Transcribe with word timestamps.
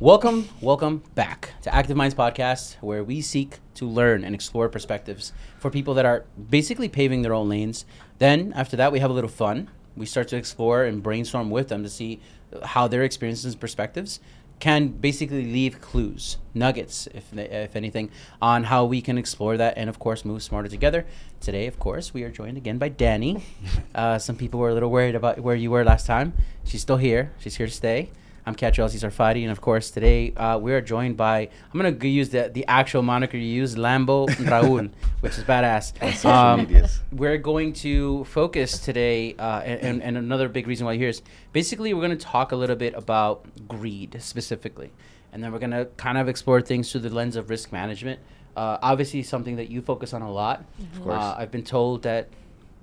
Welcome, 0.00 0.48
welcome 0.60 1.02
back 1.16 1.54
to 1.62 1.74
Active 1.74 1.96
Minds 1.96 2.14
Podcast, 2.14 2.76
where 2.76 3.02
we 3.02 3.20
seek 3.20 3.58
to 3.74 3.84
learn 3.84 4.22
and 4.22 4.32
explore 4.32 4.68
perspectives 4.68 5.32
for 5.58 5.72
people 5.72 5.92
that 5.94 6.06
are 6.06 6.24
basically 6.50 6.88
paving 6.88 7.22
their 7.22 7.34
own 7.34 7.48
lanes. 7.48 7.84
Then, 8.18 8.52
after 8.54 8.76
that, 8.76 8.92
we 8.92 9.00
have 9.00 9.10
a 9.10 9.12
little 9.12 9.28
fun. 9.28 9.70
We 9.96 10.06
start 10.06 10.28
to 10.28 10.36
explore 10.36 10.84
and 10.84 11.02
brainstorm 11.02 11.50
with 11.50 11.66
them 11.66 11.82
to 11.82 11.88
see 11.88 12.20
how 12.62 12.86
their 12.86 13.02
experiences 13.02 13.54
and 13.54 13.60
perspectives 13.60 14.20
can 14.60 14.86
basically 14.86 15.44
leave 15.44 15.80
clues, 15.80 16.38
nuggets, 16.54 17.08
if, 17.08 17.36
if 17.36 17.74
anything, 17.74 18.12
on 18.40 18.62
how 18.62 18.84
we 18.84 19.00
can 19.00 19.18
explore 19.18 19.56
that 19.56 19.76
and, 19.76 19.90
of 19.90 19.98
course, 19.98 20.24
move 20.24 20.44
smarter 20.44 20.68
together. 20.68 21.06
Today, 21.40 21.66
of 21.66 21.80
course, 21.80 22.14
we 22.14 22.22
are 22.22 22.30
joined 22.30 22.56
again 22.56 22.78
by 22.78 22.88
Danny. 22.88 23.42
Uh, 23.94 24.16
some 24.16 24.36
people 24.36 24.60
were 24.60 24.68
a 24.68 24.74
little 24.74 24.90
worried 24.92 25.16
about 25.16 25.40
where 25.40 25.56
you 25.56 25.72
were 25.72 25.82
last 25.82 26.06
time. 26.06 26.32
She's 26.62 26.82
still 26.82 26.98
here, 26.98 27.32
she's 27.40 27.56
here 27.56 27.66
to 27.66 27.72
stay. 27.72 28.10
I'm 28.48 28.54
Catch 28.54 28.76
Cesar 28.76 29.10
Sarfati, 29.10 29.42
and 29.42 29.50
of 29.50 29.60
course, 29.60 29.90
today 29.90 30.32
uh, 30.32 30.56
we 30.56 30.72
are 30.72 30.80
joined 30.80 31.18
by, 31.18 31.50
I'm 31.70 31.78
going 31.78 31.98
to 31.98 32.08
use 32.08 32.30
the, 32.30 32.50
the 32.50 32.64
actual 32.66 33.02
moniker 33.02 33.36
you 33.36 33.44
use, 33.44 33.74
Lambo 33.74 34.26
Raul, 34.48 34.90
which 35.20 35.36
is 35.36 35.44
badass. 35.44 35.92
Um, 36.24 36.66
we're 37.12 37.36
going 37.36 37.74
to 37.74 38.24
focus 38.24 38.78
today, 38.78 39.34
uh, 39.38 39.60
and, 39.60 40.02
and 40.02 40.16
another 40.16 40.48
big 40.48 40.66
reason 40.66 40.86
why 40.86 40.92
you're 40.92 41.00
here 41.00 41.08
is 41.10 41.20
basically 41.52 41.92
we're 41.92 42.06
going 42.06 42.16
to 42.16 42.24
talk 42.24 42.52
a 42.52 42.56
little 42.56 42.74
bit 42.74 42.94
about 42.94 43.44
greed 43.68 44.16
specifically. 44.18 44.92
And 45.30 45.44
then 45.44 45.52
we're 45.52 45.58
going 45.58 45.72
to 45.72 45.84
kind 45.98 46.16
of 46.16 46.26
explore 46.26 46.62
things 46.62 46.90
through 46.90 47.02
the 47.02 47.10
lens 47.10 47.36
of 47.36 47.50
risk 47.50 47.70
management. 47.70 48.18
Uh, 48.56 48.78
obviously, 48.80 49.22
something 49.24 49.56
that 49.56 49.68
you 49.68 49.82
focus 49.82 50.14
on 50.14 50.22
a 50.22 50.32
lot. 50.32 50.64
Of 50.94 51.02
course. 51.02 51.22
Uh, 51.22 51.34
I've 51.36 51.50
been 51.50 51.64
told 51.64 52.02
that, 52.04 52.30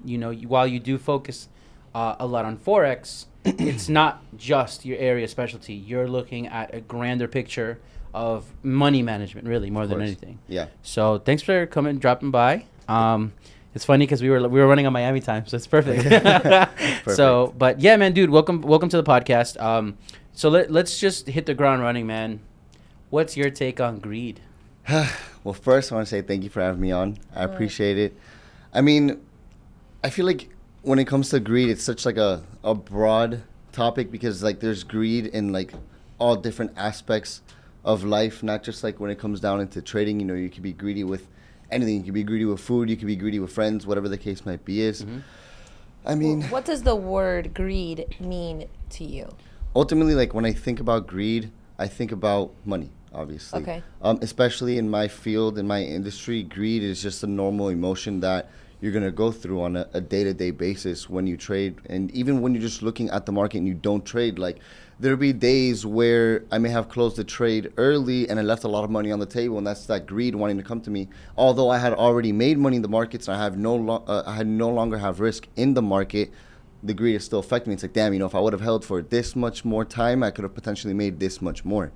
you 0.03 0.19
know, 0.19 0.29
you, 0.29 0.47
while 0.47 0.67
you 0.67 0.79
do 0.79 0.99
focus 0.99 1.49
uh, 1.95 2.17
a 2.19 2.27
lot 2.27 2.45
on 2.45 2.55
Forex, 2.55 3.25
it's 3.45 3.87
not 3.87 4.23
just 4.37 4.85
your 4.85 4.97
area 4.97 5.27
specialty. 5.27 5.73
You're 5.73 6.07
looking 6.07 6.47
at 6.47 6.73
a 6.73 6.81
grander 6.81 7.27
picture 7.27 7.79
of 8.13 8.45
money 8.63 9.01
management, 9.01 9.47
really, 9.47 9.69
more 9.69 9.85
than 9.87 10.01
anything. 10.01 10.39
Yeah. 10.47 10.67
So 10.81 11.19
thanks 11.19 11.43
for 11.43 11.65
coming, 11.65 11.91
and 11.91 12.01
dropping 12.01 12.31
by. 12.31 12.65
Um, 12.87 13.33
it's 13.73 13.85
funny 13.85 14.05
because 14.05 14.21
we 14.21 14.29
were 14.29 14.47
we 14.47 14.59
were 14.59 14.67
running 14.67 14.87
on 14.87 14.93
Miami 14.93 15.19
time, 15.21 15.45
so 15.47 15.57
it's 15.57 15.67
perfect. 15.77 16.03
So, 17.11 17.53
but 17.57 17.79
yeah, 17.81 17.97
man, 17.97 18.13
dude, 18.13 18.29
welcome 18.29 18.61
welcome 18.61 18.89
to 18.89 18.97
the 18.97 19.03
podcast. 19.03 19.61
Um, 19.61 19.97
so 20.33 20.49
let 20.49 20.71
let's 20.71 20.99
just 20.99 21.27
hit 21.27 21.45
the 21.45 21.53
ground 21.53 21.81
running, 21.81 22.07
man. 22.07 22.39
What's 23.09 23.37
your 23.37 23.49
take 23.49 23.79
on 23.79 23.99
greed? 23.99 24.39
well, 25.43 25.53
first, 25.53 25.91
I 25.91 25.95
want 25.95 26.07
to 26.07 26.09
say 26.09 26.21
thank 26.21 26.43
you 26.43 26.49
for 26.49 26.61
having 26.61 26.81
me 26.81 26.91
on. 26.91 27.17
I 27.35 27.43
appreciate 27.43 27.97
it. 27.97 28.17
I 28.73 28.81
mean, 28.81 29.21
I 30.03 30.09
feel 30.09 30.25
like 30.25 30.49
when 30.85 30.99
it 30.99 31.05
comes 31.05 31.29
to 31.29 31.39
greed, 31.39 31.69
it's 31.69 31.83
such 31.83 32.05
like 32.05 32.17
a, 32.17 32.43
a 32.63 32.73
broad 32.75 33.43
topic 33.71 34.11
because 34.11 34.41
like 34.43 34.59
there's 34.59 34.83
greed 34.83 35.27
in 35.27 35.51
like 35.51 35.73
all 36.19 36.35
different 36.35 36.71
aspects 36.77 37.41
of 37.83 38.03
life, 38.03 38.41
not 38.43 38.63
just 38.63 38.83
like 38.83 38.99
when 38.99 39.11
it 39.11 39.19
comes 39.19 39.39
down 39.39 39.59
into 39.59 39.81
trading. 39.81 40.19
You 40.19 40.25
know, 40.25 40.33
you 40.33 40.49
can 40.49 40.63
be 40.63 40.73
greedy 40.73 41.03
with 41.03 41.27
anything. 41.71 41.97
You 41.97 42.03
can 42.03 42.13
be 42.13 42.23
greedy 42.23 42.45
with 42.45 42.59
food. 42.59 42.89
You 42.89 42.97
can 42.97 43.07
be 43.07 43.15
greedy 43.15 43.39
with 43.39 43.51
friends. 43.51 43.85
Whatever 43.85 44.07
the 44.09 44.17
case 44.17 44.45
might 44.45 44.63
be, 44.63 44.81
is. 44.81 45.03
Mm-hmm. 45.03 45.19
I 46.05 46.13
mean, 46.13 46.43
what 46.43 46.65
does 46.65 46.83
the 46.83 46.95
word 46.95 47.53
greed 47.53 48.15
mean 48.19 48.67
to 48.91 49.03
you? 49.03 49.27
ultimately, 49.75 50.15
like 50.15 50.33
when 50.33 50.45
I 50.45 50.53
think 50.53 50.79
about 50.79 51.07
greed, 51.07 51.51
I 51.77 51.87
think 51.87 52.11
about 52.11 52.51
money. 52.63 52.89
Obviously, 53.13 53.61
Okay. 53.61 53.83
Um, 54.01 54.19
especially 54.21 54.77
in 54.77 54.89
my 54.89 55.07
field, 55.07 55.57
in 55.57 55.65
my 55.67 55.81
industry, 55.81 56.43
greed 56.43 56.83
is 56.83 57.01
just 57.01 57.23
a 57.23 57.27
normal 57.27 57.69
emotion 57.69 58.19
that 58.19 58.49
you're 58.81 58.91
gonna 58.91 59.11
go 59.11 59.31
through 59.31 59.61
on 59.61 59.75
a, 59.75 59.87
a 59.93 60.01
day-to-day 60.01 60.51
basis 60.51 61.09
when 61.09 61.27
you 61.27 61.37
trade, 61.37 61.75
and 61.87 62.11
even 62.11 62.41
when 62.41 62.53
you're 62.53 62.61
just 62.61 62.81
looking 62.81 63.09
at 63.09 63.25
the 63.25 63.31
market 63.31 63.59
and 63.59 63.67
you 63.67 63.73
don't 63.73 64.05
trade. 64.05 64.37
Like 64.37 64.59
there'll 64.99 65.17
be 65.17 65.33
days 65.33 65.85
where 65.85 66.43
I 66.51 66.57
may 66.57 66.69
have 66.69 66.89
closed 66.89 67.17
the 67.17 67.23
trade 67.23 67.73
early 67.77 68.29
and 68.29 68.39
I 68.39 68.43
left 68.43 68.63
a 68.63 68.67
lot 68.67 68.83
of 68.83 68.89
money 68.89 69.11
on 69.11 69.19
the 69.19 69.25
table, 69.25 69.57
and 69.57 69.65
that's 69.65 69.85
that 69.87 70.05
greed 70.05 70.35
wanting 70.35 70.57
to 70.57 70.63
come 70.63 70.81
to 70.81 70.91
me. 70.91 71.09
Although 71.37 71.69
I 71.69 71.77
had 71.77 71.93
already 71.93 72.31
made 72.31 72.57
money 72.57 72.75
in 72.75 72.81
the 72.81 72.87
markets, 72.87 73.27
and 73.27 73.37
I 73.37 73.43
have 73.43 73.57
no, 73.57 73.75
lo- 73.75 74.03
uh, 74.07 74.23
I 74.25 74.35
had 74.35 74.47
no 74.47 74.69
longer 74.69 74.97
have 74.97 75.19
risk 75.19 75.47
in 75.55 75.73
the 75.73 75.81
market 75.81 76.31
the 76.83 76.93
greed 76.93 77.15
is 77.15 77.25
still 77.25 77.39
affecting 77.39 77.71
me. 77.71 77.73
It's 77.73 77.83
like, 77.83 77.93
damn, 77.93 78.13
you 78.13 78.19
know, 78.19 78.25
if 78.25 78.35
I 78.35 78.39
would 78.39 78.53
have 78.53 78.61
held 78.61 78.85
for 78.85 79.01
this 79.01 79.35
much 79.35 79.65
more 79.65 79.83
time, 79.83 80.23
I 80.23 80.31
could 80.31 80.43
have 80.43 80.53
potentially 80.53 80.93
made 80.93 81.19
this 81.19 81.41
much 81.41 81.65
more, 81.65 81.91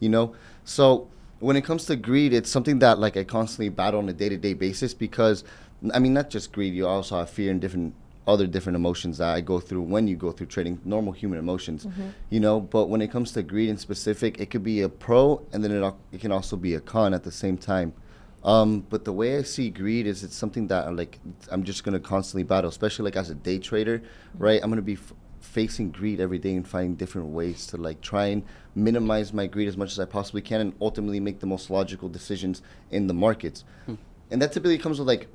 you 0.00 0.08
know? 0.08 0.34
So 0.64 1.08
when 1.40 1.56
it 1.56 1.62
comes 1.64 1.86
to 1.86 1.96
greed, 1.96 2.32
it's 2.32 2.50
something 2.50 2.78
that 2.80 2.98
like 2.98 3.16
I 3.16 3.24
constantly 3.24 3.68
battle 3.68 4.00
on 4.00 4.08
a 4.08 4.12
day 4.12 4.28
to 4.28 4.36
day 4.36 4.54
basis 4.54 4.94
because, 4.94 5.44
I 5.92 5.98
mean, 5.98 6.14
not 6.14 6.30
just 6.30 6.52
greed, 6.52 6.74
you 6.74 6.86
also 6.86 7.18
have 7.18 7.30
fear 7.30 7.50
and 7.50 7.60
different 7.60 7.94
other 8.26 8.46
different 8.46 8.76
emotions 8.76 9.18
that 9.18 9.34
I 9.34 9.40
go 9.40 9.60
through 9.60 9.82
when 9.82 10.08
you 10.08 10.16
go 10.16 10.32
through 10.32 10.46
trading, 10.46 10.80
normal 10.84 11.12
human 11.12 11.38
emotions, 11.38 11.84
mm-hmm. 11.84 12.08
you 12.30 12.40
know? 12.40 12.60
But 12.60 12.88
when 12.88 13.02
it 13.02 13.10
comes 13.10 13.32
to 13.32 13.42
greed 13.42 13.68
in 13.68 13.76
specific, 13.76 14.40
it 14.40 14.50
could 14.50 14.62
be 14.62 14.80
a 14.80 14.88
pro 14.88 15.42
and 15.52 15.62
then 15.62 15.70
it, 15.70 15.94
it 16.12 16.20
can 16.20 16.32
also 16.32 16.56
be 16.56 16.74
a 16.74 16.80
con 16.80 17.12
at 17.12 17.24
the 17.24 17.32
same 17.32 17.58
time. 17.58 17.92
Um, 18.42 18.80
but 18.90 19.04
the 19.04 19.12
way 19.12 19.38
I 19.38 19.42
see 19.42 19.70
greed 19.70 20.06
is 20.06 20.22
it's 20.22 20.36
something 20.36 20.66
that 20.68 20.86
I'm 20.86 20.96
like 20.96 21.18
I'm 21.50 21.64
just 21.64 21.82
gonna 21.82 22.00
constantly 22.00 22.42
battle, 22.42 22.68
especially 22.68 23.06
like 23.06 23.16
as 23.16 23.30
a 23.30 23.34
day 23.34 23.58
trader, 23.58 23.98
mm-hmm. 23.98 24.42
right? 24.42 24.60
I'm 24.62 24.70
gonna 24.70 24.82
be 24.82 24.94
f- 24.94 25.14
facing 25.40 25.90
greed 25.90 26.20
every 26.20 26.38
day 26.38 26.54
and 26.54 26.66
finding 26.66 26.94
different 26.94 27.28
ways 27.28 27.66
to 27.68 27.78
like 27.78 28.02
try 28.02 28.26
and 28.26 28.42
minimize 28.74 29.32
my 29.32 29.46
greed 29.46 29.68
as 29.68 29.78
much 29.78 29.92
as 29.92 29.98
I 29.98 30.04
possibly 30.04 30.42
can, 30.42 30.60
and 30.60 30.74
ultimately 30.80 31.20
make 31.20 31.40
the 31.40 31.46
most 31.46 31.70
logical 31.70 32.10
decisions 32.10 32.60
in 32.90 33.06
the 33.06 33.14
markets. 33.14 33.64
Hmm. 33.86 33.94
And 34.30 34.42
that 34.42 34.52
typically 34.52 34.78
comes 34.78 34.98
with 34.98 35.08
like 35.08 35.28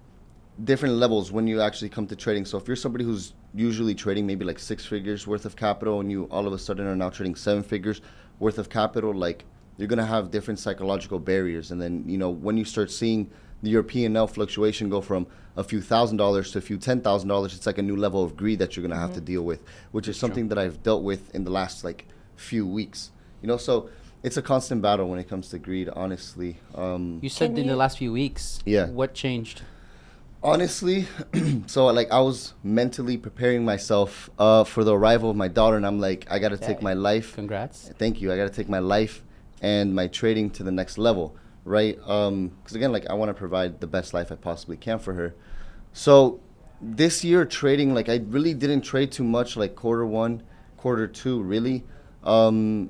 different 0.63 0.95
levels 0.95 1.31
when 1.31 1.47
you 1.47 1.61
actually 1.61 1.89
come 1.89 2.07
to 2.07 2.15
trading. 2.15 2.45
So 2.45 2.57
if 2.57 2.67
you're 2.67 2.75
somebody 2.75 3.05
who's 3.05 3.33
usually 3.53 3.95
trading 3.95 4.25
maybe 4.25 4.45
like 4.45 4.59
six 4.59 4.85
figures 4.85 5.25
worth 5.25 5.45
of 5.45 5.55
capital, 5.55 5.99
and 5.99 6.11
you 6.11 6.25
all 6.25 6.47
of 6.47 6.53
a 6.53 6.59
sudden 6.59 6.85
are 6.87 6.95
now 6.95 7.09
trading 7.09 7.35
seven 7.35 7.63
figures 7.63 8.01
worth 8.39 8.57
of 8.57 8.69
capital, 8.69 9.13
like 9.13 9.45
you're 9.77 9.87
gonna 9.87 10.05
have 10.05 10.31
different 10.31 10.59
psychological 10.59 11.19
barriers. 11.19 11.71
And 11.71 11.81
then 11.81 12.03
you 12.07 12.17
know 12.17 12.29
when 12.29 12.57
you 12.57 12.65
start 12.65 12.91
seeing 12.91 13.29
the 13.61 13.69
your 13.69 13.83
P 13.83 14.05
and 14.05 14.15
L 14.15 14.27
fluctuation 14.27 14.89
go 14.89 15.01
from 15.01 15.27
a 15.55 15.63
few 15.63 15.81
thousand 15.81 16.17
dollars 16.17 16.51
to 16.51 16.59
a 16.59 16.61
few 16.61 16.77
ten 16.77 17.01
thousand 17.01 17.29
dollars, 17.29 17.55
it's 17.55 17.65
like 17.65 17.77
a 17.77 17.83
new 17.83 17.95
level 17.95 18.23
of 18.23 18.35
greed 18.35 18.59
that 18.59 18.75
you're 18.75 18.85
gonna 18.85 18.99
have 18.99 19.13
to 19.13 19.21
deal 19.21 19.43
with, 19.43 19.63
which 19.91 20.07
is 20.07 20.17
something 20.17 20.49
that 20.49 20.57
I've 20.57 20.83
dealt 20.83 21.03
with 21.03 21.33
in 21.33 21.43
the 21.43 21.51
last 21.51 21.83
like 21.83 22.05
few 22.35 22.67
weeks. 22.67 23.11
You 23.41 23.47
know, 23.47 23.57
so 23.57 23.89
it's 24.21 24.35
a 24.35 24.41
constant 24.41 24.81
battle 24.81 25.07
when 25.07 25.19
it 25.19 25.29
comes 25.29 25.49
to 25.49 25.59
greed. 25.59 25.89
Honestly, 25.89 26.57
um, 26.75 27.19
You 27.21 27.29
said 27.29 27.51
Can 27.51 27.59
in 27.59 27.67
the 27.67 27.75
last 27.75 27.97
few 27.97 28.11
weeks. 28.11 28.59
Yeah. 28.65 28.87
What 28.87 29.13
changed? 29.13 29.61
Honestly 30.41 31.05
so 31.65 31.87
like 31.87 32.09
i 32.11 32.19
was 32.19 32.53
mentally 32.63 33.17
preparing 33.17 33.65
myself 33.65 34.29
uh, 34.39 34.63
for 34.63 34.83
the 34.83 34.95
arrival 34.95 35.29
of 35.29 35.35
my 35.35 35.49
daughter 35.49 35.75
and 35.75 35.85
i'm 35.85 35.99
like 35.99 36.25
i 36.31 36.39
gotta 36.39 36.57
take 36.57 36.81
my 36.81 36.93
life 36.93 37.35
Congrats. 37.35 37.91
thank 37.97 38.21
you. 38.21 38.31
I 38.31 38.37
gotta 38.37 38.49
take 38.49 38.69
my 38.69 38.79
life 38.79 39.23
and 39.61 39.93
my 39.93 40.07
trading 40.07 40.49
to 40.51 40.63
the 40.63 40.71
next 40.71 40.97
level 40.97 41.35
right? 41.65 41.97
Because 41.97 42.75
again 42.75 42.91
like 42.91 43.07
i 43.09 43.13
want 43.13 43.29
to 43.29 43.33
provide 43.33 43.79
the 43.81 43.87
best 43.87 44.13
life 44.13 44.31
i 44.31 44.35
possibly 44.35 44.77
can 44.77 44.97
for 44.99 45.13
her. 45.13 45.35
So 45.93 46.39
this 46.81 47.23
year 47.23 47.45
trading 47.45 47.93
like 47.93 48.07
i 48.07 48.21
really 48.27 48.53
didn't 48.53 48.81
trade 48.81 49.11
too 49.11 49.23
much 49.25 49.57
like 49.57 49.75
quarter 49.75 50.05
one 50.05 50.43
quarter 50.77 51.07
two 51.07 51.41
really. 51.41 51.83
Um 52.23 52.89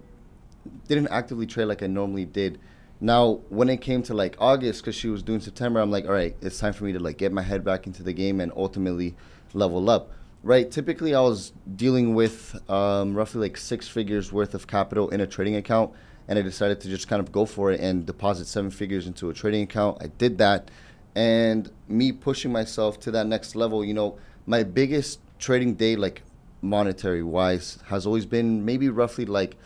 didn't 0.88 1.08
actively 1.08 1.48
trade 1.48 1.66
like 1.66 1.82
i 1.82 1.88
normally 1.88 2.26
did 2.26 2.60
now 3.02 3.40
when 3.50 3.70
it 3.70 3.78
came 3.78 4.04
to 4.04 4.14
like 4.14 4.36
august 4.40 4.82
because 4.82 4.96
she 4.96 5.08
was 5.08 5.24
doing 5.24 5.40
september 5.40 5.80
i'm 5.80 5.92
like 5.92 6.06
all 6.06 6.12
right 6.12 6.36
it's 6.42 6.60
time 6.60 6.74
for 6.74 6.84
me 6.84 6.92
to 6.92 7.00
like 7.00 7.18
get 7.18 7.32
my 7.32 7.42
head 7.42 7.64
back 7.64 7.88
into 7.88 8.04
the 8.04 8.14
game 8.14 8.40
and 8.40 8.52
ultimately 8.56 9.16
level 9.54 9.90
up. 9.90 10.12
Right 10.44 10.70
typically 10.70 11.16
i 11.16 11.22
was 11.22 11.52
dealing 11.76 12.14
with 12.14 12.58
um, 12.70 13.14
roughly 13.16 13.42
like 13.42 13.58
six 13.58 13.88
figures 13.88 14.32
worth 14.32 14.54
of 14.54 14.68
capital 14.68 15.10
in 15.10 15.22
a 15.22 15.28
trading 15.28 15.56
account 15.56 15.92
and 16.28 16.40
i 16.40 16.42
decided 16.42 16.80
to 16.82 16.88
just 16.88 17.08
kind 17.08 17.20
of 17.20 17.32
go 17.32 17.46
for 17.46 17.72
it 17.72 17.80
and 17.82 18.06
deposit 18.06 18.46
seven 18.46 18.72
figures 18.72 19.08
into 19.08 19.30
a 19.30 19.34
trading 19.34 19.64
account. 19.64 19.98
I 20.02 20.08
did 20.08 20.38
that 20.38 20.72
and 21.16 21.72
me 21.88 22.12
pushing 22.12 22.52
myself 22.52 23.00
to 23.02 23.12
that 23.12 23.28
next 23.28 23.56
level 23.56 23.84
you 23.84 23.94
know 23.94 24.18
my 24.46 24.64
biggest 24.64 25.20
trading 25.40 25.74
day 25.74 25.96
like 25.96 26.22
monetary 26.62 27.24
wise 27.24 27.80
has 27.88 28.06
always 28.06 28.26
been 28.26 28.64
maybe 28.64 28.90
roughly 28.90 29.26
like 29.26 29.58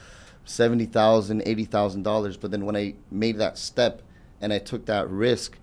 seventy 0.46 0.86
thousand, 0.86 1.44
eighty 1.46 1.66
thousand 1.66 2.04
dollars. 2.04 2.38
But 2.38 2.52
then 2.52 2.66
when 2.66 2.76
I 2.76 2.96
made 3.12 3.38
that 3.38 3.58
step 3.58 4.02
and 4.42 4.52
I 4.54 4.60
took 4.60 4.86
that 4.86 5.10
risk, 5.10 5.58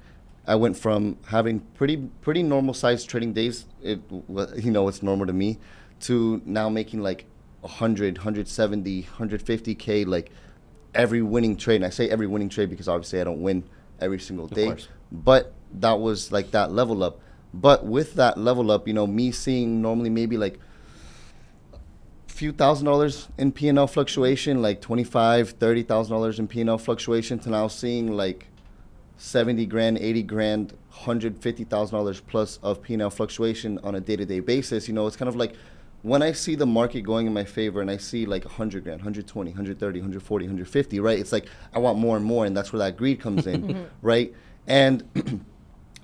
I 0.47 0.55
went 0.55 0.77
from 0.77 1.19
having 1.27 1.61
pretty 1.75 1.97
pretty 2.21 2.43
normal 2.43 2.75
sized 2.75 3.09
trading 3.09 3.33
days. 3.33 3.67
It 3.83 4.01
you 4.11 4.71
know 4.71 4.89
it's 4.89 5.03
normal 5.03 5.27
to 5.27 5.33
me, 5.33 5.59
to 6.01 6.43
now 6.45 6.69
making 6.69 7.03
like 7.03 7.27
100, 7.61 8.19
170, 8.19 9.03
150 9.03 9.75
k 9.75 10.05
like 10.05 10.31
every 10.95 11.23
winning 11.23 11.57
trade. 11.57 11.77
And 11.77 11.85
I 11.85 11.91
say 11.91 12.09
every 12.09 12.27
winning 12.27 12.49
trade 12.49 12.71
because 12.71 12.89
obviously 12.89 13.21
I 13.21 13.25
don't 13.25 13.43
win 13.43 13.65
every 14.01 14.19
single 14.19 14.47
day. 14.47 14.69
But 15.13 15.53
that 15.75 15.99
was 15.99 16.33
like 16.33 16.51
that 16.53 16.73
level 16.73 17.03
up. 17.03 17.21
But 17.53 17.85
with 17.85 18.15
that 18.15 18.39
level 18.39 18.71
up, 18.71 18.87
you 18.87 18.95
know, 18.95 19.07
me 19.07 19.33
seeing 19.33 19.83
normally 19.83 20.11
maybe 20.11 20.37
like 20.37 20.59
few 22.41 22.53
thousand 22.53 22.87
dollars 22.87 23.29
in 23.37 23.53
P&L 23.53 23.87
fluctuation, 23.87 24.63
like 24.63 24.81
twenty-five, 24.81 25.51
thirty 25.51 25.83
thousand 25.83 26.15
dollars 26.15 26.39
in 26.39 26.49
P&L 26.49 26.79
fluctuation, 26.79 27.39
to 27.39 27.51
now 27.51 27.69
seeing 27.69 28.17
like 28.17 28.47
seventy 29.19 29.67
grand, 29.67 29.99
eighty 29.99 30.23
grand, 30.23 30.73
hundred 30.89 31.37
fifty 31.37 31.65
thousand 31.65 31.99
dollars 31.99 32.23
plus 32.23 32.59
of 32.63 32.83
P&L 32.83 33.11
fluctuation 33.11 33.79
on 33.85 33.95
a 33.95 34.01
day-to-day 34.01 34.41
basis. 34.41 34.89
You 34.89 34.95
know, 34.95 35.07
it's 35.07 35.17
kind 35.17 35.29
of 35.29 35.37
like 35.37 35.53
when 36.01 36.23
I 36.23 36.33
see 36.33 36.55
the 36.55 36.65
market 36.65 37.03
going 37.03 37.27
in 37.27 37.35
my 37.35 37.45
favor 37.45 37.83
and 37.83 37.91
I 37.91 37.99
see 37.99 38.25
like 38.25 38.47
100 38.47 38.85
grand, 38.85 39.01
120, 39.01 39.51
130, 39.51 39.99
140, 39.99 40.45
150, 40.47 41.01
right? 41.01 41.19
It's 41.19 41.33
like 41.33 41.47
I 41.75 41.79
want 41.79 41.99
more 41.99 42.17
and 42.17 42.25
more, 42.25 42.47
and 42.47 42.57
that's 42.57 42.73
where 42.73 42.79
that 42.79 42.97
greed 42.97 43.21
comes 43.21 43.47
in, 43.47 43.87
right? 44.01 44.35
And 44.67 45.05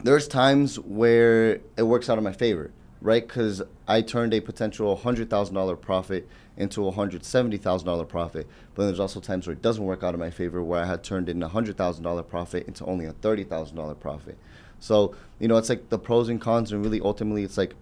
there's 0.05 0.29
times 0.29 0.79
where 0.81 1.61
it 1.79 1.85
works 1.85 2.11
out 2.11 2.19
in 2.19 2.25
my 2.25 2.32
favor, 2.32 2.73
right? 3.00 3.26
Because 3.26 3.62
I 3.87 4.02
turned 4.02 4.34
a 4.34 4.40
potential 4.40 4.96
$100,000 4.96 5.81
profit 5.81 6.28
into 6.56 6.87
a 6.88 6.93
$170,000 6.93 8.08
profit. 8.08 8.46
But 8.75 8.82
then 8.82 8.88
there's 8.88 9.00
also 9.00 9.20
times 9.20 9.46
where 9.46 9.54
it 9.54 9.62
doesn't 9.62 9.84
work 9.84 10.02
out 10.02 10.14
in 10.14 10.20
my 10.20 10.31
favor, 10.31 10.62
where 10.62 10.82
I 10.82 10.87
had 10.87 11.04
turned 11.04 11.28
in 11.28 11.43
a 11.43 11.48
$100,000 11.48 12.28
profit 12.28 12.66
into 12.66 12.84
only 12.87 13.06
a 13.06 13.12
$30,000 13.12 14.00
profit. 14.00 14.38
So, 14.78 15.14
you 15.38 15.48
know, 15.48 15.56
it's 15.56 15.69
like 15.69 15.88
the 15.88 15.98
pros 15.98 16.28
and 16.28 16.40
cons, 16.40 16.72
and 16.72 16.82
really 16.82 17.00
ultimately 17.00 17.44
it's 17.44 17.58
like 17.58 17.75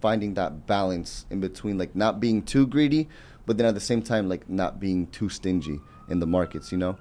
finding 0.00 0.34
that 0.34 0.66
balance 0.66 1.26
in 1.30 1.40
between, 1.40 1.78
like 1.78 1.94
not 1.94 2.20
being 2.20 2.42
too 2.42 2.66
greedy, 2.66 3.08
but 3.46 3.56
then 3.56 3.66
at 3.66 3.74
the 3.74 3.80
same 3.80 4.02
time, 4.02 4.28
like 4.28 4.48
not 4.48 4.80
being 4.80 5.06
too 5.08 5.28
stingy 5.28 5.80
in 6.08 6.20
the 6.20 6.26
markets, 6.26 6.72
you 6.72 6.78
know? 6.78 6.96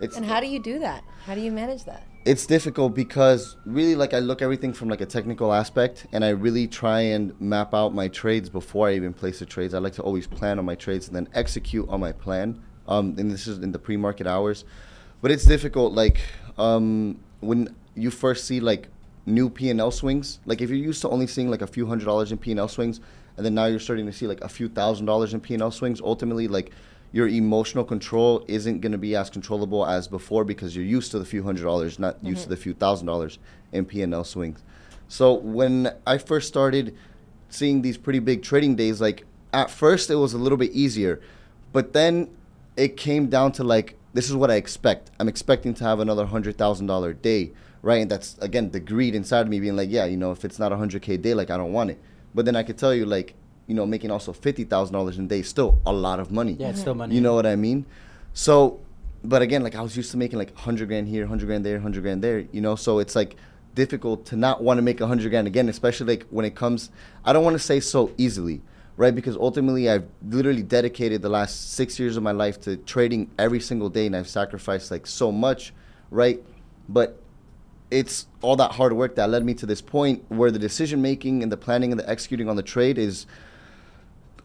It's, 0.00 0.16
And 0.16 0.24
how 0.24 0.40
do 0.40 0.46
you 0.46 0.62
do 0.62 0.78
that? 0.78 1.02
How 1.24 1.34
do 1.34 1.40
you 1.40 1.50
manage 1.50 1.84
that? 1.84 2.06
It's 2.28 2.44
difficult 2.44 2.94
because 2.94 3.56
really 3.64 3.94
like 3.94 4.12
I 4.12 4.18
look 4.18 4.42
everything 4.42 4.74
from 4.74 4.90
like 4.90 5.00
a 5.00 5.06
technical 5.06 5.50
aspect 5.50 6.06
and 6.12 6.22
I 6.22 6.28
really 6.28 6.66
try 6.66 7.00
and 7.00 7.32
map 7.40 7.72
out 7.72 7.94
my 7.94 8.08
trades 8.08 8.50
before 8.50 8.86
I 8.86 8.96
even 8.96 9.14
place 9.14 9.38
the 9.38 9.46
trades. 9.46 9.72
I 9.72 9.78
like 9.78 9.94
to 9.94 10.02
always 10.02 10.26
plan 10.26 10.58
on 10.58 10.66
my 10.66 10.74
trades 10.74 11.06
and 11.06 11.16
then 11.16 11.26
execute 11.32 11.88
on 11.88 12.00
my 12.00 12.12
plan. 12.12 12.62
Um, 12.86 13.14
and 13.16 13.30
this 13.30 13.46
is 13.46 13.60
in 13.60 13.72
the 13.72 13.78
pre-market 13.78 14.26
hours, 14.26 14.66
but 15.22 15.30
it's 15.30 15.46
difficult. 15.46 15.94
Like 15.94 16.20
um, 16.58 17.18
when 17.40 17.74
you 17.94 18.10
first 18.10 18.44
see 18.44 18.60
like 18.60 18.88
new 19.24 19.48
P 19.48 19.70
and 19.70 19.80
L 19.80 19.90
swings, 19.90 20.40
like 20.44 20.60
if 20.60 20.68
you're 20.68 20.78
used 20.78 21.00
to 21.02 21.08
only 21.08 21.26
seeing 21.26 21.50
like 21.50 21.62
a 21.62 21.66
few 21.66 21.86
hundred 21.86 22.04
dollars 22.04 22.30
in 22.30 22.36
P 22.36 22.50
and 22.50 22.60
L 22.60 22.68
swings, 22.68 23.00
and 23.38 23.46
then 23.46 23.54
now 23.54 23.64
you're 23.64 23.80
starting 23.80 24.04
to 24.04 24.12
see 24.12 24.26
like 24.26 24.42
a 24.42 24.50
few 24.50 24.68
thousand 24.68 25.06
dollars 25.06 25.32
in 25.32 25.40
P 25.40 25.54
and 25.54 25.62
L 25.62 25.70
swings. 25.70 25.98
Ultimately, 26.02 26.46
like 26.46 26.72
your 27.12 27.28
emotional 27.28 27.84
control 27.84 28.44
isn't 28.48 28.80
going 28.80 28.92
to 28.92 28.98
be 28.98 29.16
as 29.16 29.30
controllable 29.30 29.86
as 29.86 30.08
before 30.08 30.44
because 30.44 30.76
you're 30.76 30.84
used 30.84 31.10
to 31.12 31.18
the 31.18 31.24
few 31.24 31.42
hundred 31.42 31.64
dollars, 31.64 31.98
not 31.98 32.22
used 32.22 32.40
to 32.40 32.44
mm-hmm. 32.44 32.50
the 32.50 32.56
few 32.56 32.74
thousand 32.74 33.06
dollars 33.06 33.38
in 33.72 33.84
P&L 33.84 34.24
swings. 34.24 34.62
So 35.08 35.32
when 35.34 35.90
I 36.06 36.18
first 36.18 36.48
started 36.48 36.94
seeing 37.48 37.82
these 37.82 37.96
pretty 37.96 38.18
big 38.18 38.42
trading 38.42 38.76
days, 38.76 39.00
like 39.00 39.24
at 39.52 39.70
first 39.70 40.10
it 40.10 40.16
was 40.16 40.34
a 40.34 40.38
little 40.38 40.58
bit 40.58 40.72
easier, 40.72 41.20
but 41.72 41.94
then 41.94 42.30
it 42.76 42.96
came 42.96 43.28
down 43.28 43.52
to 43.52 43.64
like 43.64 43.96
this 44.12 44.28
is 44.28 44.36
what 44.36 44.50
I 44.50 44.54
expect. 44.54 45.10
I'm 45.18 45.28
expecting 45.28 45.74
to 45.74 45.84
have 45.84 46.00
another 46.00 46.26
hundred 46.26 46.58
thousand 46.58 46.86
dollar 46.86 47.12
day, 47.14 47.52
right? 47.82 48.02
And 48.02 48.10
that's 48.10 48.36
again 48.38 48.70
the 48.70 48.80
greed 48.80 49.14
inside 49.14 49.42
of 49.42 49.48
me 49.48 49.60
being 49.60 49.76
like, 49.76 49.90
yeah, 49.90 50.04
you 50.04 50.16
know, 50.16 50.30
if 50.30 50.44
it's 50.44 50.58
not 50.58 50.72
a 50.72 50.76
hundred 50.76 51.02
k 51.02 51.16
day, 51.16 51.34
like 51.34 51.50
I 51.50 51.56
don't 51.56 51.72
want 51.72 51.90
it. 51.90 51.98
But 52.34 52.44
then 52.44 52.54
I 52.54 52.62
could 52.62 52.76
tell 52.76 52.94
you 52.94 53.06
like 53.06 53.34
you 53.68 53.74
know, 53.74 53.86
making 53.86 54.10
also 54.10 54.32
fifty 54.32 54.64
thousand 54.64 54.94
dollars 54.94 55.18
in 55.18 55.26
a 55.26 55.28
day 55.28 55.40
is 55.40 55.48
still 55.48 55.78
a 55.86 55.92
lot 55.92 56.18
of 56.18 56.32
money. 56.32 56.56
Yeah, 56.58 56.70
it's 56.70 56.80
still 56.80 56.94
money. 56.94 57.14
You 57.14 57.20
know 57.20 57.34
what 57.34 57.46
I 57.46 57.54
mean? 57.54 57.86
So, 58.32 58.80
but 59.22 59.42
again, 59.42 59.62
like 59.62 59.76
I 59.76 59.82
was 59.82 59.96
used 59.96 60.10
to 60.12 60.16
making 60.16 60.38
like 60.38 60.56
hundred 60.56 60.88
grand 60.88 61.06
here, 61.06 61.26
hundred 61.26 61.46
grand 61.46 61.64
there, 61.64 61.78
hundred 61.78 62.02
grand 62.02 62.24
there. 62.24 62.40
You 62.50 62.62
know, 62.62 62.74
so 62.74 62.98
it's 62.98 63.14
like 63.14 63.36
difficult 63.74 64.24
to 64.26 64.36
not 64.36 64.62
want 64.62 64.78
to 64.78 64.82
make 64.82 65.00
a 65.02 65.06
hundred 65.06 65.28
grand 65.28 65.46
again, 65.46 65.68
especially 65.68 66.16
like 66.16 66.26
when 66.30 66.46
it 66.46 66.56
comes. 66.56 66.90
I 67.24 67.34
don't 67.34 67.44
want 67.44 67.54
to 67.54 67.62
say 67.62 67.78
so 67.78 68.10
easily, 68.16 68.62
right? 68.96 69.14
Because 69.14 69.36
ultimately, 69.36 69.90
I've 69.90 70.08
literally 70.26 70.62
dedicated 70.62 71.20
the 71.20 71.28
last 71.28 71.74
six 71.74 72.00
years 72.00 72.16
of 72.16 72.22
my 72.22 72.32
life 72.32 72.58
to 72.62 72.78
trading 72.78 73.30
every 73.38 73.60
single 73.60 73.90
day, 73.90 74.06
and 74.06 74.16
I've 74.16 74.28
sacrificed 74.28 74.90
like 74.90 75.06
so 75.06 75.30
much, 75.30 75.74
right? 76.10 76.42
But 76.88 77.20
it's 77.90 78.26
all 78.40 78.56
that 78.56 78.72
hard 78.72 78.94
work 78.94 79.14
that 79.16 79.28
led 79.28 79.44
me 79.44 79.52
to 79.54 79.66
this 79.66 79.82
point 79.82 80.24
where 80.28 80.50
the 80.50 80.58
decision 80.58 81.02
making 81.02 81.42
and 81.42 81.52
the 81.52 81.56
planning 81.56 81.90
and 81.90 82.00
the 82.00 82.08
executing 82.08 82.48
on 82.48 82.56
the 82.56 82.62
trade 82.62 82.96
is 82.98 83.26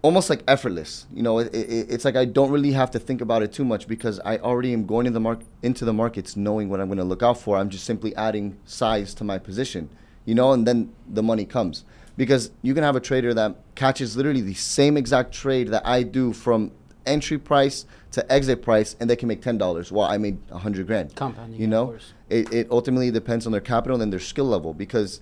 almost 0.04 0.30
like 0.30 0.44
effortless. 0.48 1.08
You 1.12 1.24
know, 1.24 1.40
it, 1.40 1.54
it, 1.56 1.88
it's 1.90 2.06
like 2.06 2.16
I 2.16 2.26
don't 2.26 2.52
really 2.52 2.74
have 2.74 2.92
to 2.92 3.00
think 3.00 3.22
about 3.22 3.42
it 3.42 3.52
too 3.52 3.66
much 3.66 3.88
because 3.88 4.20
I 4.24 4.38
already 4.38 4.72
am 4.74 4.86
going 4.86 5.08
in 5.08 5.14
the 5.14 5.20
mark 5.20 5.40
into 5.64 5.86
the 5.86 5.94
markets 5.94 6.36
knowing 6.36 6.70
what 6.70 6.80
I'm 6.80 6.88
going 6.88 7.00
to 7.00 7.04
look 7.04 7.24
out 7.24 7.40
for. 7.40 7.58
I'm 7.58 7.70
just 7.70 7.86
simply 7.86 8.16
adding 8.16 8.58
size 8.66 9.16
to 9.16 9.24
my 9.24 9.40
position, 9.40 9.90
you 10.26 10.36
know, 10.36 10.52
and 10.52 10.68
then 10.68 10.94
the 11.08 11.24
money 11.24 11.46
comes. 11.46 11.84
Because 12.16 12.52
you 12.62 12.76
can 12.76 12.84
have 12.84 12.96
a 12.96 13.00
trader 13.00 13.34
that 13.34 13.56
catches 13.74 14.16
literally 14.16 14.42
the 14.42 14.54
same 14.54 14.98
exact 14.98 15.34
trade 15.34 15.70
that 15.70 15.82
I 15.84 16.04
do 16.04 16.32
from 16.32 16.72
entry 17.08 17.40
price 17.40 17.86
to 18.12 18.32
exit 18.32 18.62
price, 18.62 18.96
and 19.00 19.10
they 19.10 19.16
can 19.16 19.28
make 19.28 19.42
ten 19.42 19.58
dollars. 19.58 19.92
Well, 19.92 20.08
I 20.08 20.18
made 20.18 20.38
a 20.52 20.60
hundred 20.60 20.86
grand. 20.86 21.16
Compounding, 21.16 21.60
you 21.60 21.66
know, 21.66 21.98
it, 22.30 22.54
it 22.54 22.68
ultimately 22.70 23.10
depends 23.10 23.48
on 23.48 23.52
their 23.52 23.62
capital 23.62 24.00
and 24.00 24.14
their 24.14 24.20
skill 24.20 24.46
level 24.46 24.76
because 24.76 25.22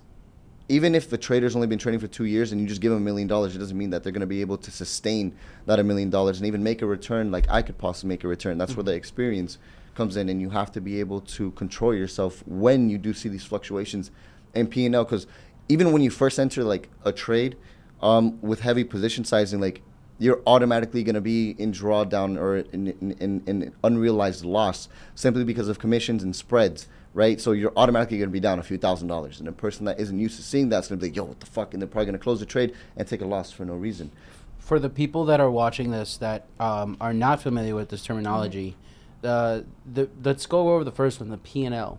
even 0.72 0.94
if 0.94 1.10
the 1.10 1.18
trader's 1.18 1.54
only 1.54 1.66
been 1.66 1.78
trading 1.78 2.00
for 2.00 2.06
two 2.06 2.24
years 2.24 2.50
and 2.50 2.58
you 2.58 2.66
just 2.66 2.80
give 2.80 2.90
them 2.90 3.02
a 3.02 3.04
million 3.04 3.28
dollars, 3.28 3.54
it 3.54 3.58
doesn't 3.58 3.76
mean 3.76 3.90
that 3.90 4.02
they're 4.02 4.10
going 4.10 4.22
to 4.22 4.26
be 4.26 4.40
able 4.40 4.56
to 4.56 4.70
sustain 4.70 5.36
that 5.66 5.78
a 5.78 5.84
million 5.84 6.08
dollars 6.08 6.38
and 6.38 6.46
even 6.46 6.62
make 6.62 6.80
a 6.80 6.86
return 6.86 7.30
like 7.30 7.44
I 7.50 7.60
could 7.60 7.76
possibly 7.76 8.08
make 8.08 8.24
a 8.24 8.28
return. 8.28 8.56
That's 8.56 8.74
where 8.74 8.82
the 8.82 8.94
experience 8.94 9.58
comes 9.94 10.16
in, 10.16 10.30
and 10.30 10.40
you 10.40 10.48
have 10.48 10.72
to 10.72 10.80
be 10.80 10.98
able 10.98 11.20
to 11.20 11.50
control 11.50 11.94
yourself 11.94 12.42
when 12.46 12.88
you 12.88 12.96
do 12.96 13.12
see 13.12 13.28
these 13.28 13.44
fluctuations 13.44 14.10
in 14.54 14.66
P 14.66 14.86
and 14.86 14.94
L. 14.94 15.04
Because 15.04 15.26
even 15.68 15.92
when 15.92 16.00
you 16.00 16.08
first 16.08 16.38
enter 16.38 16.64
like 16.64 16.88
a 17.04 17.12
trade 17.12 17.58
um, 18.00 18.40
with 18.40 18.60
heavy 18.60 18.82
position 18.82 19.26
sizing, 19.26 19.60
like 19.60 19.82
you're 20.18 20.40
automatically 20.46 21.02
going 21.02 21.16
to 21.16 21.20
be 21.20 21.50
in 21.58 21.70
drawdown 21.70 22.40
or 22.40 22.56
in, 22.56 22.86
in, 23.02 23.12
in, 23.20 23.42
in 23.46 23.74
unrealized 23.84 24.42
loss 24.42 24.88
simply 25.14 25.44
because 25.44 25.68
of 25.68 25.78
commissions 25.78 26.22
and 26.22 26.34
spreads, 26.34 26.88
right? 27.14 27.40
So 27.40 27.52
you're 27.52 27.72
automatically 27.76 28.18
going 28.18 28.30
to 28.30 28.32
be 28.32 28.40
down 28.40 28.58
a 28.58 28.62
few 28.62 28.78
thousand 28.78 29.08
dollars. 29.08 29.38
And 29.40 29.48
a 29.48 29.52
person 29.52 29.84
that 29.86 30.00
isn't 30.00 30.18
used 30.18 30.36
to 30.36 30.42
seeing 30.42 30.68
that's 30.68 30.88
going 30.88 30.98
to 30.98 31.02
be 31.04 31.10
like, 31.10 31.16
yo, 31.16 31.24
what 31.24 31.40
the 31.40 31.46
fuck? 31.46 31.72
And 31.74 31.82
they're 31.82 31.88
probably 31.88 32.06
going 32.06 32.18
to 32.18 32.22
close 32.22 32.40
the 32.40 32.46
trade 32.46 32.74
and 32.96 33.06
take 33.06 33.20
a 33.20 33.26
loss 33.26 33.50
for 33.52 33.64
no 33.64 33.74
reason. 33.74 34.10
For 34.58 34.78
the 34.78 34.88
people 34.90 35.24
that 35.26 35.40
are 35.40 35.50
watching 35.50 35.90
this 35.90 36.16
that 36.18 36.46
um, 36.60 36.96
are 37.00 37.12
not 37.12 37.42
familiar 37.42 37.74
with 37.74 37.88
this 37.90 38.02
terminology, 38.04 38.76
uh, 39.24 39.60
the 39.90 40.08
let's 40.24 40.46
go 40.46 40.72
over 40.74 40.84
the 40.84 40.92
first 40.92 41.20
one, 41.20 41.28
the 41.30 41.36
P 41.38 41.64
and 41.64 41.74
L. 41.74 41.98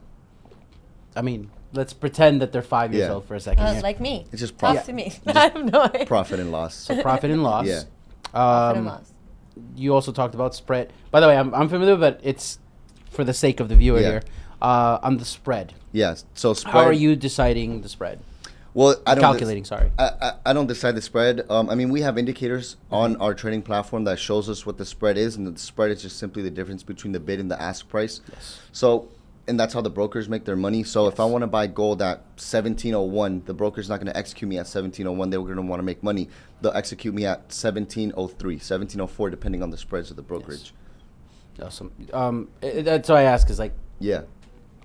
I 1.16 1.22
mean, 1.22 1.52
let's 1.74 1.94
pretend 1.94 2.42
that 2.42 2.52
they're 2.52 2.62
five 2.62 2.94
years 2.94 3.08
Yeah. 3.08 3.14
old 3.16 3.26
for 3.26 3.36
a 3.36 3.40
second. 3.40 3.64
Uh, 3.64 3.74
here. 3.74 3.82
like 3.84 4.00
me. 4.00 4.26
It's 4.32 4.40
just 4.40 4.54
Talk 4.58 4.74
profit, 4.76 4.86
to 4.86 4.94
me. 4.94 5.14
I 5.28 5.40
have 5.50 5.72
no 5.72 5.82
idea. 5.84 6.06
profit 6.06 6.40
and 6.40 6.52
loss. 6.52 6.74
so 6.76 7.02
profit 7.02 7.30
and 7.32 7.44
loss. 7.44 7.66
Yeah. 7.68 7.84
Profit 8.32 8.38
Um, 8.72 8.78
and 8.78 8.86
loss. 8.88 9.14
you 9.76 9.94
also 9.94 10.12
talked 10.12 10.34
about 10.34 10.56
spread. 10.56 10.92
By 11.12 11.20
the 11.20 11.28
way, 11.28 11.38
I'm, 11.38 11.54
I'm 11.54 11.70
familiar, 11.70 11.96
but 11.98 12.20
it's 12.24 12.58
for 13.12 13.24
the 13.24 13.34
sake 13.34 13.60
of 13.60 13.70
the 13.70 13.76
viewer 13.76 14.00
Yeah. 14.00 14.10
here. 14.10 14.24
Uh, 14.64 14.98
on 15.04 15.18
the 15.18 15.26
spread, 15.26 15.74
Yes. 15.92 16.24
So 16.36 16.54
spread. 16.54 16.74
how 16.74 16.80
are 16.86 16.94
you 16.94 17.16
deciding 17.18 17.82
the 17.82 17.90
spread? 17.90 18.20
Well, 18.74 18.96
I 19.06 19.14
don't 19.14 19.22
Calculating, 19.22 19.66
sorry. 19.66 19.92
I, 20.00 20.10
I, 20.22 20.34
I 20.48 20.54
don't 20.54 20.66
decide 20.66 20.96
the 20.96 21.02
spread. 21.02 21.46
Um, 21.50 21.70
I 21.70 21.76
mean, 21.76 21.90
we 21.90 22.02
have 22.02 22.18
indicators 22.18 22.78
on 22.90 23.16
our 23.18 23.36
trading 23.36 23.62
platform 23.62 24.06
that 24.06 24.18
shows 24.18 24.50
us 24.50 24.66
what 24.66 24.78
the 24.80 24.86
spread 24.86 25.16
is, 25.18 25.36
and 25.36 25.46
the 25.46 25.60
spread 25.60 25.92
is 25.92 26.02
just 26.02 26.18
simply 26.18 26.42
the 26.42 26.50
difference 26.50 26.82
between 26.82 27.12
the 27.12 27.20
bid 27.20 27.40
and 27.40 27.52
the 27.52 27.62
ask 27.62 27.88
price. 27.88 28.22
Yes. 28.32 28.62
So, 28.72 29.10
and 29.48 29.60
that's 29.60 29.74
how 29.76 29.82
the 29.82 29.92
brokers 29.92 30.28
make 30.28 30.46
their 30.46 30.56
money. 30.56 30.82
So, 30.84 31.08
if 31.08 31.20
I 31.20 31.26
want 31.26 31.44
to 31.44 31.48
buy 31.48 31.68
gold 31.68 32.02
at 32.02 32.20
1701, 32.38 33.44
the 33.46 33.54
broker's 33.54 33.90
not 33.90 33.98
going 33.98 34.12
to 34.12 34.18
execute 34.18 34.50
me 34.50 34.56
at 34.56 34.66
1701. 34.66 35.30
They're 35.30 35.40
going 35.42 35.56
to 35.58 35.62
want 35.62 35.80
to 35.80 35.84
make 35.84 36.02
money. 36.02 36.30
They'll 36.62 36.72
execute 36.74 37.14
me 37.14 37.26
at 37.28 37.40
1703, 37.52 38.56
1704, 38.56 39.30
depending 39.30 39.62
on 39.62 39.70
the 39.70 39.78
spreads 39.78 40.10
of 40.10 40.16
the 40.16 40.24
brokerage. 40.24 40.74
Awesome. 41.62 41.92
Um, 42.12 42.48
that's 42.62 43.10
why 43.10 43.20
I 43.20 43.24
ask 43.24 43.50
is 43.52 43.60
like 43.60 43.74
Yeah. 44.00 44.22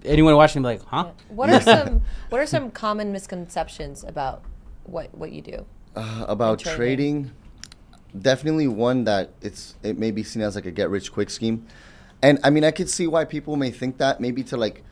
Anyone 0.04 0.36
watching, 0.36 0.62
be 0.62 0.66
like, 0.68 0.82
huh? 0.84 1.10
What 1.28 1.50
are 1.50 1.60
some 1.74 2.02
What 2.30 2.40
are 2.40 2.46
some 2.46 2.70
common 2.70 3.12
misconceptions 3.12 4.04
about 4.04 4.42
what 4.84 5.14
what 5.16 5.32
you 5.32 5.42
do? 5.42 5.66
Uh, 5.96 6.24
about 6.28 6.58
trading. 6.60 6.76
trading, 6.76 7.30
definitely 8.20 8.68
one 8.68 9.04
that 9.04 9.30
it's 9.42 9.74
it 9.82 9.98
may 9.98 10.10
be 10.10 10.22
seen 10.22 10.42
as 10.42 10.54
like 10.54 10.66
a 10.66 10.70
get 10.70 10.90
rich 10.90 11.12
quick 11.12 11.30
scheme, 11.30 11.66
and 12.22 12.38
I 12.44 12.50
mean 12.50 12.64
I 12.64 12.70
could 12.70 12.88
see 12.88 13.06
why 13.06 13.24
people 13.24 13.56
may 13.56 13.70
think 13.70 13.98
that 13.98 14.20
maybe 14.20 14.42
to 14.44 14.56
like 14.56 14.82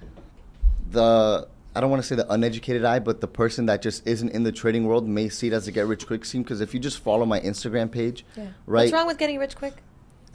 the 0.90 1.46
I 1.74 1.80
don't 1.80 1.90
want 1.90 2.02
to 2.02 2.08
say 2.08 2.14
the 2.14 2.30
uneducated 2.32 2.84
eye, 2.86 2.98
but 3.00 3.20
the 3.20 3.26
person 3.28 3.66
that 3.66 3.82
just 3.82 4.06
isn't 4.06 4.30
in 4.30 4.44
the 4.44 4.52
trading 4.52 4.86
world 4.86 5.06
may 5.06 5.28
see 5.28 5.48
it 5.48 5.52
as 5.52 5.68
a 5.68 5.72
get 5.72 5.86
rich 5.86 6.06
quick 6.06 6.24
scheme 6.24 6.42
because 6.42 6.62
if 6.62 6.72
you 6.72 6.80
just 6.80 6.98
follow 7.00 7.26
my 7.26 7.38
Instagram 7.40 7.90
page, 7.90 8.24
Yeah. 8.34 8.44
right, 8.66 8.84
What's 8.84 8.92
wrong 8.94 9.06
with 9.06 9.18
getting 9.18 9.38
rich 9.38 9.54
quick? 9.56 9.74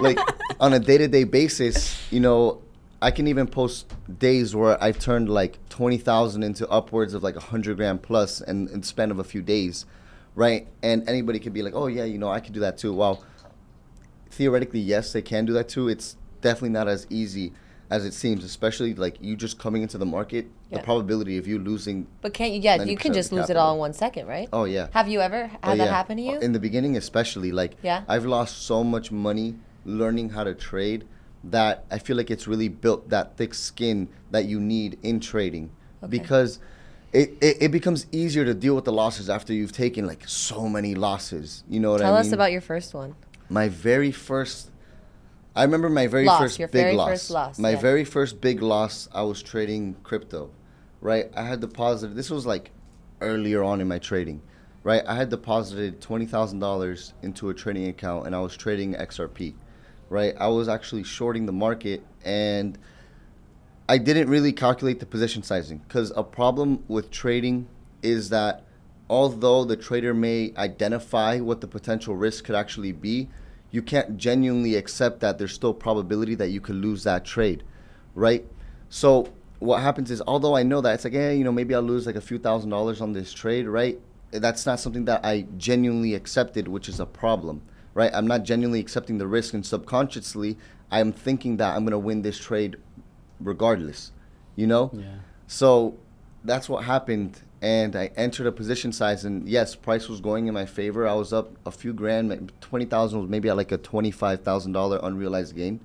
like 0.00 0.18
on 0.60 0.72
a 0.72 0.78
day 0.78 0.98
to 0.98 1.08
day 1.08 1.24
basis, 1.24 1.96
you 2.12 2.20
know, 2.20 2.60
I 3.02 3.10
can 3.10 3.26
even 3.26 3.48
post 3.48 3.92
days 4.18 4.54
where 4.54 4.82
I've 4.82 4.98
turned 4.98 5.28
like 5.28 5.58
twenty 5.68 5.98
thousand 5.98 6.44
into 6.44 6.68
upwards 6.70 7.14
of 7.14 7.22
like 7.22 7.34
a 7.34 7.40
hundred 7.40 7.76
grand 7.76 8.02
plus 8.02 8.40
in, 8.40 8.68
in 8.68 8.84
span 8.84 9.10
of 9.10 9.18
a 9.18 9.24
few 9.24 9.42
days, 9.42 9.84
right? 10.36 10.68
And 10.84 11.08
anybody 11.08 11.40
could 11.40 11.52
be 11.52 11.62
like, 11.62 11.74
oh 11.74 11.88
yeah, 11.88 12.04
you 12.04 12.16
know, 12.16 12.30
I 12.30 12.38
could 12.38 12.54
do 12.54 12.60
that 12.60 12.78
too. 12.78 12.94
Well, 12.94 13.24
theoretically, 14.30 14.78
yes, 14.78 15.12
they 15.12 15.20
can 15.20 15.44
do 15.44 15.52
that 15.54 15.68
too. 15.68 15.88
It's 15.88 16.16
definitely 16.40 16.70
not 16.70 16.86
as 16.86 17.08
easy 17.10 17.52
as 17.90 18.06
it 18.06 18.14
seems, 18.14 18.44
especially 18.44 18.94
like 18.94 19.16
you 19.20 19.34
just 19.34 19.58
coming 19.58 19.82
into 19.82 19.98
the 19.98 20.06
market. 20.06 20.46
Yeah. 20.70 20.78
The 20.78 20.84
probability 20.84 21.36
of 21.38 21.46
you 21.46 21.58
losing, 21.58 22.06
But 22.22 22.32
can't 22.32 22.52
you? 22.52 22.60
Yeah, 22.60 22.84
you 22.84 22.96
can 22.96 23.12
just 23.12 23.32
lose 23.32 23.50
it 23.50 23.56
all 23.56 23.74
in 23.74 23.78
one 23.80 23.92
second, 23.92 24.26
right? 24.26 24.48
oh 24.52 24.64
yeah, 24.64 24.86
Have 24.92 25.08
you 25.08 25.20
ever 25.20 25.50
oh, 25.52 25.68
had 25.68 25.74
Oh, 25.74 25.76
that 25.76 25.90
happen 25.90 26.16
to 26.18 26.22
you? 26.22 26.38
In 26.38 26.52
the 26.52 26.60
beginning, 26.60 26.96
especially, 26.96 27.50
like 27.50 27.76
Yeah? 27.82 28.04
I've 28.08 28.24
lost 28.24 28.62
so 28.62 28.84
much 28.84 29.10
money 29.10 29.56
learning 29.84 30.30
how 30.30 30.44
to 30.44 30.54
trade 30.54 31.04
that 31.44 31.84
I 31.90 31.98
feel 31.98 32.16
like 32.16 32.30
it's 32.30 32.46
really 32.46 32.68
built 32.68 33.08
that 33.10 33.36
thick 33.36 33.54
skin 33.54 34.08
that 34.30 34.44
you 34.44 34.60
need 34.60 34.98
in 35.02 35.20
trading 35.20 35.70
Okay. 36.02 36.10
because 36.18 36.58
it, 37.12 37.34
it, 37.40 37.56
it 37.60 37.70
becomes 37.72 38.06
easier 38.12 38.44
to 38.44 38.54
deal 38.54 38.74
with 38.74 38.84
the 38.84 38.92
losses 38.92 39.28
after 39.28 39.52
you've 39.52 39.72
taken 39.72 40.06
like 40.06 40.26
so 40.26 40.68
many 40.68 40.94
losses. 40.94 41.62
You 41.68 41.80
know 41.80 41.92
what 41.92 41.98
Tell 41.98 42.06
I 42.08 42.10
mean? 42.10 42.22
Tell 42.22 42.26
us 42.28 42.32
about 42.32 42.52
your 42.52 42.60
first 42.60 42.94
one. 42.94 43.14
my 43.48 43.68
very 43.68 44.10
first 44.12 44.70
I 45.54 45.64
remember 45.64 45.90
my 45.90 46.06
very 46.06 46.24
Loss, 46.24 46.40
first 46.40 46.58
your 46.58 46.68
big 46.68 46.82
very 46.82 46.96
loss. 46.96 47.08
first 47.10 47.30
loss, 47.30 47.58
My 47.58 47.72
yeah. 47.72 47.80
very 47.80 48.04
first 48.06 48.40
big 48.40 48.62
loss, 48.62 49.06
I 49.12 49.20
was 49.22 49.42
trading 49.42 49.96
crypto. 50.02 50.50
Right? 51.02 51.30
I 51.36 51.42
had 51.44 51.60
deposited 51.60 52.16
this 52.16 52.30
was 52.30 52.46
like 52.46 52.70
earlier 53.20 53.62
on 53.62 53.80
in 53.82 53.86
my 53.88 53.98
trading. 53.98 54.40
Right? 54.82 55.02
I 55.06 55.14
had 55.14 55.28
deposited 55.28 56.00
$20,000 56.00 57.12
into 57.22 57.50
a 57.50 57.54
trading 57.54 57.88
account 57.88 58.26
and 58.26 58.34
I 58.34 58.40
was 58.40 58.56
trading 58.56 58.94
XRP. 58.94 59.54
Right? 60.12 60.34
I 60.38 60.48
was 60.48 60.68
actually 60.68 61.04
shorting 61.04 61.46
the 61.46 61.52
market 61.52 62.04
and 62.22 62.78
I 63.88 63.96
didn't 63.96 64.28
really 64.28 64.52
calculate 64.52 65.00
the 65.00 65.06
position 65.06 65.42
sizing 65.42 65.78
because 65.78 66.12
a 66.14 66.22
problem 66.22 66.84
with 66.86 67.10
trading 67.10 67.66
is 68.02 68.28
that 68.28 68.64
although 69.08 69.64
the 69.64 69.74
trader 69.74 70.12
may 70.12 70.52
identify 70.58 71.40
what 71.40 71.62
the 71.62 71.66
potential 71.66 72.14
risk 72.14 72.44
could 72.44 72.54
actually 72.54 72.92
be, 72.92 73.30
you 73.70 73.80
can't 73.80 74.18
genuinely 74.18 74.74
accept 74.74 75.20
that 75.20 75.38
there's 75.38 75.54
still 75.54 75.72
probability 75.72 76.34
that 76.34 76.48
you 76.48 76.60
could 76.60 76.76
lose 76.76 77.04
that 77.04 77.24
trade, 77.24 77.62
right? 78.14 78.44
So 78.90 79.32
what 79.60 79.80
happens 79.80 80.10
is, 80.10 80.22
although 80.26 80.54
I 80.54 80.62
know 80.62 80.82
that 80.82 80.92
it's 80.94 81.04
like, 81.04 81.14
yeah, 81.14 81.30
you 81.30 81.42
know, 81.42 81.52
maybe 81.52 81.74
I'll 81.74 81.80
lose 81.80 82.04
like 82.04 82.16
a 82.16 82.20
few 82.20 82.38
thousand 82.38 82.68
dollars 82.68 83.00
on 83.00 83.14
this 83.14 83.32
trade, 83.32 83.66
right? 83.66 83.98
That's 84.30 84.66
not 84.66 84.78
something 84.78 85.06
that 85.06 85.24
I 85.24 85.46
genuinely 85.56 86.14
accepted, 86.14 86.68
which 86.68 86.86
is 86.86 87.00
a 87.00 87.06
problem, 87.06 87.62
right? 87.94 88.10
I'm 88.14 88.26
not 88.26 88.42
genuinely 88.44 88.80
accepting 88.80 89.18
the 89.18 89.26
risk, 89.26 89.54
and 89.54 89.64
subconsciously, 89.64 90.56
I'm 90.90 91.12
thinking 91.12 91.56
that 91.58 91.76
I'm 91.76 91.84
gonna 91.84 91.98
win 91.98 92.22
this 92.22 92.38
trade 92.38 92.76
regardless, 93.40 94.12
you 94.56 94.66
know? 94.66 94.90
Yeah. 94.92 95.14
So 95.46 95.96
that's 96.44 96.68
what 96.68 96.84
happened, 96.84 97.40
and 97.60 97.94
I 97.96 98.10
entered 98.16 98.46
a 98.46 98.52
position 98.52 98.92
size, 98.92 99.24
and 99.24 99.48
yes, 99.48 99.74
price 99.74 100.08
was 100.08 100.20
going 100.20 100.46
in 100.48 100.54
my 100.54 100.66
favor. 100.66 101.06
I 101.06 101.14
was 101.14 101.32
up 101.32 101.50
a 101.66 101.70
few 101.70 101.92
grand, 101.92 102.52
twenty 102.60 102.84
thousand 102.84 103.20
was 103.20 103.28
maybe 103.28 103.48
at 103.48 103.56
like 103.56 103.72
a 103.72 103.78
twenty-five 103.78 104.42
thousand 104.42 104.72
dollar 104.72 104.98
unrealized 105.02 105.54
gain, 105.54 105.80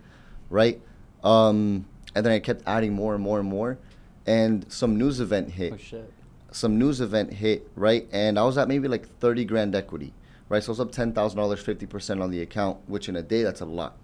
right? 0.49 0.81
Um, 1.23 1.85
and 2.15 2.25
then 2.25 2.33
I 2.33 2.39
kept 2.39 2.63
adding 2.65 2.93
more 2.93 3.13
and 3.13 3.23
more 3.23 3.39
and 3.39 3.47
more, 3.49 3.77
and 4.25 4.65
some 4.71 4.97
news 4.97 5.19
event 5.19 5.51
hit 5.51 5.73
Oh 5.73 5.77
shit. 5.77 6.11
some 6.51 6.79
news 6.79 7.01
event 7.01 7.33
hit, 7.33 7.67
right? 7.75 8.07
And 8.11 8.39
I 8.39 8.43
was 8.43 8.57
at 8.57 8.67
maybe 8.67 8.87
like 8.87 9.07
30 9.19 9.45
grand 9.45 9.75
equity, 9.75 10.13
right? 10.49 10.63
So 10.63 10.71
it's 10.71 10.79
up 10.79 10.91
$10,000, 10.91 11.13
50% 11.13 12.21
on 12.21 12.31
the 12.31 12.41
account, 12.41 12.77
which 12.87 13.09
in 13.09 13.15
a 13.15 13.21
day, 13.21 13.43
that's 13.43 13.61
a 13.61 13.65
lot, 13.65 13.97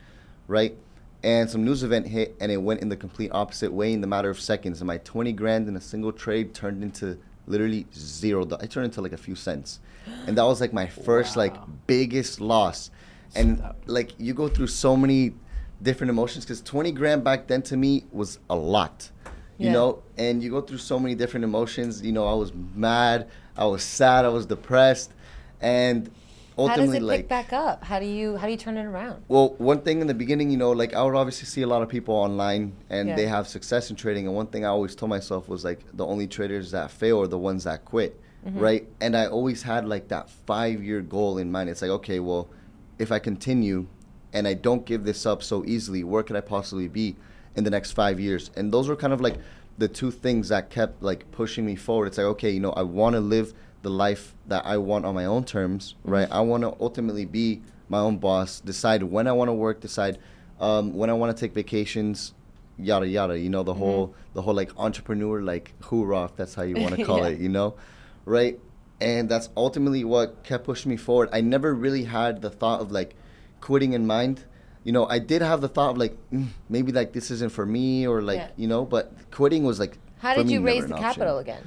right? 0.48 0.76
And 1.24 1.50
some 1.50 1.64
news 1.64 1.84
event 1.84 2.08
hit 2.08 2.36
and 2.42 2.52
it 2.52 2.58
went 2.58 2.82
in 2.82 2.90
the 2.90 2.98
complete 2.98 3.32
opposite 3.34 3.72
way 3.72 3.94
in 3.94 4.02
the 4.02 4.08
matter 4.08 4.30
of 4.30 4.40
seconds. 4.40 4.82
And 4.82 4.88
my 4.88 4.98
20 5.00 5.32
grand 5.34 5.68
in 5.70 5.76
a 5.78 5.82
single 5.82 6.12
trade 6.12 6.54
turned 6.54 6.84
into 6.84 7.18
literally 7.48 7.86
zero. 7.96 8.44
do- 8.44 8.56
It 8.56 8.70
turned 8.72 8.86
into 8.86 9.02
like 9.02 9.14
a 9.14 9.18
few 9.18 9.36
cents. 9.36 9.80
And 10.28 10.38
that 10.38 10.44
was 10.44 10.60
like 10.60 10.74
my 10.74 10.88
first, 10.88 11.38
like, 11.38 11.56
biggest 11.88 12.42
loss. 12.42 12.92
And 13.36 13.60
that- 13.60 13.76
like, 13.86 14.12
you 14.20 14.34
go 14.34 14.50
through 14.50 14.68
so 14.68 14.98
many 14.98 15.34
different 15.82 16.10
emotions 16.10 16.44
because 16.46 16.62
20 16.62 16.92
grand 16.92 17.24
back 17.24 17.48
then 17.48 17.62
to 17.62 17.76
me 17.78 18.06
was 18.12 18.40
a 18.50 18.56
lot 18.56 19.10
you 19.58 19.66
Yeah. 19.68 19.74
know 19.74 20.04
and 20.18 20.42
you 20.42 20.50
go 20.50 20.62
through 20.62 20.78
so 20.78 20.98
many 20.98 21.14
different 21.14 21.44
emotions 21.44 22.02
you 22.02 22.12
know 22.14 22.26
i 22.26 22.34
was 22.34 22.54
mad 22.74 23.28
i 23.58 23.66
was 23.66 23.84
sad 23.84 24.24
i 24.24 24.30
was 24.30 24.46
depressed 24.46 25.12
and 25.62 26.10
How 26.58 26.76
does 26.76 26.94
it 26.94 27.02
like 27.02 27.22
pick 27.22 27.30
back 27.30 27.54
up? 27.54 27.84
How 27.84 28.00
do 28.00 28.06
you 28.06 28.38
how 28.38 28.46
do 28.46 28.52
you 28.52 28.58
turn 28.58 28.78
it 28.78 28.86
around? 28.86 29.24
well 29.28 29.50
one 29.58 29.82
thing 29.82 30.02
in 30.02 30.08
the 30.08 30.14
beginning 30.14 30.50
you 30.52 30.58
know 30.58 30.72
like 30.72 30.94
i 30.94 31.02
would 31.04 31.16
obviously 31.16 31.46
see 31.48 31.62
a 31.62 31.68
lot 31.68 31.82
of 31.82 31.90
people 31.90 32.14
online 32.16 32.74
and 32.90 33.10
Yeah. 33.10 33.16
they 33.16 33.26
have 33.28 33.48
success 33.48 33.90
in 33.90 33.96
trading 33.96 34.28
and 34.28 34.36
one 34.36 34.48
thing 34.48 34.64
i 34.66 34.70
always 34.70 34.96
told 34.96 35.10
myself 35.10 35.48
was 35.50 35.64
like 35.64 35.80
the 35.94 36.06
only 36.06 36.28
traders 36.28 36.72
that 36.72 36.92
fail 36.92 37.22
are 37.22 37.28
the 37.28 37.40
ones 37.40 37.64
that 37.64 37.86
quit 37.86 38.20
Mm-hmm. 38.46 38.60
right 38.60 38.88
and 39.00 39.16
i 39.16 39.26
always 39.26 39.64
had 39.64 39.88
like 39.88 40.10
that 40.10 40.30
five 40.30 40.84
year 40.84 41.00
goal 41.02 41.38
in 41.38 41.50
mind 41.50 41.70
it's 41.70 41.82
like 41.82 41.92
okay 41.92 42.20
well 42.20 42.50
if 43.00 43.10
i 43.10 43.18
continue 43.18 43.88
and 44.34 44.46
i 44.48 44.54
don't 44.54 44.86
give 44.86 45.06
this 45.06 45.26
up 45.26 45.42
so 45.42 45.64
easily 45.66 46.04
where 46.04 46.24
could 46.24 46.36
i 46.36 46.42
possibly 46.42 46.90
be 46.90 47.16
in 47.56 47.64
the 47.64 47.70
next 47.70 47.92
five 47.92 48.20
years 48.20 48.52
and 48.58 48.72
those 48.74 48.90
were 48.90 48.98
kind 48.98 49.14
of 49.14 49.22
like 49.22 49.38
the 49.78 49.88
two 49.88 50.12
things 50.12 50.50
that 50.50 50.70
kept 50.70 51.02
like 51.02 51.30
pushing 51.32 51.66
me 51.66 51.76
forward 51.78 52.08
it's 52.08 52.18
like 52.18 52.26
okay 52.28 52.50
you 52.52 52.60
know 52.60 52.74
i 52.74 52.82
want 52.84 53.14
to 53.16 53.22
live 53.22 53.54
the 53.84 53.90
life 53.90 54.34
that 54.48 54.66
i 54.66 54.76
want 54.78 55.06
on 55.06 55.14
my 55.14 55.26
own 55.26 55.44
terms 55.44 55.96
right? 56.04 56.28
I 56.32 56.42
want 56.42 56.64
to 56.64 56.76
ultimately 56.80 57.26
be 57.26 57.62
my 57.90 58.00
own 58.00 58.18
boss 58.18 58.60
decide 58.60 59.04
when 59.04 59.28
i 59.28 59.32
want 59.32 59.50
to 59.50 59.54
work 59.54 59.80
decide 59.82 60.18
um, 60.60 60.94
when 60.94 61.10
i 61.10 61.14
want 61.14 61.36
to 61.36 61.40
take 61.40 61.54
vacations 61.54 62.34
yada 62.80 63.08
yada 63.08 63.38
you 63.38 63.50
know 63.50 63.62
the 63.64 63.74
whole 63.76 64.16
the 64.34 64.42
whole 64.42 64.54
like 64.56 64.72
entrepreneur 64.78 65.42
like 65.42 65.74
hoorah 65.84 66.26
if 66.26 66.36
that's 66.36 66.56
how 66.56 66.64
you 66.64 66.76
want 66.76 66.96
to 66.96 67.06
call 67.10 67.20
Yeah. 67.20 67.28
it 67.36 67.40
you 67.40 67.50
know? 67.50 67.76
Right? 68.26 68.60
And 69.02 69.28
that's 69.28 69.50
ultimately 69.58 70.04
what 70.06 70.44
kept 70.44 70.64
pushing 70.64 70.90
me 70.90 70.96
forward. 70.98 71.28
I 71.34 71.42
never 71.42 71.74
really 71.74 72.06
had 72.06 72.42
the 72.42 72.50
thought 72.50 72.80
of 72.80 72.90
like 72.90 73.16
quitting 73.60 73.92
in 73.94 74.08
mind. 74.08 74.46
You 74.86 74.92
know 74.94 75.06
i 75.08 75.20
did 75.20 75.42
have 75.42 75.60
the 75.62 75.68
thought 75.68 75.92
of 75.92 75.98
like 75.98 76.16
mm, 76.32 76.48
maybe 76.70 76.92
like 76.92 77.12
this 77.14 77.30
isn't 77.32 77.52
for 77.52 77.66
me 77.66 78.08
or 78.08 78.22
like 78.22 78.38
Yeah. 78.40 78.50
you 78.56 78.68
know 78.68 78.86
but 78.86 79.12
quitting 79.32 79.64
was 79.66 79.78
like 79.80 79.98
How 80.20 80.34
did 80.36 80.50
you 80.50 80.62
raise 80.62 80.88
the 80.88 80.96
capital 80.96 81.38
again? 81.40 81.64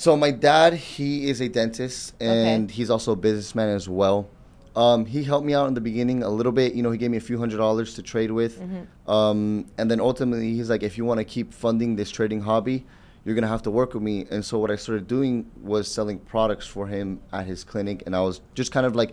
So 0.00 0.16
my 0.16 0.30
dad, 0.30 0.72
he 0.72 1.28
is 1.28 1.42
a 1.42 1.48
dentist 1.50 2.14
and 2.22 2.70
he's 2.70 2.88
also 2.88 3.12
a 3.12 3.16
businessman 3.16 3.68
as 3.68 3.86
well. 3.86 4.30
Um, 4.74 5.04
he 5.04 5.22
helped 5.22 5.44
me 5.44 5.52
out 5.52 5.68
in 5.68 5.74
the 5.74 5.80
beginning 5.82 6.22
a 6.22 6.28
little 6.30 6.52
bit. 6.52 6.72
You 6.72 6.82
know, 6.82 6.90
he 6.90 6.96
gave 6.96 7.10
me 7.10 7.18
a 7.18 7.20
few 7.20 7.38
hundred 7.38 7.58
dollars 7.58 7.92
to 7.96 8.02
trade 8.02 8.30
with. 8.30 8.58
Um, 9.06 9.66
and 9.76 9.90
then 9.90 10.00
ultimately, 10.00 10.54
he's 10.54 10.70
like, 10.70 10.82
if 10.82 10.96
you 10.96 11.04
want 11.04 11.18
to 11.18 11.24
keep 11.24 11.52
funding 11.52 11.96
this 11.96 12.10
trading 12.10 12.40
hobby, 12.40 12.86
you're 13.26 13.34
gonna 13.34 13.46
have 13.46 13.60
to 13.64 13.70
work 13.70 13.92
with 13.92 14.02
me. 14.02 14.26
And 14.30 14.42
so 14.42 14.58
what 14.58 14.70
I 14.70 14.76
started 14.76 15.06
doing 15.06 15.50
was 15.60 15.86
selling 15.86 16.18
products 16.18 16.66
for 16.66 16.86
him 16.86 17.20
at 17.30 17.44
his 17.44 17.62
clinic, 17.62 18.02
and 18.06 18.16
I 18.16 18.22
was 18.22 18.40
just 18.54 18.72
kind 18.72 18.86
of 18.86 18.96
like 18.96 19.12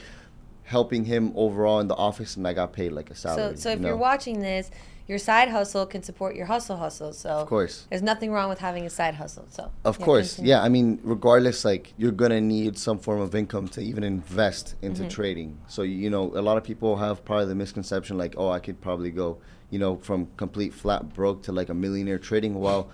helping 0.63 1.03
him 1.03 1.33
overall 1.35 1.81
in 1.81 1.89
the 1.89 1.95
office, 1.95 2.37
and 2.37 2.47
I 2.47 2.53
got 2.53 2.71
paid 2.71 2.93
like 2.93 3.09
a 3.09 3.15
salary. 3.15 3.57
So 3.57 3.61
so 3.63 3.69
if 3.71 3.81
you 3.81 3.87
you're 3.87 3.97
watching 3.97 4.39
this, 4.39 4.71
your 5.07 5.17
side 5.19 5.49
hustle 5.49 5.85
can 5.85 6.03
support 6.03 6.35
your 6.35 6.45
hustle 6.47 6.77
hustle. 6.77 7.13
So 7.13 7.29
Of 7.29 7.47
course. 7.47 7.87
there's 7.89 8.01
nothing 8.01 8.31
wrong 8.31 8.49
with 8.49 8.59
having 8.59 8.85
a 8.85 8.89
side 8.89 9.15
hustle. 9.15 9.45
So 9.49 9.71
Of 9.85 9.99
yeah, 9.99 10.05
course, 10.05 10.35
continue. 10.35 10.49
yeah. 10.51 10.61
I 10.63 10.69
mean, 10.69 10.99
regardless, 11.03 11.63
like 11.63 11.93
you're 11.97 12.11
gonna 12.11 12.41
need 12.41 12.77
some 12.77 12.99
form 12.99 13.21
of 13.21 13.33
income 13.35 13.67
to 13.69 13.81
even 13.81 14.03
invest 14.03 14.75
into 14.81 15.01
Mm-hmm. 15.03 15.09
trading. 15.09 15.57
So 15.67 15.81
you 15.83 16.09
know, 16.09 16.23
a 16.35 16.41
lot 16.41 16.57
of 16.57 16.63
people 16.63 16.97
have 16.97 17.23
probably 17.23 17.45
the 17.45 17.55
misconception 17.55 18.17
like, 18.17 18.35
oh, 18.37 18.49
I 18.49 18.59
could 18.59 18.81
probably 18.81 19.11
go, 19.11 19.37
you 19.69 19.79
know, 19.79 19.97
from 19.97 20.27
complete 20.37 20.73
flat 20.73 21.13
broke 21.13 21.43
to 21.43 21.51
like 21.51 21.69
a 21.69 21.73
millionaire 21.73 22.19
trading. 22.19 22.59
Well, 22.59 22.89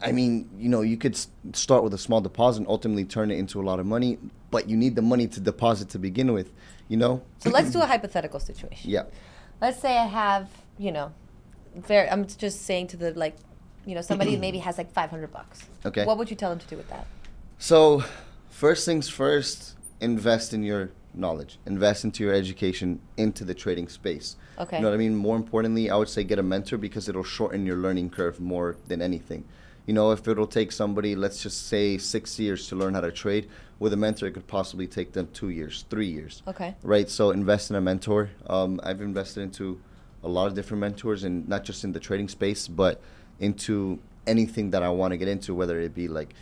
I 0.00 0.12
mean, 0.12 0.48
you 0.58 0.68
know, 0.68 0.82
you 0.82 0.96
could 0.98 1.16
start 1.54 1.82
with 1.82 1.94
a 1.94 1.98
small 1.98 2.20
deposit 2.20 2.58
and 2.60 2.68
ultimately 2.68 3.04
turn 3.04 3.30
it 3.30 3.38
into 3.38 3.60
a 3.60 3.64
lot 3.64 3.80
of 3.80 3.86
money, 3.86 4.18
but 4.50 4.68
you 4.68 4.76
need 4.76 4.94
the 4.94 5.02
money 5.02 5.26
to 5.28 5.40
deposit 5.40 5.88
to 5.90 5.98
begin 5.98 6.32
with. 6.34 6.52
You 6.88 6.98
know? 6.98 7.22
So 7.38 7.48
let's 7.50 7.70
do 7.72 7.80
a 7.80 7.86
hypothetical 7.94 8.38
situation. 8.38 8.90
Yeah. 8.90 9.04
Let's 9.60 9.80
say 9.80 9.96
I 9.96 10.06
have, 10.06 10.50
you 10.78 10.92
know, 10.92 11.12
very. 11.74 12.08
I'm 12.08 12.26
just 12.26 12.62
saying 12.62 12.88
to 12.88 12.96
the 12.96 13.12
like, 13.12 13.36
you 13.84 13.94
know, 13.94 14.02
somebody 14.02 14.36
maybe 14.36 14.58
has 14.66 14.78
like 14.78 14.92
500 14.92 15.32
bucks. 15.32 15.64
Okay. 15.84 16.04
What 16.04 16.18
would 16.18 16.30
you 16.30 16.36
tell 16.36 16.50
them 16.50 16.58
to 16.58 16.66
do 16.66 16.76
with 16.76 16.88
that? 16.88 17.06
So, 17.58 18.04
first 18.50 18.84
things 18.84 19.08
first, 19.08 19.74
invest 20.00 20.52
in 20.52 20.62
your 20.62 20.90
knowledge, 21.14 21.58
invest 21.66 22.04
into 22.04 22.22
your 22.22 22.34
education, 22.34 23.00
into 23.16 23.44
the 23.44 23.54
trading 23.54 23.88
space. 23.88 24.36
Okay. 24.58 24.76
You 24.76 24.82
know 24.82 24.88
what 24.90 24.94
I 24.94 24.98
mean? 24.98 25.14
More 25.14 25.36
importantly, 25.36 25.90
I 25.90 25.96
would 25.96 26.08
say 26.08 26.24
get 26.24 26.38
a 26.38 26.42
mentor 26.42 26.76
because 26.76 27.08
it'll 27.08 27.24
shorten 27.24 27.66
your 27.66 27.76
learning 27.76 28.10
curve 28.10 28.40
more 28.40 28.76
than 28.88 29.00
anything. 29.00 29.44
You 29.86 29.94
know, 29.94 30.10
if 30.10 30.26
it'll 30.26 30.48
take 30.48 30.72
somebody, 30.72 31.14
let's 31.14 31.42
just 31.42 31.68
say 31.68 31.96
six 31.96 32.38
years 32.38 32.68
to 32.68 32.76
learn 32.76 32.94
how 32.94 33.02
to 33.02 33.12
trade, 33.12 33.48
with 33.78 33.92
a 33.92 33.96
mentor, 33.96 34.26
it 34.26 34.32
could 34.32 34.46
possibly 34.46 34.86
take 34.86 35.12
them 35.12 35.28
two 35.32 35.50
years, 35.50 35.84
three 35.90 36.08
years. 36.08 36.42
Okay. 36.48 36.74
Right. 36.82 37.08
So 37.08 37.30
invest 37.30 37.70
in 37.70 37.76
a 37.76 37.80
mentor. 37.80 38.30
Um, 38.48 38.80
I've 38.82 39.00
invested 39.00 39.42
into 39.42 39.80
a 40.26 40.28
lot 40.28 40.46
of 40.48 40.54
different 40.54 40.80
mentors, 40.80 41.24
and 41.24 41.48
not 41.48 41.64
just 41.64 41.84
in 41.84 41.92
the 41.92 42.00
trading 42.00 42.28
space, 42.28 42.68
but 42.68 43.00
into 43.38 43.98
anything 44.26 44.70
that 44.72 44.82
I 44.82 44.88
want 44.88 45.12
to 45.12 45.16
get 45.16 45.28
into, 45.28 45.54
whether 45.54 45.78
it 45.80 45.94
be 45.94 46.08
like 46.08 46.34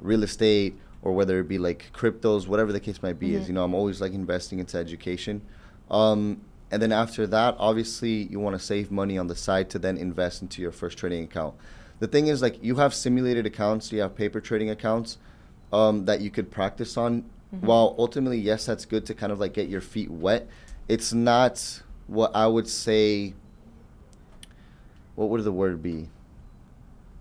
real 0.00 0.22
estate 0.22 0.74
or 1.02 1.12
whether 1.12 1.38
it 1.38 1.48
be 1.48 1.58
like 1.58 1.90
cryptos, 1.92 2.48
whatever 2.48 2.72
the 2.72 2.80
case 2.80 3.02
might 3.02 3.18
be. 3.20 3.34
Is 3.34 3.46
you 3.46 3.54
know, 3.54 3.62
I'm 3.62 3.74
always 3.74 4.00
like 4.00 4.12
investing 4.12 4.58
into 4.58 4.78
education. 4.78 5.42
Um, 5.90 6.40
and 6.70 6.82
then 6.82 6.90
after 6.90 7.26
that, 7.28 7.54
obviously, 7.58 8.24
you 8.24 8.40
want 8.40 8.58
to 8.58 8.64
save 8.64 8.90
money 8.90 9.18
on 9.18 9.28
the 9.28 9.36
side 9.36 9.70
to 9.70 9.78
then 9.78 9.96
invest 9.96 10.42
into 10.42 10.62
your 10.62 10.72
first 10.72 10.98
trading 10.98 11.22
account. 11.22 11.54
The 12.00 12.08
thing 12.08 12.26
is, 12.26 12.42
like, 12.42 12.62
you 12.62 12.76
have 12.76 12.92
simulated 12.92 13.46
accounts, 13.46 13.92
you 13.92 14.00
have 14.00 14.16
paper 14.16 14.40
trading 14.40 14.70
accounts 14.70 15.18
um, 15.72 16.06
that 16.06 16.20
you 16.20 16.30
could 16.30 16.50
practice 16.50 16.96
on. 16.96 17.24
While 17.60 17.94
ultimately, 17.98 18.38
yes, 18.38 18.66
that's 18.66 18.84
good 18.84 19.06
to 19.06 19.14
kind 19.14 19.32
of 19.32 19.38
like 19.38 19.54
get 19.54 19.68
your 19.68 19.80
feet 19.80 20.10
wet. 20.10 20.48
It's 20.88 21.12
not 21.12 21.82
what 22.06 22.34
I 22.34 22.46
would 22.46 22.68
say. 22.68 23.34
What 25.14 25.30
would 25.30 25.42
the 25.44 25.52
word 25.52 25.82
be? 25.82 26.08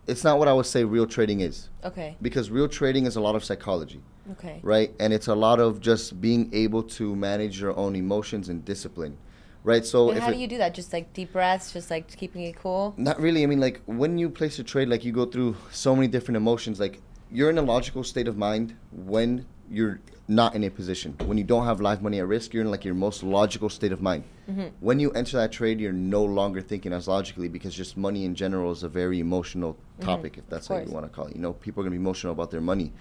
It's 0.08 0.24
not 0.24 0.38
what 0.38 0.48
I 0.48 0.54
would 0.54 0.65
say 0.65 0.84
real 0.84 1.08
trading 1.08 1.39
is 1.39 1.70
Okay. 1.84 2.15
because 2.22 2.51
real 2.51 2.68
trading 2.68 3.06
is 3.08 3.15
a 3.15 3.22
lot 3.22 3.36
of 3.36 3.44
psychology 3.44 4.01
Okay. 4.34 4.60
right? 4.62 4.92
And 5.00 5.13
it's 5.13 5.27
a 5.27 5.34
lot 5.36 5.60
of 5.60 5.80
just 5.80 6.20
being 6.22 6.50
able 6.54 6.84
to 6.84 7.15
manage 7.15 7.60
your 7.60 7.75
own 7.77 7.96
emotions 7.96 8.50
and 8.50 8.63
discipline, 8.65 9.18
right? 9.63 9.84
So 9.86 10.12
how 10.20 10.30
it, 10.30 10.34
do 10.34 10.38
you 10.39 10.48
do 10.48 10.58
that? 10.58 10.74
Just 10.75 10.92
like 10.94 11.12
deep 11.13 11.32
breaths, 11.34 11.72
just 11.72 11.89
like 11.89 12.15
keeping 12.18 12.44
it 12.44 12.56
cool. 12.58 12.94
not 12.98 13.20
really, 13.20 13.44
I 13.44 13.46
mean, 13.48 13.60
like 13.62 13.82
when 13.86 14.18
you 14.18 14.30
place 14.30 14.60
a 14.60 14.63
trade, 14.63 14.89
like 14.89 15.04
you 15.06 15.12
go 15.12 15.25
through 15.25 15.56
so 15.72 15.96
many 15.96 16.08
different 16.08 16.36
emotions. 16.38 16.80
Like 16.80 17.00
you're 17.32 17.50
in 17.50 17.58
a 17.58 17.62
logical 17.63 18.04
state 18.04 18.27
of 18.27 18.38
mind 18.38 18.75
when 18.92 19.46
you're 19.69 20.00
not 20.27 20.55
in 20.55 20.63
a 20.63 20.69
position. 20.69 21.15
When 21.25 21.38
you 21.38 21.43
don't 21.43 21.65
have 21.65 21.81
live 21.81 22.01
money 22.01 22.19
at 22.19 22.27
risk, 22.27 22.53
you're 22.53 22.63
in 22.63 22.72
like 22.72 22.84
your 22.84 22.95
most 22.95 23.24
logical 23.24 23.69
state 23.69 23.91
of 23.91 24.01
mind. 24.01 24.24
Mm-hmm. 24.50 24.67
When 24.79 25.00
you 25.00 25.12
enter 25.12 25.38
that 25.38 25.51
trade, 25.51 25.79
you're 25.79 25.93
no 25.93 26.24
longer 26.24 26.62
thinking 26.62 26.93
as 26.93 27.07
logically 27.07 27.48
because 27.48 27.75
just 27.75 27.98
money 27.98 28.25
in 28.25 28.36
general 28.36 28.72
is 28.72 28.84
a 28.84 28.89
very 28.89 29.19
emotional 29.19 29.77
topic, 30.00 30.38
if 30.38 30.48
that's 30.50 30.67
Mm-hmm. 30.67 30.74
How 30.74 30.88
you 30.88 30.93
want 30.93 31.05
to 31.05 31.12
call 31.12 31.27
it. 31.27 31.36
You 31.36 31.41
know, 31.41 31.53
people 31.53 31.81
are 31.81 31.84
gonna 31.84 31.91
be 31.91 31.98
emotional 32.01 32.34
about 32.34 32.50
their 32.50 32.62
money. 32.62 32.91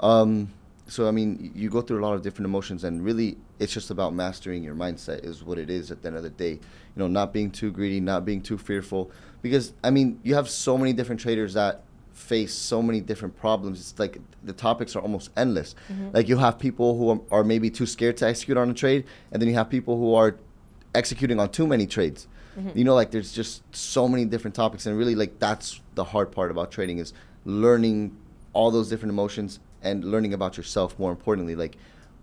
Um, 0.00 0.52
so 0.86 1.08
I 1.08 1.10
mean, 1.10 1.52
you 1.54 1.70
go 1.70 1.80
through 1.80 2.00
a 2.00 2.04
lot 2.04 2.14
of 2.14 2.22
different 2.22 2.46
emotions, 2.46 2.84
and 2.84 3.04
really, 3.04 3.38
it's 3.58 3.72
just 3.72 3.90
about 3.90 4.14
mastering 4.14 4.62
your 4.62 4.74
mindset. 4.74 5.24
Is 5.24 5.42
what 5.42 5.58
it 5.58 5.70
is 5.70 5.90
at 5.90 6.02
the 6.02 6.08
end 6.08 6.16
of 6.16 6.22
the 6.22 6.30
day. 6.30 6.52
You 6.52 6.60
know, 6.96 7.08
not 7.08 7.32
being 7.32 7.50
too 7.50 7.70
greedy, 7.70 8.00
not 8.00 8.24
being 8.24 8.40
too 8.42 8.58
fearful, 8.58 9.10
because 9.40 9.72
I 9.82 9.90
mean, 9.90 10.20
you 10.22 10.34
have 10.34 10.48
so 10.48 10.76
many 10.76 10.92
different 10.92 11.20
traders 11.20 11.54
that 11.54 11.84
face 12.12 12.54
so 12.54 12.82
many 12.82 13.00
different 13.00 13.36
problems. 13.36 13.80
It's 13.80 13.98
like 13.98 14.18
the 14.42 14.52
topics 14.52 14.94
are 14.96 15.00
almost 15.00 15.30
endless. 15.36 15.74
Mm-hmm. 15.90 16.10
Like 16.12 16.28
you 16.28 16.36
have 16.36 16.58
people 16.58 16.96
who 16.96 17.10
are, 17.10 17.20
are 17.40 17.44
maybe 17.44 17.70
too 17.70 17.86
scared 17.86 18.16
to 18.18 18.26
execute 18.26 18.56
on 18.56 18.70
a 18.70 18.74
trade, 18.74 19.04
and 19.30 19.40
then 19.40 19.48
you 19.48 19.54
have 19.54 19.70
people 19.70 19.96
who 19.96 20.14
are 20.14 20.36
executing 20.94 21.40
on 21.40 21.48
too 21.50 21.66
many 21.66 21.86
trades. 21.86 22.28
Mm-hmm. 22.58 22.78
You 22.78 22.84
know, 22.84 22.94
like 22.94 23.10
there's 23.10 23.32
just 23.32 23.62
so 23.74 24.06
many 24.06 24.24
different 24.24 24.54
topics, 24.54 24.86
and 24.86 24.96
really, 24.96 25.14
like 25.14 25.38
that's 25.38 25.80
the 25.94 26.04
hard 26.04 26.32
part 26.32 26.50
about 26.50 26.70
trading 26.70 26.98
is 26.98 27.12
learning 27.44 28.16
all 28.52 28.70
those 28.70 28.88
different 28.88 29.10
emotions 29.10 29.58
and 29.82 30.04
learning 30.04 30.34
about 30.34 30.56
yourself. 30.56 30.98
More 30.98 31.10
importantly, 31.10 31.56
like 31.56 31.76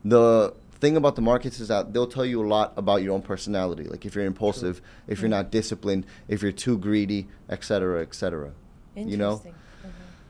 the 0.06 0.54
thing 0.80 0.96
about 0.96 1.16
the 1.16 1.22
markets 1.22 1.60
is 1.60 1.68
that 1.68 1.94
they'll 1.94 2.08
tell 2.08 2.26
you 2.26 2.46
a 2.46 2.48
lot 2.48 2.74
about 2.78 3.02
your 3.02 3.14
own 3.14 3.22
personality. 3.22 3.84
Like 3.84 4.06
if 4.06 4.16
you're 4.16 4.26
impulsive, 4.26 4.82
if 5.08 5.20
you're 5.20 5.26
mm-hmm. 5.26 5.38
not 5.38 5.52
disciplined, 5.52 6.06
if 6.28 6.42
you're 6.42 6.52
too 6.52 6.78
greedy, 6.78 7.28
etc., 7.50 7.64
cetera, 7.66 8.02
et 8.02 8.14
cetera. 8.14 8.52
You 8.96 9.18
know. 9.18 9.42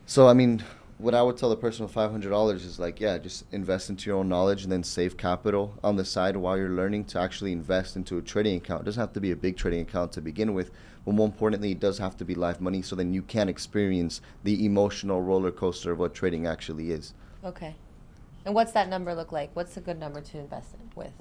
So 0.09 0.27
I 0.27 0.33
mean, 0.33 0.63
what 0.97 1.13
I 1.13 1.21
would 1.21 1.37
tell 1.37 1.51
the 1.51 1.55
person 1.55 1.85
with 1.85 1.93
five 1.93 2.09
hundred 2.09 2.31
dollars 2.31 2.65
is 2.65 2.79
like, 2.79 2.99
yeah, 2.99 3.19
just 3.19 3.45
invest 3.51 3.91
into 3.91 4.09
your 4.09 4.17
own 4.17 4.27
knowledge 4.27 4.63
and 4.63 4.71
then 4.71 4.83
save 4.83 5.17
capital 5.17 5.75
on 5.83 5.97
the 5.97 6.03
side 6.03 6.35
while 6.35 6.57
you're 6.57 6.71
learning 6.71 7.05
to 7.05 7.19
actually 7.19 7.51
invest 7.51 7.95
into 7.95 8.17
a 8.17 8.21
trading 8.23 8.57
account. 8.57 8.81
It 8.81 8.85
doesn't 8.85 8.99
have 8.99 9.13
to 9.13 9.21
be 9.21 9.29
a 9.29 9.35
big 9.35 9.55
trading 9.55 9.81
account 9.81 10.11
to 10.13 10.21
begin 10.21 10.55
with, 10.55 10.71
but 11.05 11.13
more 11.13 11.27
importantly, 11.27 11.73
it 11.73 11.79
does 11.79 11.99
have 11.99 12.17
to 12.17 12.25
be 12.25 12.33
live 12.33 12.59
money 12.59 12.81
so 12.81 12.95
then 12.95 13.13
you 13.13 13.21
can 13.21 13.47
experience 13.47 14.19
the 14.43 14.65
emotional 14.65 15.21
roller 15.21 15.51
coaster 15.51 15.91
of 15.91 15.99
what 15.99 16.15
trading 16.15 16.47
actually 16.47 16.89
is. 16.89 17.13
Okay. 17.45 17.75
And 18.45 18.55
what's 18.55 18.71
that 18.71 18.89
number 18.89 19.13
look 19.13 19.31
like? 19.31 19.51
What's 19.53 19.77
a 19.77 19.81
good 19.81 19.99
number 19.99 20.21
to 20.21 20.39
invest 20.39 20.73
in 20.73 20.89
with? 20.95 21.13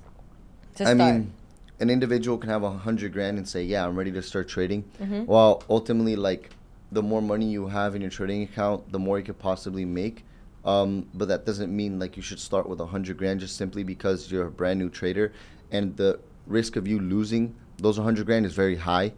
To 0.77 0.85
I 0.85 0.95
start. 0.95 0.97
mean, 0.97 1.33
an 1.79 1.91
individual 1.91 2.39
can 2.39 2.49
have 2.49 2.63
a 2.63 2.71
hundred 2.71 3.13
grand 3.13 3.37
and 3.37 3.47
say, 3.47 3.63
"Yeah, 3.65 3.87
I'm 3.87 3.97
ready 3.97 4.13
to 4.13 4.23
start 4.23 4.49
trading." 4.49 4.85
Mhm. 4.99 5.27
While 5.27 5.63
ultimately, 5.69 6.17
like, 6.17 6.49
the 6.91 7.03
more 7.03 7.21
money 7.23 7.47
you 7.47 7.67
have 7.69 7.95
in 7.95 8.01
your 8.01 8.11
trading 8.11 8.43
account, 8.43 8.91
the 8.93 8.99
more 8.99 9.19
you 9.19 9.25
could 9.25 9.39
possibly 9.39 9.85
make. 9.85 10.25
Um, 10.65 11.07
but 11.15 11.29
that 11.29 11.47
doesn't 11.47 11.75
mean 11.75 11.99
like 11.99 12.17
you 12.17 12.23
should 12.23 12.41
start 12.41 12.69
with 12.69 12.81
a 12.81 12.87
hundred 12.87 13.17
grand 13.17 13.41
just 13.41 13.57
simply 13.57 13.85
because 13.85 14.31
you're 14.31 14.47
a 14.47 14.51
brand 14.51 14.79
new 14.79 14.91
trader, 14.91 15.33
and 15.71 15.97
the 15.97 16.19
risk 16.47 16.77
of 16.77 16.87
you 16.89 16.99
losing 16.99 17.55
those 17.79 17.97
hundred 17.97 18.27
grand 18.27 18.45
is 18.45 18.55
very 18.55 18.77
high. 18.77 19.13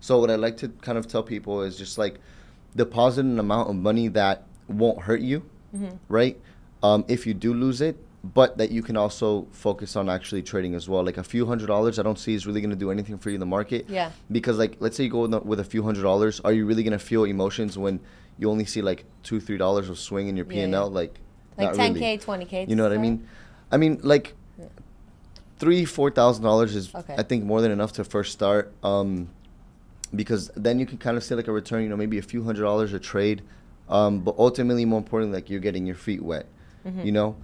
So 0.00 0.18
what 0.18 0.30
I 0.30 0.34
like 0.36 0.56
to 0.58 0.68
kind 0.68 0.98
of 0.98 1.06
tell 1.06 1.22
people 1.22 1.62
is 1.62 1.76
just 1.78 1.96
like 1.98 2.18
deposit 2.74 3.24
an 3.24 3.38
amount 3.38 3.70
of 3.70 3.76
money 3.76 4.08
that 4.08 4.46
won't 4.68 5.02
hurt 5.02 5.20
you, 5.20 5.42
Mm-hmm. 5.74 5.96
right? 6.08 6.36
Um, 6.82 7.04
if 7.06 7.26
you 7.26 7.34
do 7.34 7.54
lose 7.54 7.80
it, 7.80 7.96
but 8.22 8.58
that 8.58 8.70
you 8.70 8.82
can 8.82 8.96
also 8.96 9.46
focus 9.52 9.96
on 9.96 10.08
actually 10.10 10.42
trading 10.42 10.74
as 10.74 10.88
well. 10.88 11.02
Like 11.04 11.16
a 11.16 11.24
few 11.24 11.46
hundred 11.46 11.66
dollars, 11.68 11.98
I 11.98 12.02
don't 12.02 12.18
see 12.18 12.34
is 12.34 12.46
really 12.46 12.60
going 12.60 12.70
to 12.70 12.76
do 12.76 12.90
anything 12.90 13.16
for 13.18 13.30
you 13.30 13.34
in 13.34 13.40
the 13.40 13.46
market. 13.46 13.86
Yeah. 13.88 14.10
Because 14.30 14.58
like, 14.58 14.76
let's 14.80 14.96
say 14.96 15.04
you 15.04 15.10
go 15.10 15.22
with 15.22 15.34
a- 15.34 15.40
with 15.40 15.60
a 15.60 15.64
few 15.64 15.82
hundred 15.82 16.02
dollars, 16.02 16.40
are 16.44 16.52
you 16.52 16.66
really 16.66 16.82
going 16.82 16.92
to 16.92 16.98
feel 16.98 17.24
emotions 17.24 17.78
when 17.78 17.98
you 18.38 18.50
only 18.50 18.64
see 18.66 18.82
like 18.82 19.04
two, 19.22 19.40
three 19.40 19.56
dollars 19.56 19.88
of 19.88 19.98
swing 19.98 20.28
in 20.28 20.36
your 20.36 20.44
P 20.44 20.60
and. 20.60 20.74
L? 20.74 20.90
Like, 20.90 21.18
like 21.56 21.72
10k, 21.74 22.22
20k. 22.24 22.68
You 22.68 22.76
know 22.76 22.82
what 22.82 22.92
I 22.92 22.98
mean? 22.98 23.26
I 23.72 23.76
mean, 23.78 24.00
like 24.02 24.34
Yeah. 24.58 24.66
three, 25.58 25.84
four 25.86 26.10
thousand 26.10 26.44
dollars 26.44 26.76
is 26.76 26.94
Okay. 26.94 27.14
I 27.16 27.22
think 27.22 27.44
more 27.44 27.60
than 27.62 27.70
enough 27.70 27.92
to 27.94 28.04
first 28.04 28.32
start. 28.32 28.72
Um, 28.82 29.28
because 30.14 30.50
then 30.56 30.78
you 30.80 30.86
can 30.86 30.98
kind 30.98 31.16
of 31.16 31.22
see 31.24 31.34
like 31.36 31.48
a 31.48 31.52
return, 31.52 31.82
you 31.84 31.88
know, 31.88 31.96
maybe 31.96 32.18
a 32.18 32.22
few 32.22 32.42
hundred 32.44 32.62
dollars 32.62 32.92
a 32.92 32.98
trade. 32.98 33.42
Um, 33.88 34.20
but 34.20 34.34
ultimately, 34.38 34.84
more 34.84 34.98
importantly, 34.98 35.36
like 35.38 35.48
you're 35.50 35.60
getting 35.60 35.86
your 35.86 35.96
feet 35.96 36.22
wet, 36.22 36.46
Mm-hmm. 36.86 37.02
you 37.06 37.12
know. 37.12 37.36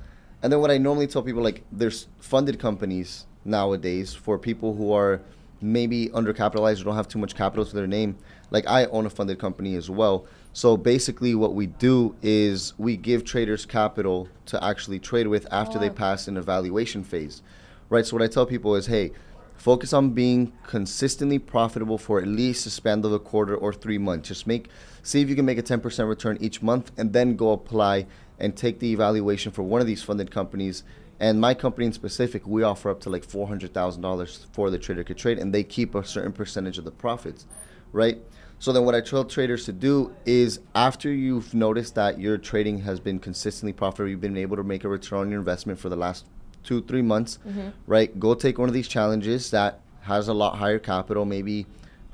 And 0.46 0.52
then 0.52 0.60
what 0.60 0.70
I 0.70 0.78
normally 0.78 1.08
tell 1.08 1.22
people, 1.24 1.42
like, 1.42 1.64
there's 1.72 2.06
funded 2.20 2.60
companies 2.60 3.26
nowadays 3.44 4.14
for 4.14 4.38
people 4.38 4.76
who 4.76 4.92
are 4.92 5.20
maybe 5.60 6.06
undercapitalized 6.10 6.82
or 6.82 6.84
don't 6.84 6.94
have 6.94 7.08
too 7.08 7.18
much 7.18 7.34
capital 7.34 7.64
to 7.64 7.74
their 7.74 7.88
name. 7.88 8.16
Like 8.52 8.64
I 8.68 8.84
own 8.84 9.06
a 9.06 9.10
funded 9.10 9.40
company 9.40 9.74
as 9.74 9.90
well. 9.90 10.24
So 10.52 10.76
basically, 10.76 11.34
what 11.34 11.54
we 11.54 11.66
do 11.66 12.14
is 12.22 12.74
we 12.78 12.96
give 12.96 13.24
traders 13.24 13.66
capital 13.66 14.28
to 14.44 14.62
actually 14.62 15.00
trade 15.00 15.26
with 15.26 15.48
after 15.50 15.80
they 15.80 15.90
Oh. 15.90 15.94
pass 15.94 16.28
an 16.28 16.36
evaluation 16.36 17.02
phase, 17.02 17.42
right? 17.88 18.06
So 18.06 18.14
what 18.14 18.22
I 18.22 18.28
tell 18.28 18.46
people 18.46 18.76
is, 18.76 18.86
hey, 18.86 19.10
focus 19.56 19.92
on 19.92 20.10
being 20.10 20.52
consistently 20.64 21.40
profitable 21.40 21.98
for 21.98 22.20
at 22.20 22.28
least 22.28 22.66
a 22.66 22.70
span 22.70 23.04
of 23.04 23.12
a 23.12 23.18
quarter 23.18 23.56
or 23.56 23.72
three 23.72 23.98
months. 23.98 24.28
Just 24.28 24.46
make, 24.46 24.68
see 25.02 25.20
if 25.20 25.28
you 25.28 25.34
can 25.34 25.44
make 25.44 25.58
a 25.58 25.62
10% 25.62 26.08
return 26.08 26.38
each 26.40 26.62
month, 26.62 26.92
and 26.96 27.12
then 27.12 27.34
go 27.34 27.50
apply 27.50 28.06
and 28.38 28.56
take 28.56 28.78
the 28.78 28.92
evaluation 28.92 29.52
for 29.52 29.62
one 29.62 29.80
of 29.80 29.86
these 29.86 30.02
funded 30.02 30.30
companies. 30.30 30.82
And 31.18 31.40
my 31.40 31.54
company 31.54 31.86
in 31.86 31.92
specific, 31.92 32.46
we 32.46 32.62
offer 32.62 32.90
up 32.90 33.00
to 33.00 33.10
like 33.10 33.24
four 33.24 33.48
hundred 33.48 33.72
thousand 33.72 34.02
dollars 34.02 34.46
for 34.52 34.70
the 34.70 34.78
trader 34.78 35.02
could 35.02 35.16
trade, 35.16 35.38
and 35.38 35.54
they 35.54 35.64
keep 35.64 35.94
a 35.94 36.04
certain 36.04 36.32
percentage 36.32 36.76
of 36.78 36.84
the 36.84 36.90
profits, 36.90 37.46
right? 37.92 38.18
So 38.58 38.72
then, 38.72 38.84
what 38.84 38.94
I 38.94 39.00
tell 39.00 39.24
traders 39.24 39.64
to 39.66 39.72
do 39.72 40.14
is, 40.24 40.60
after 40.74 41.10
you've 41.10 41.54
noticed 41.54 41.94
that 41.94 42.18
your 42.18 42.38
trading 42.38 42.80
has 42.80 43.00
been 43.00 43.18
consistently 43.18 43.72
profitable, 43.72 44.08
you've 44.08 44.20
been 44.20 44.36
able 44.36 44.56
to 44.56 44.62
make 44.62 44.84
a 44.84 44.88
return 44.88 45.20
on 45.20 45.30
your 45.30 45.40
investment 45.40 45.78
for 45.78 45.88
the 45.88 45.96
last 45.96 46.24
two, 46.62 46.82
three 46.82 47.02
months, 47.02 47.38
mm-hmm. 47.46 47.68
right? 47.86 48.18
Go 48.18 48.34
take 48.34 48.58
one 48.58 48.68
of 48.68 48.74
these 48.74 48.88
challenges 48.88 49.50
that 49.50 49.80
has 50.02 50.28
a 50.28 50.34
lot 50.34 50.56
higher 50.56 50.78
capital, 50.78 51.24
maybe 51.24 51.66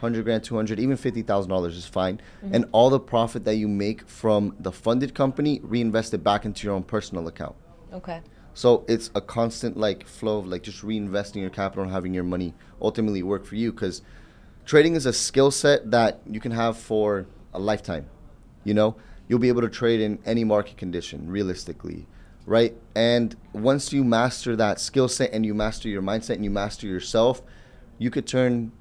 hundred 0.03 0.25
grand, 0.25 0.45
two 0.45 0.57
hundred, 0.57 0.79
even 0.79 0.97
fifty 0.99 1.23
thousand 1.23 1.49
dollars 1.49 1.77
is 1.77 1.87
fine, 1.87 2.21
mm-hmm. 2.45 2.55
and 2.55 2.67
all 2.73 2.91
the 2.91 3.01
profit 3.01 3.45
that 3.45 3.55
you 3.55 3.69
make 3.69 4.07
from 4.07 4.55
the 4.61 4.71
funded 4.71 5.15
company, 5.15 5.61
reinvest 5.63 6.13
it 6.13 6.23
back 6.23 6.45
into 6.45 6.67
your 6.67 6.75
own 6.75 6.83
personal 6.83 7.27
account. 7.27 7.57
Okay. 7.93 8.21
So 8.55 8.85
it's 8.87 9.11
a 9.15 9.21
constant 9.21 9.77
like 9.77 10.07
flow 10.07 10.39
of 10.39 10.47
like 10.47 10.63
just 10.63 10.83
reinvesting 10.83 11.41
your 11.41 11.51
capital 11.51 11.85
and 11.85 11.93
having 11.93 12.13
your 12.13 12.25
money 12.25 12.55
ultimately 12.81 13.23
work 13.23 13.47
for 13.47 13.57
you 13.57 13.73
because 13.73 14.03
trading 14.67 14.95
is 14.95 15.07
a 15.07 15.13
skill 15.13 15.51
set 15.51 15.91
that 15.91 16.21
you 16.29 16.41
can 16.41 16.53
have 16.53 16.77
for 16.77 17.27
a 17.55 17.59
lifetime. 17.59 18.07
You 18.65 18.75
know, 18.75 18.97
you'll 19.29 19.39
be 19.39 19.49
able 19.49 19.63
to 19.63 19.71
trade 19.71 20.01
in 20.01 20.19
any 20.27 20.45
market 20.45 20.77
condition 20.77 21.31
realistically, 21.31 22.07
right? 22.45 22.77
And 22.95 23.35
once 23.53 23.93
you 23.93 24.05
master 24.05 24.55
that 24.57 24.81
skill 24.81 25.09
set 25.09 25.33
and 25.33 25.47
you 25.47 25.55
master 25.55 25.89
your 25.89 26.03
mindset 26.03 26.35
and 26.35 26.45
you 26.45 26.51
master 26.51 26.87
yourself, 26.87 27.43
you 27.99 28.11
could 28.11 28.27
turn 28.27 28.73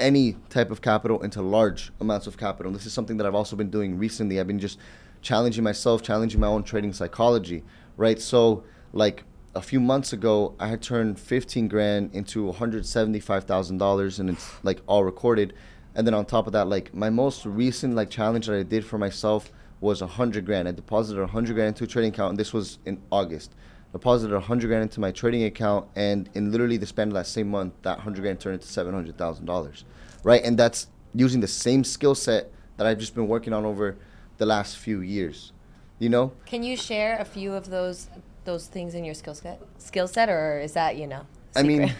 any 0.00 0.36
type 0.48 0.70
of 0.70 0.80
capital 0.80 1.22
into 1.22 1.42
large 1.42 1.92
amounts 2.00 2.26
of 2.26 2.36
capital. 2.36 2.72
This 2.72 2.86
is 2.86 2.92
something 2.92 3.16
that 3.16 3.26
I've 3.26 3.34
also 3.34 3.56
been 3.56 3.70
doing 3.70 3.98
recently. 3.98 4.40
I've 4.40 4.46
been 4.46 4.58
just 4.58 4.78
challenging 5.22 5.64
myself, 5.64 6.02
challenging 6.02 6.40
my 6.40 6.46
own 6.46 6.62
trading 6.62 6.92
psychology, 6.92 7.64
right? 7.96 8.20
So, 8.20 8.64
like 8.92 9.24
a 9.54 9.60
few 9.60 9.80
months 9.80 10.12
ago, 10.12 10.54
I 10.60 10.68
had 10.68 10.82
turned 10.82 11.18
15 11.18 11.68
grand 11.68 12.10
into 12.14 12.50
$175,000 12.52 14.18
and 14.20 14.30
it's 14.30 14.54
like 14.62 14.80
all 14.86 15.04
recorded. 15.04 15.54
And 15.94 16.06
then 16.06 16.14
on 16.14 16.26
top 16.26 16.46
of 16.46 16.52
that, 16.52 16.68
like 16.68 16.94
my 16.94 17.10
most 17.10 17.44
recent 17.44 17.94
like 17.94 18.10
challenge 18.10 18.46
that 18.46 18.56
I 18.56 18.62
did 18.62 18.84
for 18.84 18.98
myself 18.98 19.50
was 19.80 20.00
100 20.00 20.46
grand. 20.46 20.68
I 20.68 20.72
deposited 20.72 21.20
100 21.20 21.54
grand 21.54 21.68
into 21.68 21.84
a 21.84 21.86
trading 21.86 22.12
account 22.12 22.30
and 22.30 22.38
this 22.38 22.52
was 22.52 22.78
in 22.86 23.00
August. 23.10 23.54
Deposited 23.92 24.34
100 24.34 24.66
grand 24.66 24.82
into 24.82 25.00
my 25.00 25.10
trading 25.10 25.44
account 25.44 25.88
and 25.96 26.28
in 26.34 26.52
literally 26.52 26.76
the 26.76 26.86
span 26.86 27.08
of 27.08 27.14
that 27.14 27.26
same 27.26 27.48
month, 27.48 27.72
that 27.82 27.96
100 27.98 28.20
grand 28.20 28.38
turned 28.38 28.54
into 28.54 28.66
$700,000, 28.66 29.84
right? 30.24 30.42
And 30.44 30.58
that's 30.58 30.88
using 31.14 31.40
the 31.40 31.48
same 31.48 31.84
skill 31.84 32.14
set 32.14 32.52
that 32.76 32.86
I've 32.86 32.98
just 32.98 33.14
been 33.14 33.28
working 33.28 33.52
on 33.52 33.64
over 33.64 33.96
the 34.36 34.46
last 34.46 34.76
few 34.76 35.00
years, 35.00 35.52
you 35.98 36.08
know? 36.08 36.32
Can 36.46 36.62
you 36.62 36.76
share 36.76 37.18
a 37.18 37.24
few 37.24 37.54
of 37.54 37.70
those 37.70 38.08
those 38.44 38.66
things 38.66 38.94
in 38.94 39.04
your 39.04 39.14
skill 39.14 39.34
set? 39.34 39.60
Skill 39.78 40.08
set, 40.08 40.28
or 40.30 40.58
is 40.58 40.72
that 40.72 40.96
you 40.96 41.06
know? 41.06 41.26
I 41.54 41.62
mean, 41.62 41.92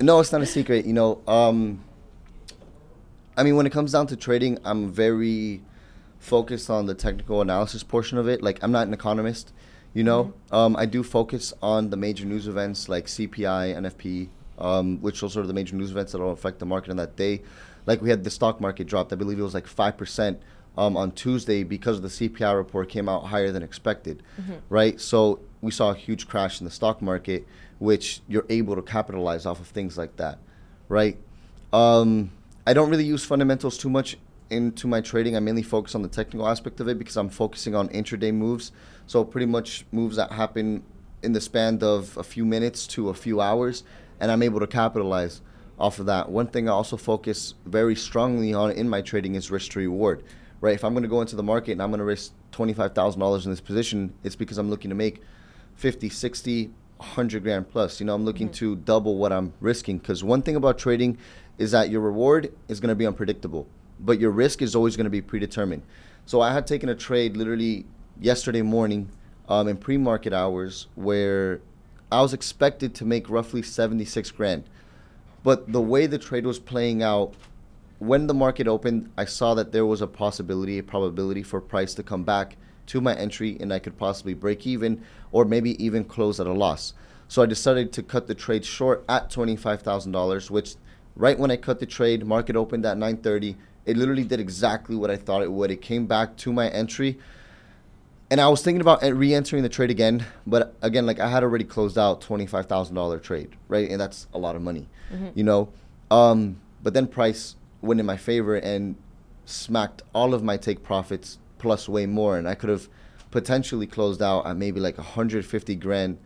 no, 0.00 0.20
it's 0.20 0.32
not 0.32 0.42
a 0.42 0.46
secret. 0.46 0.84
You 0.84 0.92
know, 0.92 1.22
um, 1.28 1.84
I 3.36 3.42
mean, 3.42 3.56
when 3.56 3.66
it 3.66 3.72
comes 3.72 3.92
down 3.92 4.06
to 4.08 4.16
trading, 4.16 4.58
I'm 4.64 4.90
very 4.90 5.62
focused 6.18 6.70
on 6.70 6.86
the 6.86 6.94
technical 6.94 7.40
analysis 7.40 7.82
portion 7.82 8.18
of 8.18 8.28
it. 8.28 8.42
Like, 8.42 8.58
I'm 8.62 8.72
not 8.72 8.86
an 8.86 8.94
economist. 8.94 9.52
You 9.96 10.04
know, 10.04 10.34
um, 10.52 10.76
I 10.76 10.84
do 10.84 11.02
focus 11.02 11.54
on 11.62 11.88
the 11.88 11.96
major 11.96 12.26
news 12.26 12.48
events 12.48 12.86
like 12.86 13.06
CPI, 13.06 13.74
NFP, 13.76 14.28
um, 14.58 15.00
which 15.00 15.22
are 15.22 15.30
sort 15.30 15.44
of 15.44 15.48
the 15.48 15.54
major 15.54 15.74
news 15.74 15.90
events 15.90 16.12
that 16.12 16.18
will 16.18 16.32
affect 16.32 16.58
the 16.58 16.66
market 16.66 16.90
on 16.90 16.98
that 16.98 17.16
day. 17.16 17.40
Like 17.86 18.02
we 18.02 18.10
had 18.10 18.22
the 18.22 18.28
stock 18.28 18.60
market 18.60 18.86
dropped. 18.86 19.10
I 19.14 19.16
believe 19.16 19.38
it 19.38 19.42
was 19.42 19.54
like 19.54 19.66
five 19.66 19.96
percent 19.96 20.42
um, 20.76 20.98
on 20.98 21.12
Tuesday 21.12 21.62
because 21.62 22.02
the 22.02 22.08
CPI 22.08 22.54
report 22.54 22.90
came 22.90 23.08
out 23.08 23.24
higher 23.24 23.50
than 23.50 23.62
expected, 23.62 24.22
right? 24.68 25.00
So 25.00 25.40
we 25.62 25.70
saw 25.70 25.92
a 25.92 25.94
huge 25.94 26.28
crash 26.28 26.60
in 26.60 26.66
the 26.66 26.70
stock 26.70 27.00
market, 27.00 27.46
which 27.78 28.20
you're 28.28 28.44
able 28.50 28.76
to 28.76 28.82
capitalize 28.82 29.46
off 29.46 29.60
of 29.60 29.68
things 29.68 29.96
like 29.96 30.16
that, 30.16 30.38
right? 30.90 31.16
Um, 31.72 32.32
I 32.66 32.74
don't 32.74 32.90
really 32.90 33.06
use 33.06 33.24
fundamentals 33.24 33.78
too 33.78 33.88
much 33.88 34.18
into 34.50 34.86
my 34.86 35.00
trading, 35.00 35.36
I 35.36 35.40
mainly 35.40 35.62
focus 35.62 35.94
on 35.94 36.02
the 36.02 36.08
technical 36.08 36.48
aspect 36.48 36.80
of 36.80 36.88
it 36.88 36.98
because 36.98 37.16
I'm 37.16 37.28
focusing 37.28 37.74
on 37.74 37.88
intraday 37.88 38.32
moves. 38.32 38.72
So 39.06 39.24
pretty 39.24 39.46
much 39.46 39.86
moves 39.92 40.16
that 40.16 40.32
happen 40.32 40.82
in 41.22 41.32
the 41.32 41.40
span 41.40 41.78
of 41.82 42.16
a 42.16 42.22
few 42.22 42.44
minutes 42.44 42.86
to 42.88 43.08
a 43.08 43.14
few 43.14 43.40
hours, 43.40 43.84
and 44.20 44.30
I'm 44.30 44.42
able 44.42 44.60
to 44.60 44.66
capitalize 44.66 45.40
off 45.78 45.98
of 45.98 46.06
that. 46.06 46.30
One 46.30 46.46
thing 46.46 46.68
I 46.68 46.72
also 46.72 46.96
focus 46.96 47.54
very 47.64 47.94
strongly 47.94 48.52
on 48.54 48.70
in 48.70 48.88
my 48.88 49.02
trading 49.02 49.34
is 49.34 49.50
risk 49.50 49.72
to 49.72 49.78
reward. 49.80 50.24
Right? 50.60 50.74
If 50.74 50.84
I'm 50.84 50.94
going 50.94 51.02
to 51.02 51.08
go 51.08 51.20
into 51.20 51.36
the 51.36 51.42
market 51.42 51.72
and 51.72 51.82
I'm 51.82 51.90
going 51.90 51.98
to 51.98 52.04
risk 52.04 52.32
$25,000 52.52 53.44
in 53.44 53.50
this 53.50 53.60
position, 53.60 54.14
it's 54.24 54.34
because 54.34 54.56
I'm 54.56 54.70
looking 54.70 54.88
to 54.88 54.94
make 54.94 55.20
50, 55.74 56.08
60, 56.08 56.70
100 56.96 57.42
grand 57.42 57.68
plus. 57.68 58.00
You 58.00 58.06
know, 58.06 58.14
I'm 58.14 58.24
looking 58.24 58.48
Mm-hmm. 58.48 58.54
to 58.54 58.76
double 58.76 59.18
what 59.18 59.32
I'm 59.32 59.52
risking 59.60 59.98
because 59.98 60.24
one 60.24 60.40
thing 60.40 60.56
about 60.56 60.78
trading 60.78 61.18
is 61.58 61.72
that 61.72 61.90
your 61.90 62.00
reward 62.00 62.52
is 62.68 62.80
going 62.80 62.88
to 62.88 62.94
be 62.94 63.06
unpredictable, 63.06 63.66
but 64.00 64.18
your 64.18 64.30
risk 64.30 64.62
is 64.62 64.74
always 64.74 64.96
going 64.96 65.04
to 65.04 65.10
be 65.10 65.20
predetermined. 65.20 65.82
So 66.24 66.40
I 66.40 66.52
had 66.54 66.66
taken 66.66 66.88
a 66.88 66.94
trade 66.94 67.36
literally 67.36 67.84
yesterday 68.20 68.62
morning 68.62 69.08
um, 69.48 69.68
in 69.68 69.76
pre-market 69.76 70.32
hours 70.32 70.86
where 70.94 71.60
I 72.10 72.22
was 72.22 72.32
expected 72.32 72.94
to 72.96 73.04
make 73.04 73.28
roughly 73.28 73.62
76 73.62 74.30
grand. 74.30 74.64
But 75.42 75.72
the 75.72 75.80
way 75.80 76.06
the 76.06 76.18
trade 76.18 76.46
was 76.46 76.58
playing 76.58 77.02
out, 77.02 77.34
when 77.98 78.26
the 78.26 78.34
market 78.34 78.68
opened, 78.68 79.10
I 79.16 79.24
saw 79.24 79.54
that 79.54 79.72
there 79.72 79.86
was 79.86 80.00
a 80.00 80.06
possibility, 80.06 80.78
a 80.78 80.82
probability 80.82 81.42
for 81.42 81.60
price 81.60 81.94
to 81.94 82.02
come 82.02 82.24
back 82.24 82.56
to 82.86 83.00
my 83.00 83.14
entry 83.14 83.56
and 83.60 83.72
I 83.72 83.78
could 83.78 83.96
possibly 83.98 84.34
break 84.34 84.66
even 84.66 85.02
or 85.32 85.44
maybe 85.44 85.82
even 85.82 86.04
close 86.04 86.40
at 86.40 86.46
a 86.46 86.52
loss. 86.52 86.94
So 87.28 87.42
I 87.42 87.46
decided 87.46 87.92
to 87.92 88.02
cut 88.02 88.28
the 88.28 88.34
trade 88.34 88.64
short 88.64 89.04
at 89.08 89.30
$25,000, 89.30 90.50
which 90.50 90.76
right 91.16 91.38
when 91.38 91.50
I 91.50 91.56
cut 91.56 91.80
the 91.80 91.86
trade, 91.86 92.24
market 92.24 92.54
opened 92.54 92.86
at 92.86 92.96
9:30. 92.96 93.56
It 93.84 93.96
literally 93.96 94.24
did 94.24 94.40
exactly 94.40 94.94
what 94.94 95.10
I 95.10 95.16
thought 95.16 95.42
it 95.42 95.50
would. 95.50 95.70
It 95.70 95.80
came 95.80 96.06
back 96.06 96.36
to 96.38 96.52
my 96.52 96.68
entry 96.68 97.18
and 98.30 98.40
I 98.40 98.48
was 98.48 98.62
thinking 98.62 98.80
about 98.80 99.02
re-entering 99.02 99.62
the 99.62 99.68
trade 99.68 99.90
again, 99.90 100.24
but 100.46 100.74
again, 100.82 101.06
like 101.06 101.20
I 101.20 101.28
had 101.28 101.42
already 101.42 101.64
closed 101.64 101.96
out 101.98 102.20
twenty 102.20 102.46
five 102.46 102.66
thousand 102.66 102.94
dollar 102.96 103.18
trade, 103.18 103.50
right? 103.68 103.88
And 103.88 104.00
that's 104.00 104.26
a 104.34 104.38
lot 104.38 104.56
of 104.56 104.62
money, 104.62 104.88
you 105.34 105.44
know. 105.44 105.68
Um, 106.10 106.60
but 106.82 106.94
then 106.94 107.06
price 107.06 107.56
went 107.82 108.00
in 108.00 108.06
my 108.06 108.16
favor 108.16 108.56
and 108.56 108.96
smacked 109.44 110.02
all 110.12 110.34
of 110.34 110.42
my 110.42 110.56
take 110.56 110.82
profits 110.82 111.38
plus 111.58 111.88
way 111.88 112.06
more, 112.06 112.36
and 112.36 112.48
I 112.48 112.54
could 112.54 112.70
have 112.70 112.88
potentially 113.30 113.86
closed 113.86 114.22
out 114.22 114.46
at 114.46 114.56
maybe 114.56 114.80
like 114.80 114.96
hundred 114.96 115.44
fifty 115.46 115.74
grand 115.76 116.18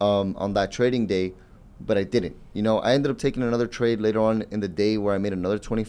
um, 0.00 0.34
on 0.38 0.54
that 0.54 0.72
trading 0.72 1.06
day, 1.06 1.34
but 1.80 1.98
I 1.98 2.04
didn't. 2.04 2.36
You 2.54 2.62
know, 2.62 2.78
I 2.78 2.94
ended 2.94 3.10
up 3.10 3.18
taking 3.18 3.42
another 3.42 3.66
trade 3.66 4.00
later 4.00 4.20
on 4.20 4.44
in 4.50 4.60
the 4.60 4.68
day 4.68 4.96
where 4.96 5.14
I 5.14 5.18
made 5.18 5.32
another 5.34 5.58
twenty 5.58 5.84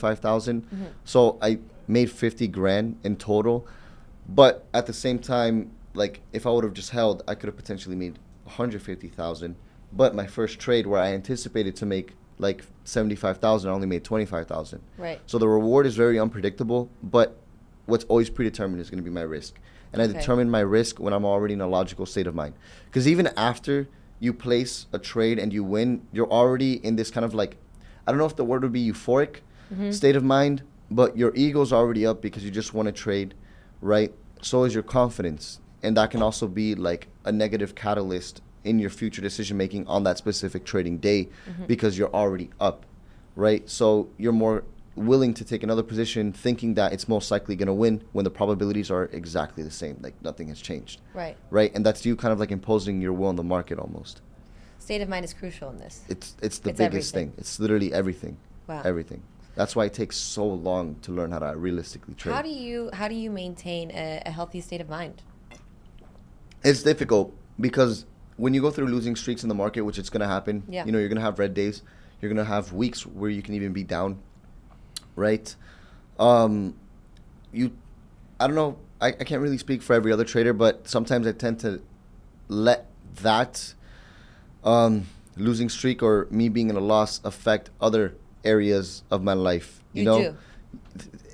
So 1.05 1.37
I 1.41 1.59
made 1.87 2.11
fifty 2.11 2.47
grand 2.47 2.97
in 3.03 3.15
total. 3.15 3.65
But 4.27 4.65
at 4.73 4.85
the 4.85 4.93
same 4.93 5.19
time, 5.19 5.71
like 5.93 6.21
if 6.31 6.45
I 6.47 6.49
would 6.49 6.63
have 6.63 6.73
just 6.73 6.91
held, 6.91 7.23
I 7.27 7.35
could 7.35 7.47
have 7.47 7.57
potentially 7.57 7.95
made 7.95 8.19
150,000. 8.45 9.55
But 9.91 10.15
my 10.15 10.25
first 10.25 10.59
trade 10.59 10.87
where 10.87 10.99
I 10.99 11.13
anticipated 11.13 11.75
to 11.77 11.85
make 11.85 12.13
like 12.39 12.63
75,000, 12.83 13.69
I 13.69 13.73
only 13.73 13.87
made 13.87 14.03
25,000. 14.03 14.81
Right. 14.97 15.21
So 15.25 15.37
the 15.37 15.47
reward 15.47 15.85
is 15.85 15.95
very 15.95 16.19
unpredictable, 16.19 16.89
but 17.01 17.37
what's 17.85 18.05
always 18.05 18.29
predetermined 18.29 18.81
is 18.81 18.89
going 18.89 18.97
to 18.97 19.03
be 19.03 19.13
my 19.13 19.21
risk. 19.21 19.59
And 19.91 20.01
I 20.01 20.07
determine 20.07 20.49
my 20.49 20.61
risk 20.61 20.99
when 20.99 21.13
I'm 21.13 21.23
already 21.23 21.53
in 21.53 21.61
a 21.61 21.67
logical 21.67 22.07
state 22.07 22.25
of 22.25 22.33
mind. 22.33 22.55
Because 22.85 23.07
even 23.07 23.27
after 23.37 23.87
you 24.19 24.33
place 24.33 24.87
a 24.91 24.97
trade 24.97 25.37
and 25.37 25.53
you 25.53 25.63
win, 25.63 26.07
you're 26.11 26.29
already 26.29 26.83
in 26.83 26.95
this 26.95 27.11
kind 27.11 27.23
of 27.23 27.35
like, 27.35 27.57
I 28.07 28.11
don't 28.11 28.17
know 28.17 28.25
if 28.25 28.35
the 28.35 28.43
word 28.43 28.63
would 28.63 28.71
be 28.71 28.91
euphoric 28.91 29.41
mm-hmm. 29.71 29.91
state 29.91 30.15
of 30.15 30.23
mind, 30.23 30.63
but 30.89 31.15
your 31.15 31.33
ego's 31.35 31.71
already 31.71 32.07
up 32.07 32.21
because 32.21 32.43
you 32.43 32.49
just 32.49 32.73
want 32.73 32.87
to 32.87 32.91
trade, 32.91 33.35
right? 33.83 34.13
So 34.41 34.63
is 34.63 34.73
your 34.73 34.83
confidence. 34.83 35.59
And 35.83 35.97
that 35.97 36.11
can 36.11 36.21
also 36.21 36.47
be 36.47 36.75
like 36.75 37.07
a 37.25 37.31
negative 37.31 37.75
catalyst 37.75 38.41
in 38.63 38.79
your 38.79 38.89
future 38.89 39.21
decision 39.21 39.57
making 39.57 39.85
on 39.87 40.03
that 40.05 40.17
specific 40.17 40.63
trading 40.63 40.97
day 40.97 41.27
mm-hmm. 41.47 41.65
because 41.65 41.97
you're 41.97 42.13
already 42.13 42.49
up, 42.59 42.85
right? 43.35 43.69
So 43.69 44.07
you're 44.17 44.31
more 44.31 44.63
willing 44.95 45.33
to 45.33 45.43
take 45.43 45.63
another 45.63 45.83
position 45.83 46.31
thinking 46.31 46.75
that 46.75 46.93
it's 46.93 47.07
most 47.09 47.31
likely 47.31 47.55
going 47.55 47.67
to 47.67 47.73
win 47.73 48.01
when 48.13 48.23
the 48.23 48.29
probabilities 48.31 48.89
are 48.89 49.05
exactly 49.05 49.63
the 49.63 49.71
same, 49.71 49.97
like 50.01 50.13
nothing 50.23 50.47
has 50.47 50.61
changed, 50.61 51.01
Right. 51.13 51.35
right? 51.49 51.73
And 51.75 51.85
that's 51.85 52.05
you 52.05 52.15
kind 52.15 52.31
of 52.31 52.39
like 52.39 52.51
imposing 52.51 53.01
your 53.01 53.11
will 53.11 53.27
on 53.27 53.35
the 53.35 53.43
market 53.43 53.77
almost. 53.79 54.21
State 54.79 55.01
of 55.01 55.09
mind 55.09 55.25
is 55.25 55.33
crucial 55.33 55.69
in 55.69 55.77
this. 55.77 56.01
It's 56.09 56.35
it's 56.41 56.59
the 56.59 56.69
It's 56.69 56.77
biggest 56.77 57.13
everything. 57.13 57.31
thing. 57.31 57.39
It's 57.39 57.59
literally 57.59 57.93
everything. 57.93 58.37
Wow. 58.67 58.81
Everything. 58.85 59.23
That's 59.55 59.75
why 59.75 59.85
it 59.85 59.93
takes 59.93 60.17
so 60.17 60.45
long 60.45 60.95
to 61.03 61.11
learn 61.11 61.31
how 61.31 61.39
to 61.39 61.55
realistically 61.55 62.15
trade. 62.15 62.33
How 62.33 62.41
do 62.41 62.49
you 62.49 62.89
how 62.93 63.07
do 63.07 63.15
you 63.15 63.29
maintain 63.29 63.91
a, 63.91 64.21
a 64.25 64.31
healthy 64.31 64.61
state 64.61 64.81
of 64.81 64.89
mind? 64.89 65.21
it's 66.65 66.81
difficult 66.81 67.33
because 67.59 68.05
when 68.37 68.53
you 68.53 68.61
go 68.61 68.71
through 68.71 68.87
losing 68.87 69.15
streaks 69.17 69.43
in 69.43 69.49
the 69.49 69.55
market, 69.55 69.81
which 69.81 69.99
it's 69.99 70.09
going 70.09 70.21
to 70.21 70.27
happen, 70.27 70.63
Yeah. 70.69 70.85
you 70.85 70.91
know, 70.93 70.97
you're 70.97 71.09
going 71.09 71.17
to 71.17 71.21
have 71.21 71.37
red 71.37 71.53
days. 71.53 71.81
You're 72.21 72.29
going 72.33 72.43
to 72.45 72.49
have 72.49 72.71
weeks 72.71 73.05
where 73.05 73.29
you 73.29 73.41
can 73.41 73.53
even 73.53 73.73
be 73.73 73.83
down, 73.83 74.19
right? 75.17 75.53
Um, 76.17 76.75
you, 77.51 77.71
I 78.39 78.47
don't 78.47 78.55
know. 78.55 78.77
I, 79.01 79.07
I 79.07 79.23
can't 79.25 79.41
really 79.41 79.57
speak 79.57 79.81
for 79.81 79.93
every 79.93 80.13
other 80.13 80.23
trader, 80.23 80.53
but 80.53 80.87
sometimes 80.87 81.27
I 81.27 81.33
tend 81.33 81.59
to 81.59 81.81
let 82.47 82.85
that 83.15 83.73
um, 84.63 85.05
losing 85.35 85.67
streak 85.67 86.01
or 86.01 86.27
me 86.31 86.47
being 86.47 86.69
in 86.69 86.77
a 86.77 86.79
loss 86.81 87.19
affect 87.25 87.71
other 87.81 88.15
areas 88.43 89.03
of 89.11 89.23
my 89.23 89.33
life. 89.33 89.81
You, 89.93 90.01
You 90.01 90.05
know, 90.05 90.21
do. 90.21 90.35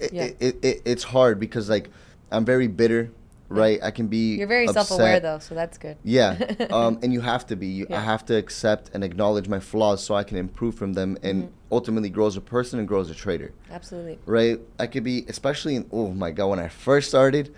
It, 0.01 0.13
Yeah. 0.13 0.23
it, 0.39 0.57
it, 0.63 0.81
it's 0.85 1.03
hard 1.03 1.39
because 1.39 1.69
like 1.69 1.89
I'm 2.31 2.45
very 2.45 2.67
bitter, 2.67 3.11
right? 3.49 3.79
I 3.81 3.91
can 3.91 4.07
be. 4.07 4.35
You're 4.37 4.47
very 4.47 4.67
self-aware 4.67 5.19
though, 5.19 5.39
so 5.39 5.55
that's 5.55 5.77
good. 5.77 5.97
Yeah, 6.03 6.37
um, 6.69 6.99
and 7.03 7.11
you 7.11 7.21
have 7.21 7.45
to 7.47 7.55
be. 7.55 7.67
You, 7.67 7.87
I 7.89 7.99
have 7.99 8.25
to 8.27 8.35
accept 8.35 8.91
and 8.93 9.03
acknowledge 9.03 9.47
my 9.47 9.59
flaws 9.59 10.03
so 10.03 10.15
I 10.15 10.23
can 10.23 10.37
improve 10.37 10.75
from 10.75 10.93
them 10.93 11.17
and 11.23 11.43
Mm-hmm. 11.43 11.53
ultimately 11.71 12.09
grow 12.09 12.27
as 12.27 12.37
a 12.37 12.41
person 12.41 12.79
and 12.79 12.87
grow 12.87 12.99
as 13.01 13.09
a 13.09 13.15
trader. 13.15 13.51
Absolutely. 13.71 14.19
Right? 14.25 14.59
I 14.79 14.87
could 14.87 15.03
be, 15.03 15.25
especially 15.27 15.75
in, 15.75 15.87
oh 15.91 16.11
my 16.11 16.31
God, 16.31 16.47
when 16.47 16.59
I 16.59 16.67
first 16.67 17.09
started, 17.09 17.53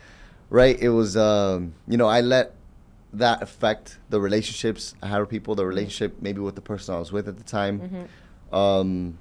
right? 0.50 0.78
It 0.80 0.90
was, 0.90 1.16
um, 1.18 1.74
you 1.88 1.98
know, 1.98 2.08
I 2.08 2.22
let 2.22 2.56
that 3.14 3.42
affect 3.42 3.98
the 4.10 4.20
relationships 4.22 4.96
I 5.02 5.08
had 5.08 5.20
with 5.20 5.30
people, 5.30 5.56
the 5.56 5.66
relationship 5.66 6.22
maybe 6.22 6.40
with 6.40 6.56
the 6.56 6.62
person 6.62 6.96
I 6.96 7.00
was 7.00 7.12
with 7.12 7.28
at 7.28 7.38
the 7.38 7.44
time. 7.44 7.80
Mm-hmm. 7.80 8.56
Um, 8.56 9.18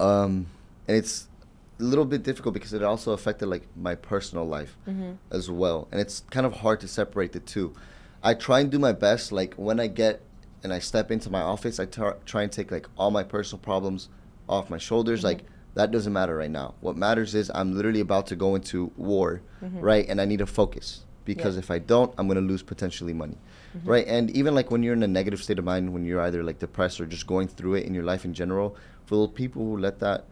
um, 0.00 0.46
and 0.86 0.96
it's 0.96 1.28
a 1.80 1.82
little 1.82 2.04
bit 2.04 2.22
difficult 2.22 2.54
because 2.54 2.72
it 2.72 2.82
also 2.82 3.12
affected 3.12 3.46
like 3.46 3.64
my 3.76 3.94
personal 3.94 4.44
life 4.44 4.76
Mm-hmm. 4.86 5.12
as 5.30 5.50
well, 5.50 5.88
and 5.92 6.00
it's 6.00 6.20
kind 6.30 6.46
of 6.46 6.54
hard 6.54 6.80
to 6.80 6.88
separate 6.88 7.32
the 7.32 7.40
two. 7.40 7.74
I 8.22 8.34
try 8.34 8.60
and 8.60 8.70
do 8.70 8.78
my 8.78 8.92
best. 8.92 9.30
Like 9.32 9.54
when 9.54 9.78
I 9.78 9.86
get 9.86 10.20
and 10.64 10.72
I 10.72 10.80
step 10.80 11.10
into 11.12 11.30
my 11.30 11.40
office, 11.40 11.78
I 11.78 11.86
tar- 11.86 12.16
try 12.26 12.42
and 12.42 12.50
take 12.50 12.70
like 12.72 12.86
all 12.96 13.10
my 13.12 13.22
personal 13.22 13.60
problems 13.60 14.08
off 14.48 14.70
my 14.70 14.78
shoulders. 14.78 15.22
Like 15.22 15.44
that 15.74 15.92
doesn't 15.92 16.12
matter 16.12 16.34
right 16.36 16.50
now. 16.50 16.74
What 16.80 16.96
matters 16.96 17.34
is 17.36 17.48
I'm 17.54 17.76
literally 17.76 18.00
about 18.00 18.26
to 18.28 18.36
go 18.36 18.56
into 18.56 18.90
war, 18.96 19.40
right? 19.62 20.04
And 20.08 20.20
I 20.20 20.24
need 20.24 20.38
to 20.40 20.46
focus 20.46 21.04
because 21.24 21.54
Yeah. 21.54 21.60
if 21.60 21.70
I 21.70 21.78
don't, 21.78 22.12
I'm 22.18 22.26
gonna 22.26 22.40
lose 22.40 22.62
potentially 22.62 23.12
money, 23.14 23.36
Mm-hmm. 23.76 23.90
right? 23.90 24.06
And 24.06 24.30
even 24.30 24.54
like 24.54 24.70
when 24.70 24.82
you're 24.82 24.94
in 24.94 25.02
a 25.02 25.08
negative 25.08 25.42
state 25.42 25.58
of 25.58 25.64
mind, 25.64 25.92
when 25.92 26.04
you're 26.04 26.20
either 26.22 26.42
like 26.42 26.58
depressed 26.58 27.00
or 27.00 27.06
just 27.06 27.26
going 27.26 27.48
through 27.48 27.74
it 27.74 27.84
in 27.84 27.94
your 27.94 28.04
life 28.04 28.24
in 28.24 28.32
general, 28.32 28.76
for 29.06 29.26
the 29.26 29.32
people 29.32 29.62
who 29.62 29.76
let 29.76 29.98
that 30.00 30.24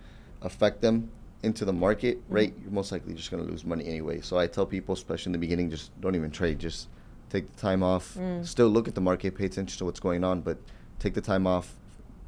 affect 0.42 0.80
them 0.80 1.10
into 1.42 1.64
the 1.64 1.72
market, 1.72 2.18
mm-hmm. 2.24 2.34
right, 2.34 2.54
you're 2.62 2.70
most 2.70 2.92
likely 2.92 3.14
just 3.14 3.30
gonna 3.30 3.42
lose 3.42 3.64
money 3.64 3.86
anyway. 3.86 4.20
So 4.20 4.38
I 4.38 4.46
tell 4.46 4.66
people, 4.66 4.94
especially 4.94 5.30
in 5.30 5.32
the 5.32 5.38
beginning, 5.38 5.70
just 5.70 5.98
don't 6.00 6.14
even 6.14 6.30
trade. 6.30 6.58
Just 6.58 6.88
take 7.30 7.52
the 7.54 7.60
time 7.60 7.82
off. 7.82 8.14
Mm. 8.14 8.46
Still 8.46 8.68
look 8.68 8.88
at 8.88 8.94
the 8.94 9.00
market, 9.00 9.34
pay 9.34 9.46
attention 9.46 9.78
to 9.78 9.84
what's 9.84 10.00
going 10.00 10.24
on, 10.24 10.40
but 10.40 10.58
take 10.98 11.14
the 11.14 11.20
time 11.20 11.46
off 11.46 11.76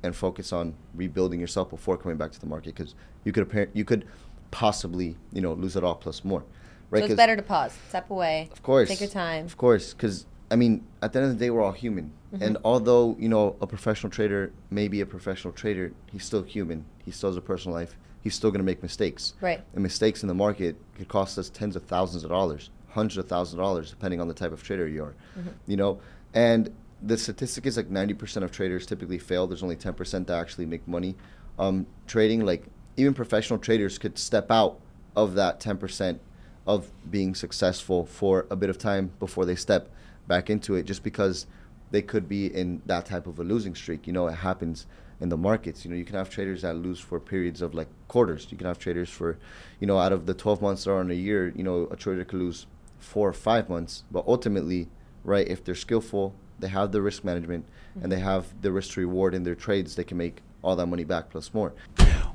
and 0.03 0.15
focus 0.15 0.53
on 0.53 0.75
rebuilding 0.95 1.41
yourself 1.41 1.71
before 1.71 1.97
coming 1.97 2.17
back 2.17 2.31
to 2.33 2.41
the 2.41 2.47
market 2.47 2.75
because 2.75 2.95
you 3.25 3.33
could 3.33 3.49
appar- 3.49 3.71
you 3.73 3.85
could 3.85 4.05
possibly 4.51 5.17
you 5.33 5.41
know 5.41 5.53
lose 5.53 5.77
it 5.77 5.85
all 5.85 5.95
plus 5.95 6.25
more, 6.25 6.45
right? 6.91 7.01
So 7.01 7.07
it's 7.07 7.15
better 7.15 7.37
to 7.37 7.43
pause, 7.43 7.77
step 7.89 8.11
away. 8.11 8.49
of 8.53 8.63
course. 8.63 8.89
Take 8.89 9.01
your 9.01 9.09
time. 9.09 9.47
Of 9.47 9.57
course, 9.57 9.93
because 9.93 10.27
I 10.51 10.57
mean, 10.57 10.87
at 11.03 11.13
the 11.13 11.21
end 11.21 11.31
of 11.31 11.39
the 11.39 11.45
day, 11.45 11.51
we're 11.51 11.63
all 11.63 11.73
human. 11.73 12.13
Mm-hmm. 12.33 12.43
And 12.43 12.59
although 12.65 13.17
you 13.19 13.29
know 13.29 13.57
a 13.61 13.67
professional 13.67 14.11
trader 14.11 14.53
may 14.71 14.89
be 14.89 15.01
a 15.01 15.07
professional 15.07 15.53
trader, 15.53 15.93
he's 16.11 16.25
still 16.25 16.43
human. 16.43 16.85
He 17.05 17.11
still 17.11 17.31
has 17.31 17.37
a 17.37 17.43
personal 17.43 17.77
life. 17.77 17.97
He's 18.23 18.35
still 18.35 18.51
going 18.51 18.61
to 18.61 18.65
make 18.65 18.83
mistakes. 18.83 19.35
Right. 19.41 19.63
And 19.75 19.83
mistakes 19.83 20.23
in 20.23 20.29
the 20.29 20.35
market 20.35 20.77
could 20.97 21.09
cost 21.09 21.39
us 21.39 21.49
tens 21.49 21.77
of 21.77 21.85
thousands 21.85 22.25
of 22.25 22.31
dollars, 22.31 22.71
hundreds 22.89 23.17
of 23.17 23.29
thousands 23.29 23.55
of 23.55 23.61
dollars, 23.61 23.91
depending 23.91 24.21
on 24.21 24.29
the 24.29 24.35
type 24.35 24.53
of 24.53 24.63
trader 24.63 24.89
you 24.89 25.05
are. 25.05 25.15
Mm-hmm. 25.39 25.49
You 25.67 25.77
know, 25.77 26.01
and 26.35 26.75
the 27.03 27.17
statistic 27.17 27.67
is 27.67 27.77
like 27.77 27.89
90% 27.89 28.43
of 28.43 28.51
traders 28.51 28.87
typically 28.87 29.19
fail. 29.19 29.47
There's 29.47 29.63
only 29.63 29.77
10% 29.77 30.27
that 30.27 30.39
actually 30.39 30.67
make 30.67 30.87
money 30.89 31.15
um, 31.59 31.87
trading. 32.07 32.45
Like 32.45 32.67
even 32.97 33.15
professional 33.15 33.59
traders 33.59 33.99
could 33.99 34.19
step 34.19 34.51
out 34.51 34.81
of 35.15 35.35
that 35.35 35.61
10% 35.61 36.19
of 36.67 36.91
being 37.11 37.35
successful 37.35 38.05
for 38.05 38.47
a 38.51 38.57
bit 38.57 38.69
of 38.69 38.79
time 38.79 39.13
before 39.19 39.47
they 39.47 39.57
step 39.57 39.91
back 40.29 40.51
into 40.51 40.77
it 40.77 40.85
just 40.85 41.03
because 41.03 41.47
they 41.91 42.03
could 42.03 42.29
be 42.29 42.47
in 42.47 42.83
that 42.87 43.07
type 43.07 43.27
of 43.27 43.39
a 43.39 43.43
losing 43.43 43.75
streak. 43.75 44.07
You 44.07 44.13
know, 44.13 44.29
it 44.29 44.35
happens 44.35 44.87
in 45.21 45.31
the 45.31 45.37
markets. 45.37 45.85
You 45.85 45.91
know, 45.91 45.97
you 45.97 46.05
can 46.05 46.15
have 46.15 46.31
traders 46.31 46.63
that 46.63 46.77
lose 46.77 47.01
for 47.01 47.19
periods 47.19 47.63
of 47.63 47.75
like 47.75 47.89
quarters. 48.07 48.47
You 48.51 48.57
can 48.57 48.67
have 48.67 48.79
traders 48.79 49.09
for, 49.09 49.39
you 49.81 49.87
know, 49.87 49.99
out 49.99 50.13
of 50.13 50.27
the 50.27 50.35
12 50.35 50.63
months 50.63 50.87
or 50.87 51.01
in 51.01 51.11
a 51.11 51.15
year, 51.15 51.53
you 51.57 51.65
know, 51.65 51.89
a 51.91 51.97
trader 51.97 52.25
could 52.25 52.39
lose 52.39 52.67
four 52.99 53.29
or 53.29 53.33
five 53.33 53.69
months. 53.69 54.05
But 54.11 54.25
ultimately, 54.27 54.89
right, 55.25 55.49
if 55.49 55.65
they're 55.65 55.75
skillful, 55.75 56.35
they 56.59 56.69
have 56.69 56.93
the 56.93 57.03
risk 57.03 57.25
management, 57.25 57.67
mm-hmm. 57.67 58.03
and 58.03 58.13
they 58.13 58.21
have 58.21 58.47
the 58.63 58.73
risk 58.73 58.97
reward 58.97 59.35
in 59.35 59.43
their 59.45 59.55
trades, 59.55 59.95
they 59.95 60.05
can 60.05 60.17
make 60.19 60.43
all 60.63 60.77
that 60.77 60.87
money 60.87 61.05
back 61.05 61.31
plus 61.31 61.55
more. 61.55 61.73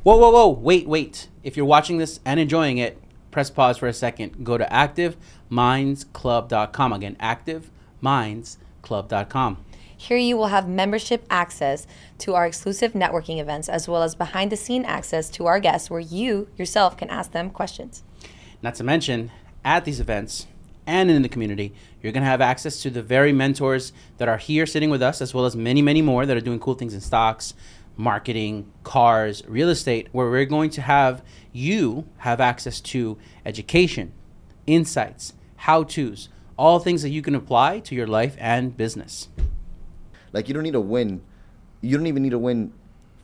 Whoa, 0.03 0.17
whoa, 0.17 0.31
whoa! 0.31 0.49
Wait, 0.49 0.87
wait! 0.87 1.29
If 1.43 1.57
you're 1.57 1.65
watching 1.65 1.97
this 1.97 2.19
and 2.25 2.39
enjoying 2.39 2.77
it, 2.77 2.97
press 3.31 3.49
pause 3.49 3.77
for 3.77 3.87
a 3.87 3.93
second. 3.93 4.45
Go 4.45 4.57
to 4.57 4.65
ActiveMindsClub.com 4.65 6.93
again. 6.93 7.17
ActiveMindsClub.com. 8.03 9.65
Here 9.95 10.17
you 10.17 10.35
will 10.35 10.47
have 10.47 10.67
membership 10.67 11.25
access 11.29 11.87
to 12.19 12.33
our 12.33 12.45
exclusive 12.45 12.93
networking 12.93 13.39
events 13.39 13.69
as 13.69 13.87
well 13.87 14.03
as 14.03 14.15
behind 14.15 14.51
the 14.51 14.57
scene 14.57 14.83
access 14.83 15.29
to 15.29 15.45
our 15.45 15.59
guests 15.59 15.89
where 15.89 16.01
you 16.01 16.49
yourself 16.57 16.97
can 16.97 17.09
ask 17.09 17.31
them 17.31 17.49
questions. 17.49 18.03
Not 18.61 18.75
to 18.75 18.83
mention, 18.83 19.31
at 19.63 19.85
these 19.85 20.01
events 20.01 20.47
and 20.85 21.09
in 21.09 21.21
the 21.21 21.29
community, 21.29 21.73
you're 22.01 22.11
going 22.11 22.23
to 22.23 22.29
have 22.29 22.41
access 22.41 22.81
to 22.81 22.89
the 22.89 23.01
very 23.01 23.31
mentors 23.31 23.93
that 24.17 24.27
are 24.27 24.37
here 24.37 24.65
sitting 24.65 24.89
with 24.89 25.01
us, 25.01 25.21
as 25.21 25.33
well 25.33 25.45
as 25.45 25.55
many, 25.55 25.81
many 25.81 26.01
more 26.01 26.25
that 26.25 26.35
are 26.35 26.41
doing 26.41 26.59
cool 26.59 26.73
things 26.73 26.93
in 26.93 26.99
stocks, 26.99 27.53
marketing, 27.95 28.69
cars, 28.83 29.43
real 29.47 29.69
estate, 29.69 30.09
where 30.11 30.29
we're 30.29 30.45
going 30.45 30.69
to 30.71 30.81
have 30.81 31.23
you 31.53 32.05
have 32.17 32.41
access 32.41 32.81
to 32.81 33.17
education, 33.45 34.11
insights, 34.67 35.33
how 35.55 35.83
to's, 35.83 36.27
all 36.57 36.79
things 36.79 37.01
that 37.01 37.09
you 37.09 37.21
can 37.21 37.35
apply 37.35 37.79
to 37.79 37.95
your 37.95 38.07
life 38.07 38.35
and 38.39 38.75
business. 38.75 39.29
Like 40.31 40.47
you 40.47 40.53
don't 40.53 40.63
need 40.63 40.73
to 40.73 40.81
win. 40.81 41.21
You 41.81 41.97
don't 41.97 42.07
even 42.07 42.23
need 42.23 42.31
to 42.31 42.39
win 42.39 42.73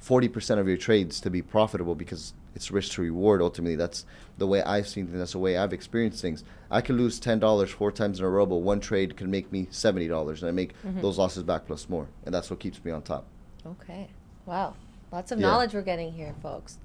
40% 0.03 0.59
of 0.59 0.67
your 0.67 0.77
trades 0.77 1.19
to 1.21 1.29
be 1.29 1.41
profitable 1.41 1.95
because 1.95 2.33
it's 2.55 2.71
risk 2.71 2.93
to 2.93 3.01
reward 3.01 3.41
ultimately. 3.41 3.75
That's 3.75 4.05
the 4.37 4.47
way 4.47 4.61
I've 4.63 4.87
seen 4.87 5.07
things. 5.07 5.19
That's 5.19 5.33
the 5.33 5.39
way 5.39 5.57
I've 5.57 5.73
experienced 5.73 6.21
things. 6.21 6.43
I 6.71 6.81
could 6.81 6.95
lose 6.95 7.19
$10 7.19 7.69
four 7.69 7.91
times 7.91 8.19
in 8.19 8.25
a 8.25 8.29
row, 8.29 8.45
but 8.45 8.57
one 8.57 8.79
trade 8.79 9.17
could 9.17 9.29
make 9.29 9.51
me 9.51 9.67
$70 9.67 10.39
and 10.39 10.47
I 10.47 10.51
make 10.51 10.73
mm-hmm. 10.81 11.01
those 11.01 11.17
losses 11.17 11.43
back 11.43 11.67
plus 11.67 11.89
more. 11.89 12.07
And 12.25 12.33
that's 12.33 12.49
what 12.49 12.59
keeps 12.59 12.83
me 12.83 12.91
on 12.91 13.01
top. 13.01 13.25
Okay. 13.65 14.07
Wow. 14.45 14.75
Lots 15.11 15.31
of 15.31 15.39
yeah. 15.39 15.47
knowledge 15.47 15.73
we're 15.73 15.81
getting 15.81 16.11
here, 16.11 16.35
folks. 16.41 16.77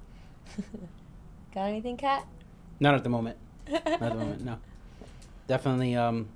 Got 1.53 1.65
anything, 1.65 1.97
Kat? 1.97 2.27
Not 2.79 2.95
at 2.95 3.03
the 3.03 3.09
moment. 3.09 3.37
Not 3.69 3.87
at 3.87 3.99
the 3.99 4.15
moment, 4.15 4.43
no. 4.43 4.57
Definitely 5.47 5.95
um 5.95 6.27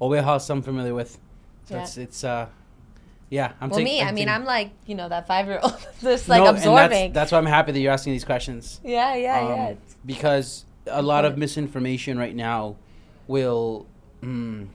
Oveja 0.00 0.50
I'm 0.50 0.62
familiar 0.62 0.94
with. 0.94 1.18
So 1.64 1.76
yeah. 1.76 1.82
it's 1.82 1.96
it's 1.96 2.24
uh 2.24 2.46
yeah, 3.30 3.52
I'm. 3.60 3.70
Taking. 3.70 3.84
Well, 3.84 3.92
me, 3.92 4.00
I'm 4.00 4.08
i 4.08 4.12
mean, 4.12 4.28
I'm 4.28 4.44
like 4.44 4.70
you 4.86 4.94
know 4.94 5.08
that 5.08 5.26
five 5.26 5.46
year 5.46 5.60
old, 5.62 5.76
just 6.00 6.28
like 6.30 6.42
no, 6.42 6.50
absorbing. 6.50 7.12
That's, 7.12 7.30
that's, 7.30 7.32
why 7.32 7.38
I'm 7.38 7.46
happy 7.46 7.72
that 7.72 7.80
you're 7.80 7.92
asking 7.92 8.14
these 8.14 8.24
questions. 8.24 8.80
Yeah, 8.82 9.14
yeah, 9.16 9.40
um, 9.40 9.48
yeah. 9.48 9.74
Because 10.06 10.64
a 10.86 11.02
lot 11.02 11.24
of 11.24 11.36
misinformation 11.36 12.18
right 12.18 12.34
now 12.34 12.76
will. 13.26 13.86
Mm, 14.22 14.68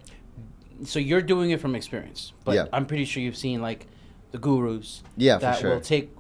so 0.86 1.00
you're 1.00 1.22
doing 1.22 1.52
it 1.52 1.62
from 1.62 1.76
experience, 1.76 2.34
but 2.44 2.56
yeah. 2.56 2.66
I'm 2.72 2.86
pretty 2.86 3.06
sure 3.06 3.24
you've 3.24 3.38
seen 3.38 3.62
like 3.62 3.88
the 4.32 4.38
gurus. 4.38 5.04
Yeah, 5.18 5.38
that 5.38 5.60
sure. 5.60 5.72
will 5.72 5.82
take, 5.82 6.12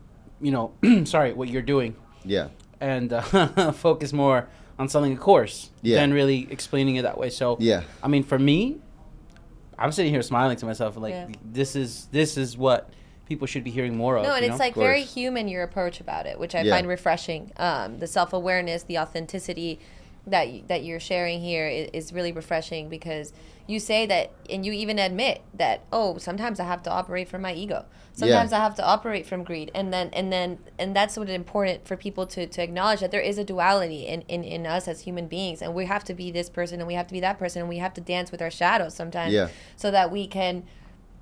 you 0.41 0.51
know, 0.51 0.73
sorry, 1.05 1.33
what 1.33 1.49
you're 1.49 1.61
doing. 1.61 1.95
Yeah. 2.25 2.49
And 2.79 3.13
uh, 3.13 3.71
focus 3.73 4.11
more 4.11 4.47
on 4.79 4.89
selling 4.89 5.13
a 5.13 5.17
course 5.17 5.69
yeah. 5.81 5.97
than 5.97 6.13
really 6.13 6.47
explaining 6.49 6.95
it 6.95 7.03
that 7.03 7.17
way. 7.17 7.29
So 7.29 7.57
yeah, 7.59 7.83
I 8.01 8.07
mean, 8.07 8.23
for 8.23 8.39
me, 8.39 8.79
I'm 9.83 9.91
sitting 9.91 10.13
here 10.13 10.21
smiling 10.21 10.55
to 10.57 10.65
myself 10.65 10.95
like 10.95 11.11
yeah. 11.11 11.27
this 11.43 11.75
is 11.75 12.07
this 12.11 12.37
is 12.37 12.57
what 12.57 12.89
people 13.25 13.47
should 13.47 13.65
be 13.65 13.69
hearing 13.69 13.97
more 13.97 14.15
of. 14.15 14.23
No, 14.23 14.33
and 14.33 14.45
it's 14.45 14.53
know? 14.53 14.57
like 14.57 14.75
very 14.75 15.03
human 15.03 15.49
your 15.49 15.63
approach 15.63 15.99
about 15.99 16.25
it, 16.25 16.39
which 16.39 16.55
I 16.55 16.61
yeah. 16.61 16.73
find 16.73 16.87
refreshing. 16.87 17.51
Um, 17.57 17.99
the 17.99 18.07
self 18.07 18.31
awareness, 18.31 18.83
the 18.83 18.99
authenticity 18.99 19.79
that 20.25 20.69
that 20.69 20.85
you're 20.85 21.01
sharing 21.01 21.41
here 21.41 21.67
is, 21.67 21.89
is, 21.91 22.13
really 22.13 22.31
refreshing 22.31 22.87
because 22.87 23.33
you 23.67 23.77
say 23.77 24.05
that 24.05 24.31
and 24.49 24.65
you 24.65 24.71
even 24.71 24.97
admit 24.97 25.41
that 25.53 25.81
oh 25.91 26.17
sometimes 26.17 26.61
I 26.61 26.63
have 26.63 26.81
to 26.83 26.89
operate 26.89 27.27
from 27.27 27.41
my 27.41 27.53
ego. 27.53 27.83
Sometimes 28.15 28.51
yeah. 28.51 28.59
I 28.59 28.63
have 28.63 28.75
to 28.75 28.85
operate 28.85 29.25
from 29.25 29.43
greed, 29.43 29.71
and 29.73 29.91
then 29.91 30.09
and 30.13 30.31
then 30.31 30.59
and 30.77 30.95
that's 30.95 31.17
what 31.17 31.29
important 31.29 31.87
for 31.87 31.97
people 31.97 32.27
to, 32.27 32.45
to 32.45 32.61
acknowledge 32.61 32.99
that 32.99 33.09
there 33.09 33.19
is 33.21 33.39
a 33.39 33.43
duality 33.43 34.05
in, 34.05 34.21
in 34.23 34.43
in 34.43 34.67
us 34.67 34.87
as 34.87 35.01
human 35.01 35.27
beings, 35.27 35.63
and 35.63 35.73
we 35.73 35.85
have 35.85 36.03
to 36.03 36.13
be 36.13 36.29
this 36.29 36.47
person 36.47 36.79
and 36.79 36.87
we 36.87 36.93
have 36.93 37.07
to 37.07 37.13
be 37.13 37.19
that 37.21 37.39
person, 37.39 37.61
and 37.61 37.69
we 37.69 37.79
have 37.79 37.91
to 37.95 38.01
dance 38.01 38.31
with 38.31 38.39
our 38.39 38.51
shadows 38.51 38.93
sometimes, 38.93 39.33
yeah. 39.33 39.47
so 39.75 39.89
that 39.89 40.11
we 40.11 40.27
can 40.27 40.63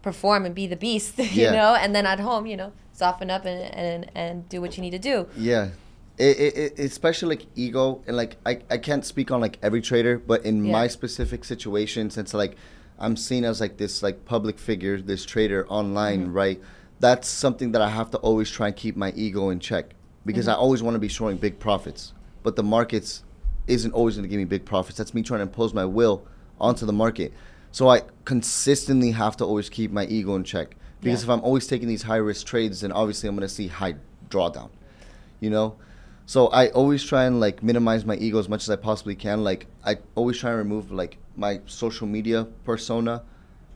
perform 0.02 0.46
and 0.46 0.54
be 0.54 0.68
the 0.68 0.76
beast, 0.76 1.18
you 1.18 1.44
yeah. 1.44 1.52
know, 1.52 1.76
and 1.76 1.96
then 1.96 2.06
at 2.06 2.20
home, 2.20 2.46
you 2.46 2.58
know, 2.58 2.74
soften 2.92 3.32
up 3.32 3.46
and 3.46 3.74
and 3.74 4.12
and 4.14 4.50
do 4.50 4.60
what 4.60 4.76
you 4.76 4.82
need 4.82 4.92
to 4.92 5.00
do. 5.00 5.28
Yeah. 5.38 5.70
It, 6.18 6.38
it, 6.38 6.58
it, 6.58 6.80
especially 6.80 7.38
like 7.38 7.48
ego 7.56 8.04
and 8.06 8.18
like 8.18 8.36
I, 8.46 8.60
I 8.70 8.78
can't 8.78 9.04
speak 9.04 9.32
on 9.32 9.40
like 9.40 9.58
every 9.64 9.82
trader 9.82 10.20
but 10.20 10.46
in 10.46 10.66
yeah. 10.66 10.72
my 10.72 10.88
specific 10.88 11.46
situation 11.46 12.12
since 12.12 12.34
like 12.34 12.58
i'm 13.00 13.16
seen 13.16 13.44
as 13.44 13.60
like 13.60 13.78
this 13.78 14.04
like 14.04 14.26
public 14.26 14.60
figure 14.60 15.02
this 15.02 15.26
trader 15.26 15.66
online 15.68 16.26
mm-hmm. 16.26 16.34
right 16.34 16.62
that's 17.02 17.28
something 17.28 17.72
that 17.72 17.82
I 17.82 17.90
have 17.90 18.12
to 18.12 18.18
always 18.20 18.50
try 18.50 18.68
and 18.68 18.76
keep 18.76 18.96
my 18.96 19.12
ego 19.16 19.50
in 19.50 19.60
check 19.60 19.94
because 20.26 20.46
mm-hmm. 20.46 20.54
I 20.54 20.62
always 20.62 20.84
want 20.84 20.96
to 20.96 21.00
be 21.00 21.08
showing 21.08 21.38
big 21.38 21.60
profits, 21.60 22.14
but 22.44 22.56
the 22.56 22.64
markets 22.64 23.24
isn't 23.68 23.92
always 23.92 24.16
going 24.16 24.24
to 24.24 24.30
give 24.30 24.38
me 24.38 24.46
big 24.46 24.66
profits. 24.66 24.98
That's 24.98 25.14
me 25.14 25.24
trying 25.24 25.40
to 25.40 25.44
impose 25.44 25.74
my 25.74 25.86
will 25.86 26.26
onto 26.60 26.86
the 26.86 26.94
market. 26.94 27.34
So 27.72 27.90
I 27.90 28.02
consistently 28.26 29.12
have 29.12 29.36
to 29.38 29.46
always 29.46 29.70
keep 29.70 29.92
my 29.92 30.06
ego 30.06 30.36
in 30.36 30.44
check 30.44 30.76
because 31.02 31.22
yeah. 31.24 31.26
if 31.26 31.30
I'm 31.30 31.44
always 31.44 31.66
taking 31.68 31.88
these 31.88 32.04
high 32.04 32.18
risk 32.18 32.46
trades, 32.46 32.82
then 32.82 32.92
obviously 32.92 33.28
I'm 33.28 33.36
going 33.36 33.48
to 33.48 33.54
see 33.54 33.68
high 33.68 33.96
drawdown, 34.30 34.70
you 35.40 35.50
know. 35.50 35.78
So 36.28 36.48
I 36.48 36.70
always 36.70 37.04
try 37.04 37.26
and 37.26 37.40
like 37.40 37.64
minimize 37.64 38.06
my 38.06 38.16
ego 38.16 38.38
as 38.38 38.48
much 38.48 38.64
as 38.64 38.70
I 38.70 38.76
possibly 38.76 39.16
can. 39.16 39.44
Like 39.44 39.68
I 39.84 39.98
always 40.16 40.38
try 40.38 40.52
and 40.52 40.60
remove 40.60 40.92
like 40.92 41.18
my 41.36 41.62
social 41.66 42.08
media 42.08 42.46
persona 42.64 43.24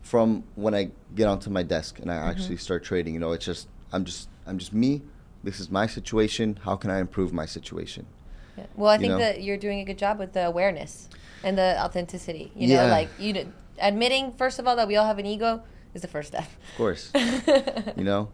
from 0.06 0.44
when 0.54 0.76
I 0.76 0.92
get 1.16 1.28
onto 1.28 1.50
my 1.50 1.64
desk 1.64 1.98
and 2.00 2.12
I 2.12 2.16
mm-hmm. 2.16 2.30
actually 2.30 2.58
start 2.58 2.84
trading. 2.84 3.16
You 3.16 3.20
know, 3.20 3.32
it's 3.32 3.44
just 3.44 3.68
I'm 3.92 4.06
just 4.06 4.30
I'm 4.46 4.60
just 4.60 4.72
me. 4.72 5.02
This 5.44 5.60
is 5.60 5.72
my 5.72 5.88
situation. 5.88 6.60
How 6.64 6.76
can 6.76 6.92
I 6.92 7.00
improve 7.00 7.34
my 7.34 7.46
situation? 7.48 8.06
Yeah. 8.56 8.66
Well, 8.76 8.90
I 8.90 8.98
think 8.98 9.12
know? 9.12 9.18
that 9.18 9.42
you're 9.42 9.58
doing 9.58 9.80
a 9.80 9.84
good 9.84 9.98
job 9.98 10.20
with 10.20 10.34
the 10.34 10.46
awareness 10.46 11.10
and 11.44 11.58
the 11.58 11.76
authenticity. 11.84 12.52
You 12.56 12.70
know, 12.70 12.88
like 12.88 13.10
you 13.20 13.52
admitting 13.80 14.32
first 14.34 14.60
of 14.60 14.68
all 14.68 14.76
that 14.76 14.88
we 14.88 14.96
all 14.96 15.08
have 15.08 15.18
an 15.18 15.26
ego 15.26 15.64
is 15.96 16.04
the 16.04 16.08
first 16.08 16.30
step. 16.30 16.48
Of 16.72 16.78
course. 16.78 17.12
you 17.98 18.04
know. 18.04 18.30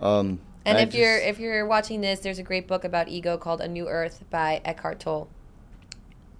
Um, 0.00 0.40
and 0.64 0.78
if 0.78 0.94
you're 0.94 1.18
if 1.18 1.38
you're 1.38 1.66
watching 1.66 2.00
this, 2.00 2.20
there's 2.20 2.38
a 2.38 2.42
great 2.42 2.66
book 2.66 2.84
about 2.84 3.08
ego 3.08 3.36
called 3.36 3.60
A 3.60 3.68
New 3.68 3.86
Earth 3.86 4.24
by 4.30 4.62
Eckhart 4.64 4.98
Tolle. 4.98 5.28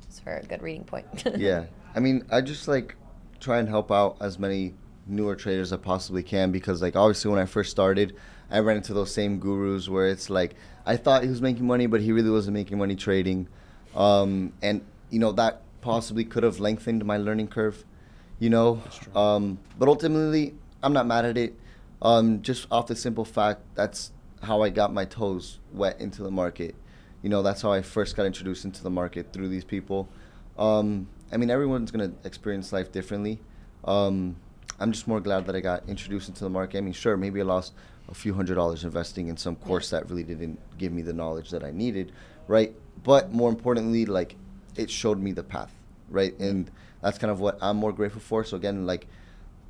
It's 0.05 0.19
for 0.19 0.39
a 0.39 0.43
good 0.43 0.63
reading 0.63 0.85
point. 0.85 1.07
yeah, 1.37 1.67
I 1.95 2.01
mean, 2.01 2.25
I 2.31 2.41
just 2.41 2.69
like 2.69 2.97
try 3.43 3.59
and 3.59 3.69
help 3.69 3.91
out 3.91 4.17
as 4.21 4.39
many 4.39 4.75
newer 5.07 5.35
traders 5.35 5.69
as 5.69 5.73
I 5.73 5.83
possibly 5.83 6.23
can 6.23 6.53
because 6.53 6.81
like 6.81 6.95
obviously 6.95 7.31
when 7.31 7.41
I 7.41 7.47
first 7.47 7.71
started, 7.71 8.17
I 8.51 8.61
ran 8.61 8.77
into 8.77 8.95
those 8.95 9.13
same 9.13 9.39
gurus 9.39 9.89
where 9.89 10.07
it's 10.07 10.31
like 10.31 10.55
I 10.87 10.97
thought 10.97 11.23
he 11.23 11.29
was 11.29 11.43
making 11.43 11.67
money, 11.67 11.87
but 11.87 12.01
he 12.01 12.13
really 12.13 12.31
wasn't 12.31 12.55
making 12.55 12.79
money 12.79 12.97
trading, 12.97 13.49
um, 13.95 14.53
and 14.63 14.83
you 15.11 15.19
know 15.19 15.33
that 15.33 15.63
possibly 15.81 16.25
could 16.25 16.43
have 16.43 16.61
lengthened 16.61 17.05
my 17.05 17.17
learning 17.17 17.49
curve, 17.49 17.85
you 18.39 18.51
know. 18.51 18.83
Um, 19.15 19.59
but 19.79 19.89
ultimately, 19.89 20.55
I'm 20.83 20.93
not 20.93 21.07
mad 21.07 21.25
at 21.25 21.37
it. 21.37 21.59
Um, 22.01 22.43
just 22.43 22.67
off 22.71 22.89
the 22.89 22.97
simple 22.97 23.25
fact 23.25 23.61
that's 23.75 24.13
how 24.43 24.63
I 24.63 24.71
got 24.71 24.93
my 24.93 25.05
toes 25.05 25.61
wet 25.73 26.01
into 26.01 26.23
the 26.23 26.31
market. 26.31 26.75
You 27.23 27.29
know, 27.29 27.43
that's 27.43 27.63
how 27.63 27.73
I 27.73 27.83
first 27.83 28.17
got 28.17 28.27
introduced 28.27 28.65
into 28.65 28.83
the 28.83 28.91
market 28.91 29.33
through 29.33 29.49
these 29.49 29.65
people. 29.65 30.09
Um, 30.59 31.07
I 31.33 31.37
mean, 31.37 31.51
everyone's 31.51 31.91
gonna 31.91 32.13
experience 32.25 32.73
life 32.73 32.93
differently. 32.93 33.41
Um, 33.85 34.37
I'm 34.79 34.93
just 34.93 35.09
more 35.09 35.21
glad 35.21 35.47
that 35.47 35.57
I 35.57 35.61
got 35.61 35.89
introduced 35.89 36.29
into 36.29 36.45
the 36.45 36.51
market. 36.51 36.79
I 36.79 36.81
mean, 36.83 36.93
sure, 36.93 37.17
maybe 37.17 37.41
I 37.41 37.45
lost 37.45 37.73
a 38.09 38.15
few 38.15 38.35
hundred 38.35 38.57
dollars 38.57 38.85
investing 38.85 39.29
in 39.29 39.37
some 39.37 39.57
course 39.57 39.91
that 39.91 40.09
really 40.11 40.25
didn't 40.25 40.59
give 40.79 40.93
me 40.93 41.03
the 41.03 41.13
knowledge 41.13 41.51
that 41.51 41.65
I 41.65 41.71
needed, 41.71 42.13
right? 42.49 42.75
But 43.03 43.33
more 43.33 43.49
importantly, 43.49 44.07
like 44.07 44.37
it 44.77 44.91
showed 44.91 45.19
me 45.19 45.33
the 45.33 45.43
path, 45.43 45.73
right? 46.11 46.39
And 46.39 46.71
that's 47.01 47.19
kind 47.19 47.31
of 47.31 47.41
what 47.41 47.59
I'm 47.63 47.77
more 47.77 47.93
grateful 47.93 48.21
for. 48.21 48.45
So 48.45 48.57
again, 48.57 48.87
like 48.87 49.07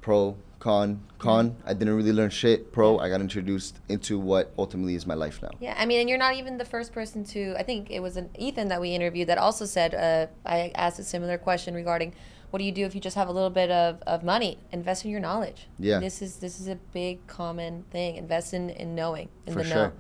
pro 0.01 0.37
con 0.62 1.01
con. 1.18 1.57
I 1.66 1.75
didn't 1.75 1.96
really 1.96 2.12
learn 2.12 2.31
shit 2.31 2.70
pro. 2.70 2.98
I 2.98 3.09
got 3.09 3.20
introduced 3.20 3.81
into 3.88 4.16
what 4.16 4.53
ultimately 4.57 4.94
is 4.94 5.09
my 5.09 5.14
life 5.14 5.42
now. 5.42 5.51
Yeah 5.59 5.75
i 5.77 5.85
mean 5.85 5.98
and 6.01 6.09
you're 6.09 6.25
not 6.27 6.35
even 6.37 6.57
the 6.57 6.64
first 6.64 6.92
person 6.92 7.25
to 7.25 7.55
i 7.59 7.64
think 7.64 7.90
it 7.90 8.01
was 8.01 8.16
an 8.16 8.31
ethan 8.38 8.68
that 8.68 8.81
we 8.81 8.94
interviewed 8.94 9.29
that 9.29 9.38
also 9.38 9.64
said 9.64 9.92
uh, 9.92 10.27
i 10.46 10.70
asked 10.77 11.01
a 11.01 11.03
similar 11.03 11.37
question 11.37 11.75
regarding 11.75 12.14
what 12.51 12.61
do 12.61 12.64
you 12.64 12.70
do 12.70 12.85
if 12.85 12.94
you 12.94 13.01
just 13.01 13.16
have 13.16 13.29
a 13.29 13.33
little 13.33 13.48
bit 13.62 13.70
of, 13.70 14.03
of 14.07 14.22
money? 14.22 14.59
Invest 14.72 15.07
in 15.07 15.11
your 15.11 15.20
knowledge. 15.20 15.68
Yeah. 15.79 16.01
This 16.01 16.20
is 16.20 16.37
this 16.37 16.61
is 16.61 16.68
a 16.68 16.77
big 16.92 17.27
common 17.27 17.85
thing. 17.90 18.16
Invest 18.16 18.53
in, 18.53 18.68
in 18.68 18.94
knowing 18.94 19.31
in 19.46 19.55
for 19.55 19.62
the 19.62 19.68
sure. 19.70 19.87
know. 19.87 19.92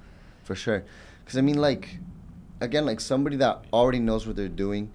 for 0.44 0.54
sure. 0.54 0.84
Because 1.24 1.38
i 1.38 1.40
mean 1.40 1.56
like 1.56 1.96
again 2.60 2.84
like 2.84 3.00
somebody 3.00 3.36
that 3.36 3.64
already 3.72 4.00
knows 4.00 4.26
what 4.26 4.36
they're 4.36 4.58
doing 4.66 4.92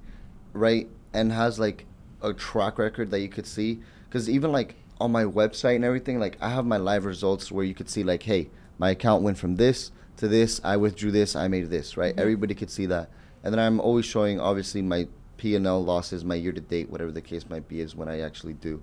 right 0.54 0.88
and 1.14 1.32
has 1.32 1.58
like 1.58 1.86
a 2.22 2.32
track 2.32 2.78
record 2.78 3.10
that 3.12 3.22
you 3.22 3.30
could 3.36 3.48
see. 3.48 3.80
Because 4.08 4.30
even 4.30 4.52
like 4.52 4.76
on 5.00 5.12
my 5.12 5.24
website 5.24 5.76
and 5.76 5.86
everything, 5.86 6.20
like 6.20 6.38
I 6.42 6.50
have 6.50 6.66
my 6.66 6.78
live 6.78 7.06
results 7.06 7.52
where 7.52 7.66
you 7.66 7.74
could 7.74 7.90
see 7.90 8.04
like, 8.04 8.24
hey, 8.24 8.50
my 8.78 8.92
account 8.92 9.24
went 9.24 9.38
from 9.38 9.56
this 9.56 9.92
to 10.18 10.28
this. 10.28 10.62
I 10.64 10.78
withdrew 10.78 11.12
this. 11.12 11.36
I 11.36 11.48
made 11.48 11.70
this. 11.70 11.98
Right. 11.98 12.12
Mm-hmm. 12.12 12.22
Everybody 12.22 12.56
could 12.56 12.70
see 12.70 12.86
that. 12.88 13.10
And 13.44 13.54
then 13.54 13.60
I'm 13.60 13.80
always 13.80 14.06
showing, 14.06 14.40
obviously, 14.40 14.82
my 14.82 15.08
P 15.38 15.56
and 15.56 15.66
L 15.66 15.84
losses, 15.84 16.26
my 16.26 16.36
year 16.36 16.52
to 16.52 16.62
date, 16.62 16.90
whatever 16.90 17.12
the 17.12 17.22
case 17.22 17.50
might 17.50 17.68
be, 17.68 17.82
is 17.82 17.96
when 17.96 18.10
I 18.10 18.22
actually 18.22 18.54
do. 18.54 18.82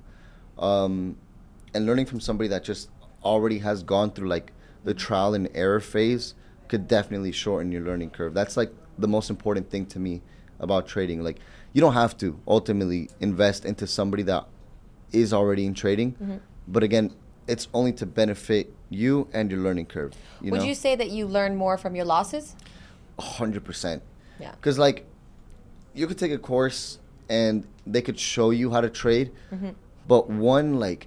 Um, 0.59 1.17
and 1.75 1.87
learning 1.87 2.07
from 2.07 2.21
somebody 2.21 2.49
that 2.49 2.63
just 2.63 2.89
already 3.25 3.59
has 3.59 3.83
gone 3.83 4.13
through 4.13 4.29
like 4.29 4.53
the 4.85 4.95
trial 4.95 5.35
and 5.35 5.49
error 5.55 5.81
phase 5.81 6.35
could 6.69 6.87
definitely 6.87 7.33
shorten 7.33 7.73
your 7.73 7.83
learning 7.83 8.11
curve. 8.11 8.35
That's 8.35 8.57
like 8.57 8.73
the 8.99 9.09
most 9.09 9.31
important 9.31 9.71
thing 9.71 9.87
to 9.87 9.99
me 9.99 10.23
about 10.61 10.87
trading. 10.87 11.23
Like 11.23 11.39
you 11.73 11.81
don't 11.81 11.95
have 11.95 12.17
to 12.19 12.39
ultimately 12.47 13.11
invest 13.21 13.65
into 13.65 13.87
somebody 13.87 14.23
that 14.25 14.47
is 15.15 15.33
already 15.33 15.65
in 15.67 15.75
trading, 15.75 16.13
Mm-hmm. 16.13 16.37
but 16.69 16.83
again, 16.83 17.13
it's 17.47 17.69
only 17.75 17.93
to 17.93 18.07
benefit 18.07 18.73
you 18.91 19.29
and 19.33 19.51
your 19.51 19.61
learning 19.61 19.87
curve. 19.87 20.13
You 20.41 20.51
Would 20.53 20.61
know, 20.61 20.67
you 20.67 20.75
say 20.75 20.97
that 20.97 21.11
you 21.11 21.27
learn 21.27 21.57
more 21.57 21.77
from 21.79 21.95
your 21.95 22.05
losses? 22.07 22.57
hundred 23.19 23.65
percent. 23.65 24.03
Yeah. 24.41 24.51
Because 24.53 24.79
like, 24.79 25.07
you 25.95 26.07
could 26.09 26.19
take 26.19 26.33
a 26.33 26.39
course 26.39 26.99
and 27.29 27.65
they 27.87 28.03
could 28.03 28.19
show 28.19 28.51
you 28.51 28.71
how 28.73 28.81
to 28.81 28.91
trade, 28.91 29.31
Mm-hmm. 29.53 29.71
but 30.09 30.29
one 30.29 30.81
like 30.81 31.07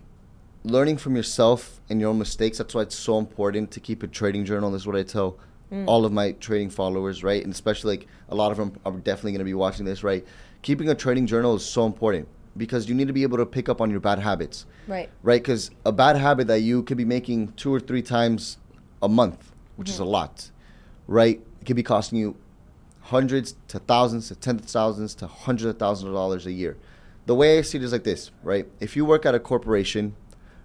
learning 0.64 0.98
from 0.98 1.16
yourself 1.16 1.80
and 1.90 2.00
your 2.00 2.10
own 2.10 2.18
mistakes. 2.20 2.58
That's 2.60 2.74
why 2.76 2.82
it's 2.84 2.96
so 2.96 3.18
important 3.20 3.72
to 3.72 3.80
keep 3.80 4.04
a 4.04 4.08
trading 4.08 4.46
journal. 4.46 4.72
This 4.72 4.82
is 4.84 4.88
what 4.88 4.96
I 4.96 5.04
tell 5.04 5.38
Mm. 5.70 5.84
all 5.86 6.06
of 6.06 6.14
my 6.14 6.32
trading 6.32 6.70
followers, 6.70 7.26
right? 7.26 7.44
And 7.44 7.52
especially 7.54 7.98
like 7.98 8.08
a 8.30 8.36
lot 8.36 8.52
of 8.54 8.58
them 8.58 8.72
are 8.86 8.94
definitely 8.94 9.34
going 9.34 9.40
to 9.40 9.44
be 9.44 9.54
watching 9.54 9.86
this, 9.86 10.02
right? 10.02 10.26
Keeping 10.62 10.88
a 10.88 10.96
trading 10.96 11.28
journal 11.28 11.56
is 11.56 11.66
so 11.66 11.86
important 11.86 12.26
because 12.58 12.90
you 12.90 12.96
need 12.96 13.08
to 13.08 13.14
be 13.14 13.24
able 13.24 13.38
to 13.38 13.46
pick 13.46 13.70
up 13.70 13.82
on 13.82 13.90
your 13.90 14.00
bad 14.00 14.20
habits 14.20 14.66
Right. 14.88 15.10
right? 15.22 15.42
Because 15.42 15.72
a 15.86 15.92
bad 15.92 16.16
habit 16.16 16.48
that 16.48 16.62
you 16.62 16.84
could 16.84 16.98
be 16.98 17.06
making 17.06 17.54
two 17.54 17.74
or 17.74 17.80
three 17.80 18.02
times 18.02 18.58
a 19.02 19.10
month, 19.10 19.52
which 19.76 19.90
is 19.90 20.00
a 20.00 20.04
mm-hmm. 20.04 20.12
lot, 20.12 20.52
right? 21.08 21.42
It 21.62 21.66
could 21.66 21.76
be 21.76 21.84
costing 21.84 22.18
you 22.20 22.36
hundreds 23.02 23.56
to 23.70 23.80
thousands 23.80 24.28
to 24.30 24.36
tens 24.36 24.62
of 24.62 24.70
thousands 24.70 25.16
to 25.16 25.28
hundreds 25.28 25.66
of 25.66 25.78
thousands 25.78 26.08
of 26.10 26.14
dollars 26.14 26.46
a 26.46 26.52
year. 26.52 26.78
The 27.26 27.36
way 27.36 27.58
I 27.58 27.62
see 27.62 27.78
it 27.78 27.84
is 27.84 27.92
like 27.92 28.04
this, 28.04 28.32
right? 28.44 28.66
If 28.80 28.96
you 28.96 29.06
work 29.06 29.26
at 29.26 29.36
a 29.36 29.40
corporation, 29.40 30.16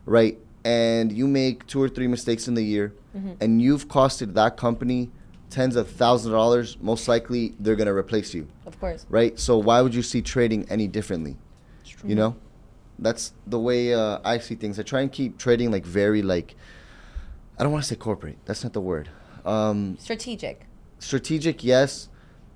right, 0.06 0.38
and 0.64 1.10
you 1.12 1.26
make 1.26 1.66
two 1.66 1.82
or 1.82 1.88
three 1.88 2.06
mistakes 2.06 2.46
in 2.46 2.54
the 2.54 2.64
year, 2.64 2.94
mm-hmm. 3.16 3.32
and 3.40 3.60
you've 3.60 3.88
costed 3.88 4.34
that 4.34 4.56
company 4.56 5.10
tens 5.50 5.76
of 5.76 5.90
thousands 5.90 6.26
of 6.26 6.32
dollars, 6.32 6.78
most 6.80 7.06
likely 7.08 7.54
they're 7.60 7.76
gonna 7.76 7.92
replace 7.94 8.32
you 8.32 8.48
Of 8.64 8.78
course. 8.80 9.04
right? 9.08 9.38
So 9.38 9.58
why 9.58 9.80
would 9.80 9.94
you 9.94 10.02
see 10.02 10.22
trading 10.22 10.66
any 10.70 10.88
differently? 10.88 11.36
You 12.04 12.14
know, 12.16 12.36
that's 12.98 13.32
the 13.46 13.58
way 13.60 13.94
uh, 13.94 14.18
I 14.24 14.38
see 14.38 14.54
things. 14.54 14.78
I 14.78 14.82
try 14.82 15.00
and 15.02 15.10
keep 15.12 15.38
trading 15.38 15.70
like 15.70 15.84
very 15.84 16.22
like 16.22 16.54
I 17.58 17.62
don't 17.62 17.72
want 17.72 17.84
to 17.84 17.88
say 17.88 17.96
corporate. 17.96 18.38
That's 18.44 18.64
not 18.64 18.72
the 18.72 18.80
word. 18.80 19.08
Um, 19.44 19.96
Strategic. 20.00 20.62
strategic, 20.98 21.62
yes, 21.64 22.08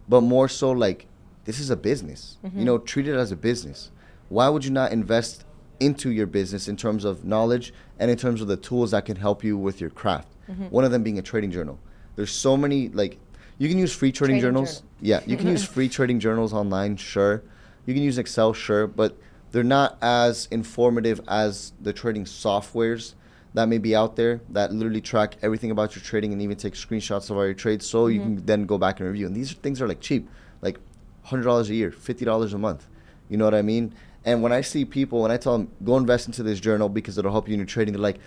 but 0.08 0.20
more 0.22 0.48
so 0.48 0.70
like 0.72 1.06
this 1.44 1.60
is 1.60 1.70
a 1.70 1.76
business. 1.76 2.38
You 2.54 2.64
know, 2.64 2.78
treat 2.78 3.06
it 3.08 3.14
as 3.14 3.30
a 3.32 3.36
business. 3.36 3.90
Why 4.28 4.48
would 4.48 4.64
you 4.64 4.70
not 4.72 4.90
invest 4.92 5.44
into 5.78 6.10
your 6.10 6.26
business 6.26 6.68
in 6.68 6.76
terms 6.76 7.04
of 7.04 7.24
knowledge 7.24 7.72
and 7.98 8.10
in 8.10 8.16
terms 8.16 8.40
of 8.40 8.48
the 8.48 8.56
tools 8.56 8.90
that 8.92 9.04
can 9.04 9.16
help 9.16 9.44
you 9.44 9.56
with 9.56 9.80
your 9.80 9.90
craft? 9.90 10.28
One 10.70 10.84
of 10.84 10.90
them 10.90 11.02
being 11.02 11.18
a 11.18 11.22
trading 11.22 11.50
journal. 11.50 11.78
There's 12.16 12.30
so 12.32 12.56
many 12.56 12.88
like 12.88 13.18
you 13.58 13.68
can 13.68 13.78
use 13.78 13.94
free 13.94 14.10
trading, 14.12 14.36
Trading 14.36 14.42
journals. 14.42 14.74
journal. 14.80 14.90
Yeah, 15.00 15.20
you 15.26 15.36
can 15.36 15.48
use 15.48 15.64
free 15.76 15.88
trading 15.88 16.18
journals 16.20 16.52
online, 16.52 16.96
sure. 16.96 17.42
You 17.86 17.94
can 17.94 18.02
use 18.02 18.18
Excel, 18.18 18.52
sure, 18.52 18.86
but 18.86 19.16
they're 19.52 19.62
not 19.64 19.96
as 20.02 20.48
informative 20.50 21.20
as 21.28 21.72
the 21.80 21.92
trading 21.92 22.24
softwares 22.24 23.14
that 23.54 23.68
may 23.68 23.78
be 23.78 23.96
out 23.96 24.16
there 24.16 24.40
that 24.50 24.72
literally 24.72 25.00
track 25.00 25.36
everything 25.42 25.70
about 25.70 25.96
your 25.96 26.04
trading 26.04 26.32
and 26.32 26.42
even 26.42 26.56
take 26.56 26.74
screenshots 26.74 27.30
of 27.30 27.36
all 27.38 27.44
your 27.44 27.54
trades 27.54 27.86
so 27.86 28.06
you 28.06 28.20
can 28.20 28.44
then 28.44 28.66
go 28.66 28.76
back 28.76 29.00
and 29.00 29.08
review. 29.08 29.26
And 29.26 29.34
these 29.34 29.52
things 29.52 29.80
are 29.80 29.88
like 29.88 30.00
cheap, 30.00 30.28
like 30.60 30.78
$100 31.26 31.70
a 31.70 31.74
year, 31.74 31.90
$50 31.90 32.52
a 32.54 32.58
month. 32.58 32.86
You 33.30 33.38
know 33.38 33.46
what 33.46 33.54
I 33.54 33.62
mean? 33.62 33.94
And 34.26 34.42
when 34.42 34.52
I 34.52 34.60
see 34.60 34.84
people, 34.84 35.22
when 35.22 35.30
I 35.30 35.36
tell 35.38 35.56
them, 35.56 35.70
go 35.84 35.96
invest 35.96 36.26
into 36.26 36.42
this 36.42 36.60
journal 36.60 36.88
because 36.88 37.16
it'll 37.16 37.32
help 37.32 37.48
you 37.48 37.54
in 37.54 37.60
your 37.60 37.66
trading, 37.66 37.94
they're 37.94 38.02
like, 38.02 38.18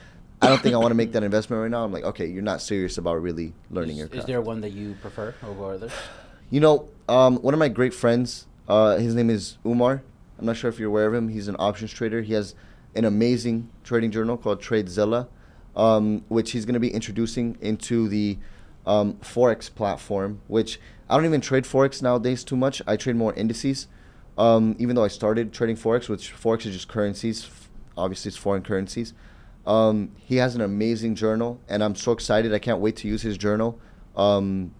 I 0.41 0.47
don't 0.47 0.61
think 0.61 0.73
I 0.73 0.77
want 0.77 0.89
to 0.89 0.95
make 0.95 1.11
that 1.11 1.23
investment 1.23 1.61
right 1.61 1.69
now. 1.69 1.83
I'm 1.83 1.91
like, 1.91 2.05
okay, 2.05 2.25
you're 2.25 2.41
not 2.41 2.61
serious 2.61 2.97
about 2.97 3.21
really 3.21 3.53
learning 3.69 3.97
your 3.97 4.05
Is, 4.05 4.11
craft. 4.11 4.23
is 4.23 4.25
there 4.25 4.41
one 4.41 4.61
that 4.61 4.71
you 4.71 4.95
prefer 5.01 5.35
over 5.45 5.73
others? 5.73 5.91
You 6.49 6.61
know, 6.61 6.89
um, 7.07 7.37
one 7.37 7.53
of 7.53 7.59
my 7.59 7.67
great 7.67 7.93
friends, 7.93 8.47
uh, 8.67 8.97
his 8.97 9.13
name 9.13 9.29
is 9.29 9.57
Umar. 9.65 10.01
I'm 10.39 10.45
not 10.45 10.55
sure 10.55 10.69
if 10.69 10.79
you're 10.79 10.89
aware 10.89 11.07
of 11.07 11.13
him. 11.13 11.29
He's 11.29 11.47
an 11.47 11.57
options 11.59 11.91
trader. 11.91 12.21
He 12.21 12.33
has 12.33 12.55
an 12.95 13.05
amazing 13.05 13.69
trading 13.83 14.09
journal 14.09 14.37
called 14.37 14.61
TradeZella, 14.61 15.27
um, 15.75 16.23
which 16.29 16.51
he's 16.51 16.65
going 16.65 16.75
to 16.75 16.79
be 16.79 16.93
introducing 16.93 17.57
into 17.61 18.07
the 18.07 18.37
um, 18.85 19.15
Forex 19.15 19.73
platform, 19.73 20.41
which 20.47 20.79
I 21.09 21.15
don't 21.15 21.25
even 21.25 21.41
trade 21.41 21.65
Forex 21.65 22.01
nowadays 22.01 22.43
too 22.43 22.55
much. 22.55 22.81
I 22.87 22.95
trade 22.95 23.15
more 23.15 23.33
indices, 23.33 23.87
um, 24.37 24.75
even 24.79 24.95
though 24.95 25.03
I 25.03 25.09
started 25.09 25.51
trading 25.51 25.75
Forex, 25.75 26.07
which 26.07 26.33
Forex 26.33 26.65
is 26.65 26.73
just 26.73 26.87
currencies. 26.87 27.49
Obviously, 27.97 28.29
it's 28.29 28.37
foreign 28.37 28.63
currencies. 28.63 29.13
Um, 29.67 30.11
he 30.15 30.37
has 30.37 30.55
an 30.55 30.61
amazing 30.61 31.15
journal, 31.15 31.59
and 31.67 31.83
I'm 31.83 31.95
so 31.95 32.13
excited. 32.13 32.53
I 32.53 32.59
can't 32.59 32.79
wait 32.79 32.95
to 32.97 33.07
use 33.07 33.21
his 33.21 33.37
journal. 33.37 33.79
Um, 34.15 34.73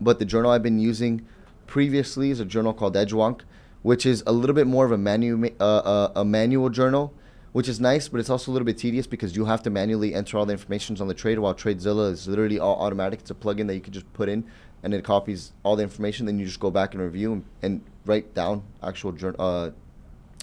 but 0.00 0.18
the 0.18 0.24
journal 0.24 0.50
I've 0.50 0.62
been 0.62 0.78
using 0.78 1.26
previously 1.66 2.30
is 2.30 2.40
a 2.40 2.44
journal 2.44 2.72
called 2.72 2.94
Edgewonk, 2.94 3.42
which 3.82 4.04
is 4.04 4.22
a 4.26 4.32
little 4.32 4.54
bit 4.54 4.66
more 4.66 4.84
of 4.84 4.92
a 4.92 4.98
manual 4.98 5.50
uh, 5.60 5.64
uh, 5.64 6.12
a 6.16 6.24
manual 6.24 6.68
journal, 6.68 7.12
which 7.52 7.68
is 7.68 7.80
nice, 7.80 8.08
but 8.08 8.20
it's 8.20 8.30
also 8.30 8.50
a 8.50 8.52
little 8.52 8.66
bit 8.66 8.78
tedious 8.78 9.06
because 9.06 9.36
you 9.36 9.46
have 9.46 9.62
to 9.62 9.70
manually 9.70 10.14
enter 10.14 10.36
all 10.38 10.46
the 10.46 10.52
informations 10.52 11.00
on 11.00 11.08
the 11.08 11.14
trade. 11.14 11.38
While 11.38 11.54
TradeZella 11.54 12.12
is 12.12 12.28
literally 12.28 12.58
all 12.58 12.80
automatic. 12.80 13.20
It's 13.20 13.30
a 13.30 13.34
plugin 13.34 13.66
that 13.68 13.74
you 13.74 13.80
can 13.80 13.92
just 13.92 14.10
put 14.12 14.28
in, 14.28 14.44
and 14.82 14.94
it 14.94 15.04
copies 15.04 15.52
all 15.62 15.76
the 15.76 15.82
information. 15.82 16.26
Then 16.26 16.38
you 16.38 16.46
just 16.46 16.60
go 16.60 16.70
back 16.70 16.94
and 16.94 17.02
review 17.02 17.32
and, 17.32 17.44
and 17.62 17.80
write 18.04 18.34
down 18.34 18.62
actual 18.82 19.16
uh, 19.38 19.70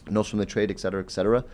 notes 0.09 0.29
from 0.29 0.39
the 0.39 0.45
trade, 0.45 0.71
etc., 0.71 0.81
cetera, 0.81 1.03
et 1.03 1.11
cetera. 1.11 1.45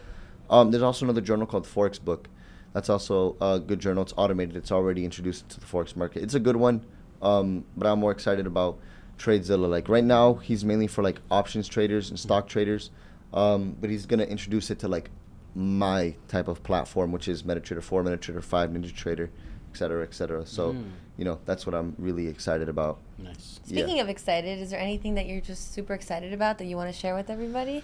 Um, 0.50 0.72
there's 0.72 0.84
also 0.84 1.06
another 1.06 1.22
journal 1.22 1.48
called 1.48 1.66
Forex 1.66 2.04
Book. 2.04 2.28
That's 2.74 2.90
also 2.90 3.38
a 3.40 3.60
good 3.60 3.80
journal. 3.80 4.04
It's 4.04 4.14
automated. 4.18 4.56
It's 4.56 4.72
already 4.72 5.06
introduced 5.06 5.48
to 5.50 5.60
the 5.60 5.66
Forex 5.66 5.96
market. 5.96 6.24
It's 6.24 6.34
a 6.34 6.40
good 6.40 6.56
one, 6.56 6.86
um, 7.22 7.66
but 7.78 7.88
I'm 7.88 8.00
more 8.00 8.12
excited 8.12 8.48
about 8.48 8.80
TradeZella. 9.18 9.70
Like 9.70 9.90
right 9.90 10.04
now, 10.04 10.36
he's 10.36 10.64
mainly 10.66 10.88
for 10.88 11.04
like 11.04 11.20
options 11.32 11.68
traders 11.68 12.10
and 12.10 12.20
stock 12.20 12.48
traders, 12.48 12.90
um, 13.34 13.76
but 13.80 13.90
he's 13.90 14.06
gonna 14.06 14.24
introduce 14.26 14.70
it 14.72 14.80
to 14.80 14.88
like 14.88 15.10
my 15.56 16.16
type 16.28 16.48
of 16.48 16.64
platform, 16.64 17.12
which 17.12 17.28
is 17.28 17.44
MetaTrader 17.44 17.84
4, 17.84 18.04
MetaTrader 18.04 18.44
5, 18.44 18.70
NinjaTrader, 18.72 19.26
et 19.72 19.78
cetera, 19.78 20.04
et 20.04 20.14
cetera. 20.14 20.46
So, 20.46 20.74
Mm. 20.74 20.84
you 21.18 21.26
know, 21.26 21.40
that's 21.46 21.66
what 21.68 21.76
I'm 21.76 21.96
really 22.00 22.28
excited 22.28 22.68
about. 22.70 22.98
Nice. 23.20 23.60
Yeah. 23.66 23.84
Speaking 23.84 24.00
of 24.00 24.10
excited, 24.10 24.60
is 24.60 24.72
there 24.72 24.80
anything 24.80 25.14
that 25.16 25.28
you're 25.28 25.42
just 25.42 25.72
super 25.74 25.94
excited 25.94 26.34
about 26.34 26.58
that 26.58 26.66
you 26.66 26.76
want 26.76 26.92
to 26.92 26.98
share 27.00 27.16
with 27.16 27.30
everybody? 27.30 27.84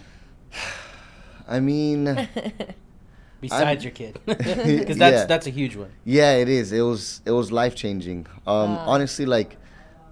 I 1.48 1.60
mean. 1.60 2.28
Besides 3.42 3.86
your 3.86 3.92
kid, 3.92 4.20
because 4.26 4.98
that's 4.98 5.16
Yeah. 5.22 5.26
that's 5.26 5.48
a 5.48 5.50
huge 5.50 5.78
one. 5.78 5.90
Yeah, 6.04 6.34
it 6.34 6.50
is. 6.50 6.74
It 6.74 6.82
was 6.82 7.22
it 7.26 7.32
was 7.32 7.54
life 7.54 7.74
changing. 7.74 8.28
Um, 8.46 8.72
Ah. 8.76 8.86
honestly, 8.88 9.26
like 9.26 9.56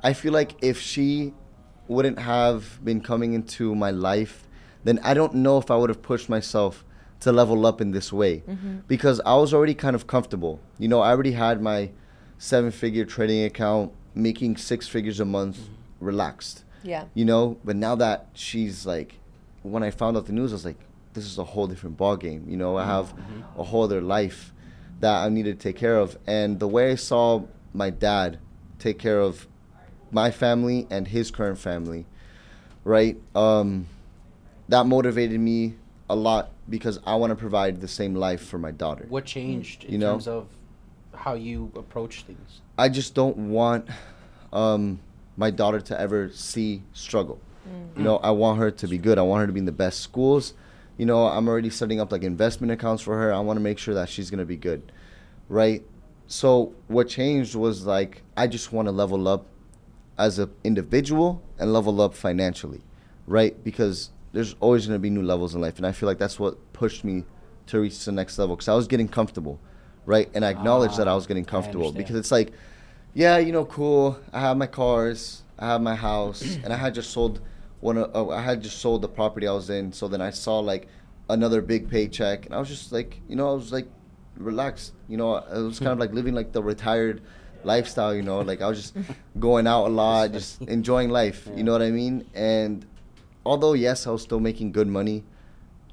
I 0.07 0.13
feel 0.13 0.31
like 0.31 0.55
if 0.63 0.79
she 0.79 1.33
wouldn't 1.89 2.17
have 2.17 2.79
been 2.81 3.01
coming 3.01 3.33
into 3.33 3.75
my 3.75 3.91
life, 3.91 4.47
then 4.85 5.01
I 5.03 5.13
don't 5.13 5.33
know 5.33 5.57
if 5.57 5.69
I 5.69 5.75
would 5.75 5.89
have 5.89 6.01
pushed 6.01 6.29
myself 6.29 6.85
to 7.19 7.33
level 7.33 7.65
up 7.65 7.81
in 7.81 7.91
this 7.91 8.13
way 8.13 8.37
mm-hmm. 8.47 8.77
because 8.87 9.19
I 9.25 9.35
was 9.35 9.53
already 9.53 9.73
kind 9.73 9.97
of 9.97 10.07
comfortable. 10.07 10.61
You 10.79 10.87
know, 10.87 11.01
I 11.01 11.09
already 11.09 11.33
had 11.33 11.61
my 11.61 11.91
seven 12.37 12.71
figure 12.71 13.03
trading 13.03 13.43
account, 13.43 13.91
making 14.15 14.55
six 14.55 14.87
figures 14.87 15.19
a 15.19 15.25
month, 15.25 15.57
mm-hmm. 15.57 16.05
relaxed. 16.05 16.63
Yeah. 16.83 17.03
You 17.13 17.25
know, 17.25 17.57
but 17.65 17.75
now 17.75 17.95
that 17.95 18.27
she's 18.31 18.85
like, 18.85 19.19
when 19.61 19.83
I 19.83 19.91
found 19.91 20.15
out 20.15 20.25
the 20.27 20.31
news, 20.31 20.53
I 20.53 20.55
was 20.55 20.63
like, 20.63 20.79
this 21.15 21.25
is 21.25 21.37
a 21.37 21.43
whole 21.43 21.67
different 21.67 21.97
ball 21.97 22.15
game. 22.15 22.45
You 22.47 22.55
know, 22.55 22.77
I 22.77 22.83
mm-hmm. 22.83 22.91
have 22.91 23.13
a 23.57 23.63
whole 23.63 23.83
other 23.83 23.99
life 23.99 24.53
that 25.01 25.25
I 25.25 25.27
needed 25.27 25.59
to 25.59 25.63
take 25.67 25.75
care 25.75 25.97
of, 25.97 26.17
and 26.25 26.61
the 26.61 26.67
way 26.69 26.93
I 26.93 26.95
saw 26.95 27.43
my 27.73 27.89
dad 27.89 28.39
take 28.79 28.99
care 28.99 29.19
of 29.19 29.47
my 30.11 30.31
family 30.31 30.87
and 30.89 31.07
his 31.07 31.31
current 31.31 31.57
family, 31.57 32.05
right? 32.83 33.17
Um, 33.35 33.87
that 34.69 34.85
motivated 34.85 35.39
me 35.39 35.75
a 36.09 36.15
lot 36.15 36.51
because 36.69 36.99
I 37.05 37.15
want 37.15 37.31
to 37.31 37.35
provide 37.35 37.81
the 37.81 37.87
same 37.87 38.15
life 38.15 38.45
for 38.45 38.57
my 38.57 38.71
daughter. 38.71 39.05
What 39.09 39.25
changed 39.25 39.83
in 39.85 39.93
You 39.93 39.97
know? 39.97 40.11
terms 40.13 40.27
of 40.27 40.47
how 41.13 41.33
you 41.33 41.71
approach 41.75 42.23
things? 42.23 42.61
I 42.77 42.89
just 42.89 43.15
don't 43.15 43.49
want 43.49 43.87
um, 44.53 44.99
my 45.35 45.51
daughter 45.51 45.81
to 45.81 45.99
ever 45.99 46.29
see 46.31 46.83
struggle. 46.93 47.39
You 47.97 48.03
know, 48.03 48.17
I 48.19 48.31
want 48.31 48.59
her 48.59 48.71
to 48.71 48.87
be 48.87 48.97
good. 48.97 49.17
I 49.17 49.23
want 49.23 49.41
her 49.41 49.47
to 49.47 49.51
be 49.51 49.59
in 49.59 49.65
the 49.65 49.73
best 49.73 49.99
schools. 49.99 50.53
You 50.97 51.05
know, 51.05 51.25
I'm 51.27 51.49
already 51.49 51.69
setting 51.69 51.99
up 51.99 52.13
like 52.13 52.23
investment 52.23 52.71
accounts 52.71 53.03
for 53.03 53.17
her. 53.17 53.33
I 53.33 53.39
want 53.41 53.57
to 53.57 53.61
make 53.61 53.77
sure 53.77 53.93
that 53.95 54.07
she's 54.07 54.29
going 54.29 54.39
to 54.39 54.45
be 54.45 54.55
good. 54.55 54.89
Right? 55.49 55.83
So, 56.27 56.73
what 56.87 57.09
changed 57.09 57.55
was 57.55 57.85
like, 57.85 58.21
I 58.37 58.47
just 58.47 58.71
want 58.71 58.87
to 58.87 58.93
level 58.93 59.27
up 59.27 59.47
as 60.17 60.39
an 60.39 60.51
individual 60.63 61.41
and 61.59 61.71
level 61.73 62.01
up 62.01 62.13
financially. 62.13 62.81
Right? 63.25 63.61
Because 63.63 64.09
there's 64.33 64.55
always 64.59 64.85
going 64.87 64.95
to 64.95 64.99
be 65.01 65.09
new 65.09 65.23
levels 65.23 65.55
in 65.55 65.61
life. 65.61 65.77
And 65.77 65.85
I 65.85 65.91
feel 65.91 66.07
like 66.07 66.17
that's 66.17 66.39
what 66.39 66.73
pushed 66.73 67.03
me 67.03 67.23
to 67.67 67.79
reach 67.81 68.05
the 68.05 68.11
next 68.11 68.37
level 68.39 68.55
because 68.55 68.67
I 68.69 68.75
was 68.75 68.87
getting 68.87 69.07
comfortable. 69.07 69.59
right? 70.05 70.29
And 70.33 70.45
I 70.45 70.49
acknowledged 70.51 70.93
Ah, 70.93 70.97
that 70.99 71.07
I 71.09 71.15
was 71.15 71.27
getting 71.27 71.43
comfortable 71.43 71.91
because 71.91 72.15
it's 72.15 72.31
like, 72.31 72.53
yeah, 73.13 73.37
you 73.39 73.51
know, 73.51 73.65
cool. 73.65 74.17
I 74.31 74.39
have 74.39 74.55
my 74.55 74.67
cars, 74.67 75.43
I 75.59 75.67
have 75.67 75.81
my 75.81 75.95
house, 75.95 76.41
and 76.63 76.71
I 76.71 76.77
had 76.77 76.93
just 76.95 77.09
sold 77.11 77.41
one. 77.81 77.97
Of, 77.97 78.29
I 78.29 78.41
had 78.41 78.61
just 78.63 78.79
sold 78.79 79.01
the 79.01 79.09
property 79.09 79.47
I 79.47 79.51
was 79.51 79.69
in. 79.69 79.91
So 79.91 80.07
then 80.07 80.21
I 80.21 80.29
saw 80.29 80.59
like 80.59 80.87
another 81.29 81.61
big 81.61 81.89
paycheck, 81.89 82.45
and 82.45 82.55
I 82.55 82.59
was 82.59 82.69
just 82.69 82.91
like, 82.93 83.19
you 83.27 83.35
know, 83.35 83.49
I 83.49 83.53
was 83.53 83.73
like 83.73 83.87
relaxed. 84.37 84.93
You 85.09 85.17
know, 85.17 85.35
it 85.35 85.59
was 85.61 85.79
kind 85.79 85.91
of 85.91 85.99
like 85.99 86.13
living 86.13 86.33
like 86.35 86.53
the 86.53 86.63
retired 86.63 87.21
lifestyle. 87.63 88.13
You 88.15 88.21
know, 88.23 88.41
like 88.41 88.61
I 88.61 88.67
was 88.67 88.81
just 88.81 88.95
going 89.39 89.67
out 89.67 89.87
a 89.87 89.89
lot, 89.89 90.31
just 90.31 90.61
enjoying 90.63 91.09
life. 91.09 91.47
Yeah. 91.49 91.57
You 91.57 91.63
know 91.63 91.71
what 91.71 91.81
I 91.81 91.91
mean? 91.91 92.25
And 92.33 92.85
although 93.45 93.73
yes, 93.73 94.07
I 94.07 94.11
was 94.11 94.21
still 94.21 94.39
making 94.39 94.71
good 94.71 94.87
money, 94.87 95.23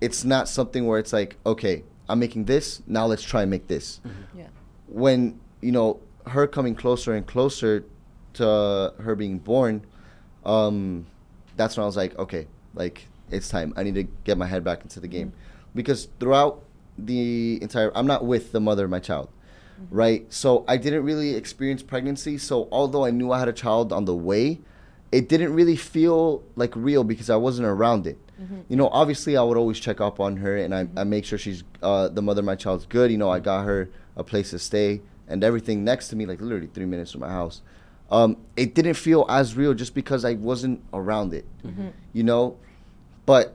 it's 0.01 0.25
not 0.25 0.49
something 0.49 0.87
where 0.87 0.99
it's 0.99 1.13
like, 1.13 1.37
okay, 1.47 1.85
I'm 2.09 2.19
making 2.19 2.45
this. 2.45 2.83
Now 2.87 3.07
let's 3.07 3.23
try 3.23 3.43
and 3.43 3.51
make 3.51 3.69
this 3.69 4.01
Yeah. 4.37 4.47
when 4.89 5.41
you 5.61 5.73
know 5.73 6.01
her 6.27 6.47
coming 6.47 6.75
closer 6.75 7.15
and 7.15 7.27
closer 7.27 7.85
to 8.35 8.93
her 8.99 9.15
being 9.15 9.39
born, 9.39 9.85
um, 10.45 11.07
that's 11.57 11.77
when 11.77 11.85
I 11.85 11.87
was 11.87 11.97
like, 11.97 12.19
okay, 12.19 12.47
like 12.75 13.07
it's 13.31 13.49
time. 13.49 13.73
I 13.77 13.83
need 13.83 13.95
to 13.95 14.05
get 14.25 14.37
my 14.39 14.47
head 14.47 14.65
back 14.65 14.83
into 14.83 15.01
the 15.01 15.09
game, 15.09 15.33
because 15.75 16.09
throughout 16.21 16.63
the 16.99 17.59
entire, 17.63 17.91
I'm 17.97 18.07
not 18.07 18.25
with 18.25 18.53
the 18.53 18.61
mother 18.61 18.85
of 18.85 18.91
my 18.91 19.01
child, 19.01 19.29
right? 19.91 20.33
So 20.33 20.65
I 20.69 20.77
didn't 20.77 21.05
really 21.05 21.35
experience 21.35 21.83
pregnancy. 21.83 22.39
So 22.39 22.69
although 22.71 23.05
I 23.05 23.11
knew 23.11 23.33
I 23.33 23.39
had 23.39 23.49
a 23.49 23.53
child 23.53 23.93
on 23.93 24.05
the 24.05 24.15
way, 24.15 24.61
it 25.13 25.29
didn't 25.29 25.53
really 25.55 25.77
feel 25.77 26.43
like 26.57 26.75
real 26.75 27.05
because 27.05 27.31
I 27.31 27.37
wasn't 27.37 27.67
around 27.69 28.07
it. 28.07 28.19
You 28.69 28.77
know, 28.77 28.89
obviously 28.89 29.37
I 29.37 29.43
would 29.43 29.57
always 29.57 29.79
check 29.79 30.01
up 30.01 30.19
on 30.19 30.37
her 30.39 30.57
and 30.57 30.75
I, 30.75 30.89
I 30.97 31.05
make 31.05 31.25
sure 31.25 31.39
she's 31.39 31.63
uh, 31.83 32.09
the 32.09 32.21
mother 32.21 32.41
of 32.41 32.45
my 32.47 32.57
child's 32.57 32.85
good. 32.85 33.11
You 33.11 33.19
know, 33.19 33.31
I 33.31 33.39
got 33.41 33.65
her 33.65 33.89
a 34.17 34.25
place 34.25 34.51
to 34.51 34.59
stay 34.59 35.01
and 35.29 35.45
everything 35.45 35.85
next 35.85 36.09
to 36.09 36.17
me, 36.17 36.27
like 36.27 36.41
literally 36.41 36.67
three 36.67 36.85
minutes 36.85 37.13
from 37.13 37.21
my 37.21 37.31
house. 37.31 37.63
Um, 38.11 38.37
it 38.57 38.75
didn't 38.75 38.95
feel 38.95 39.25
as 39.29 39.57
real 39.57 39.73
just 39.73 39.95
because 39.95 40.25
I 40.25 40.35
wasn't 40.35 40.83
around 40.93 41.33
it. 41.33 41.47
You 42.13 42.25
know, 42.25 42.57
but 43.25 43.55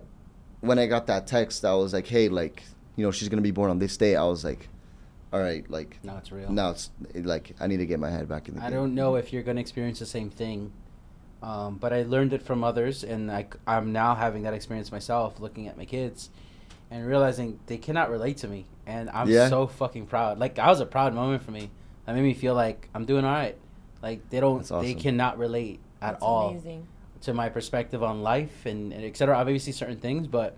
when 0.61 0.80
I 0.80 0.88
got 0.88 1.07
that 1.07 1.28
text, 1.28 1.63
I 1.65 1.74
was 1.76 1.93
like, 1.93 2.07
hey, 2.07 2.30
like, 2.30 2.63
you 2.95 3.05
know, 3.05 3.11
she's 3.11 3.30
gonna 3.30 3.41
be 3.41 3.51
born 3.51 3.70
on 3.70 3.80
this 3.80 3.95
day. 3.97 4.15
I 4.15 4.24
was 4.24 4.43
like, 4.43 4.70
all 5.32 5.39
right, 5.39 5.69
like, 5.69 5.99
Now 6.03 6.17
it's 6.17 6.32
real. 6.32 6.51
now 6.51 6.71
it's 6.71 6.89
like 7.15 7.55
I 7.59 7.67
need 7.67 7.77
to 7.77 7.86
get 7.86 7.99
my 7.99 8.09
head 8.09 8.27
back 8.27 8.47
in 8.47 8.55
the 8.55 8.61
I 8.61 8.65
game. 8.65 8.73
don't 8.73 8.95
know 8.95 9.15
if 9.15 9.32
you're 9.32 9.43
going 9.43 9.55
to 9.57 9.61
experience 9.61 9.99
the 9.99 10.05
same 10.05 10.30
thing, 10.30 10.71
um, 11.43 11.77
but 11.77 11.93
I 11.93 12.03
learned 12.03 12.34
it 12.34 12.41
from 12.41 12.63
others, 12.63 13.03
and 13.03 13.27
like 13.27 13.55
I, 13.67 13.77
am 13.77 13.91
now 13.93 14.15
having 14.15 14.43
that 14.43 14.53
experience 14.53 14.91
myself, 14.91 15.39
looking 15.39 15.67
at 15.67 15.77
my 15.77 15.86
kids, 15.86 16.30
and 16.91 17.05
realizing 17.05 17.59
they 17.67 17.77
cannot 17.77 18.09
relate 18.09 18.38
to 18.38 18.47
me, 18.47 18.65
and 18.88 19.09
I'm 19.11 19.30
Yeah. 19.30 19.49
so 19.49 19.67
fucking 19.67 20.07
proud. 20.07 20.39
Like 20.39 20.55
that 20.55 20.67
was 20.67 20.80
a 20.82 20.86
proud 20.86 21.13
moment 21.13 21.43
for 21.43 21.51
me. 21.51 21.69
That 22.05 22.15
made 22.15 22.23
me 22.23 22.34
feel 22.34 22.55
like 22.55 22.89
I'm 22.95 23.05
doing 23.05 23.23
all 23.23 23.32
right. 23.32 23.55
Like 24.01 24.27
they 24.30 24.39
don't, 24.39 24.65
That's 24.67 24.82
they 24.84 24.93
cannot 24.95 25.38
relate 25.38 25.80
at 26.01 26.13
That's 26.13 26.23
all 26.23 26.49
amazing. 26.49 26.88
to 27.21 27.34
my 27.34 27.49
perspective 27.49 28.01
on 28.01 28.23
life 28.23 28.65
and, 28.65 28.91
and 28.93 29.03
et 29.05 29.15
cetera. 29.15 29.38
Obviously, 29.38 29.73
certain 29.73 29.97
things, 29.97 30.25
but 30.25 30.57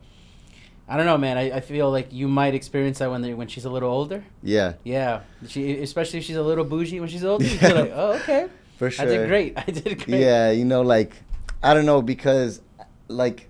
I 0.92 0.98
don't 0.98 1.06
know, 1.06 1.18
man. 1.18 1.38
I, 1.38 1.52
I 1.52 1.60
feel 1.62 1.90
like 1.90 2.12
you 2.12 2.28
might 2.28 2.54
experience 2.54 3.00
that 3.00 3.10
when 3.10 3.22
they, 3.22 3.34
when 3.34 3.48
she's 3.48 3.64
a 3.64 3.70
little 3.70 3.90
older. 3.90 4.26
Yeah, 4.44 4.74
Yeah, 4.84 5.22
she 5.48 5.78
especially 5.78 6.20
if 6.20 6.26
she's 6.26 6.36
a 6.36 6.44
little 6.44 6.66
bougie 6.66 7.00
when 7.00 7.08
she's 7.08 7.24
older. 7.24 7.46
Like, 7.62 7.92
oh, 7.96 8.20
okay. 8.22 8.50
for 8.76 8.92
sure. 8.92 9.06
I 9.06 9.08
did 9.08 9.28
great. 9.30 9.54
I 9.68 9.72
did 9.72 10.04
great. 10.06 10.20
Yeah, 10.20 10.52
you 10.52 10.66
know, 10.66 10.82
like 10.82 11.16
I 11.64 11.74
don't 11.74 11.86
know 11.86 12.02
because 12.02 12.62
like 13.08 13.48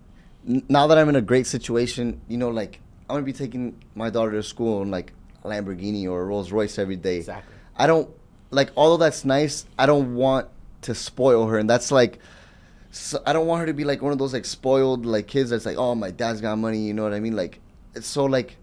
n- 0.47 0.61
now 0.69 0.85
that 0.85 0.99
I'm 0.99 1.09
in 1.09 1.15
a 1.15 1.21
great 1.21 1.47
situation, 1.47 2.21
you 2.27 2.37
know, 2.37 2.49
like 2.49 2.79
I'm 3.09 3.15
gonna 3.15 3.25
be 3.25 3.33
taking 3.33 3.75
my 3.95 4.11
daughter 4.11 4.33
to 4.33 4.43
school 4.43 4.83
in 4.83 4.91
like 4.91 5.11
a 5.43 5.47
Lamborghini 5.47 6.07
or 6.07 6.21
a 6.21 6.25
Rolls 6.25 6.51
Royce 6.51 6.77
every 6.77 6.95
day. 6.95 7.17
Exactly. 7.17 7.55
I 7.75 7.87
don't 7.87 8.07
like 8.51 8.69
although 8.77 9.03
that's 9.03 9.25
nice. 9.25 9.65
I 9.79 9.87
don't 9.87 10.13
want 10.13 10.47
to 10.83 10.93
spoil 10.93 11.47
her, 11.47 11.57
and 11.57 11.67
that's 11.67 11.91
like. 11.91 12.19
So 12.91 13.21
I 13.25 13.33
don't 13.33 13.47
want 13.47 13.61
her 13.61 13.65
to 13.67 13.73
be 13.73 13.83
like 13.85 14.01
one 14.01 14.11
of 14.11 14.19
those 14.19 14.33
like 14.33 14.45
spoiled 14.45 15.05
like 15.05 15.27
kids 15.27 15.49
that's 15.49 15.65
like, 15.65 15.77
oh, 15.77 15.95
my 15.95 16.11
dad's 16.11 16.41
got 16.41 16.57
money. 16.57 16.79
You 16.79 16.93
know 16.93 17.03
what 17.03 17.13
I 17.13 17.19
mean? 17.19 17.35
Like, 17.35 17.59
it's 17.95 18.07
so 18.07 18.25
like, 18.25 18.57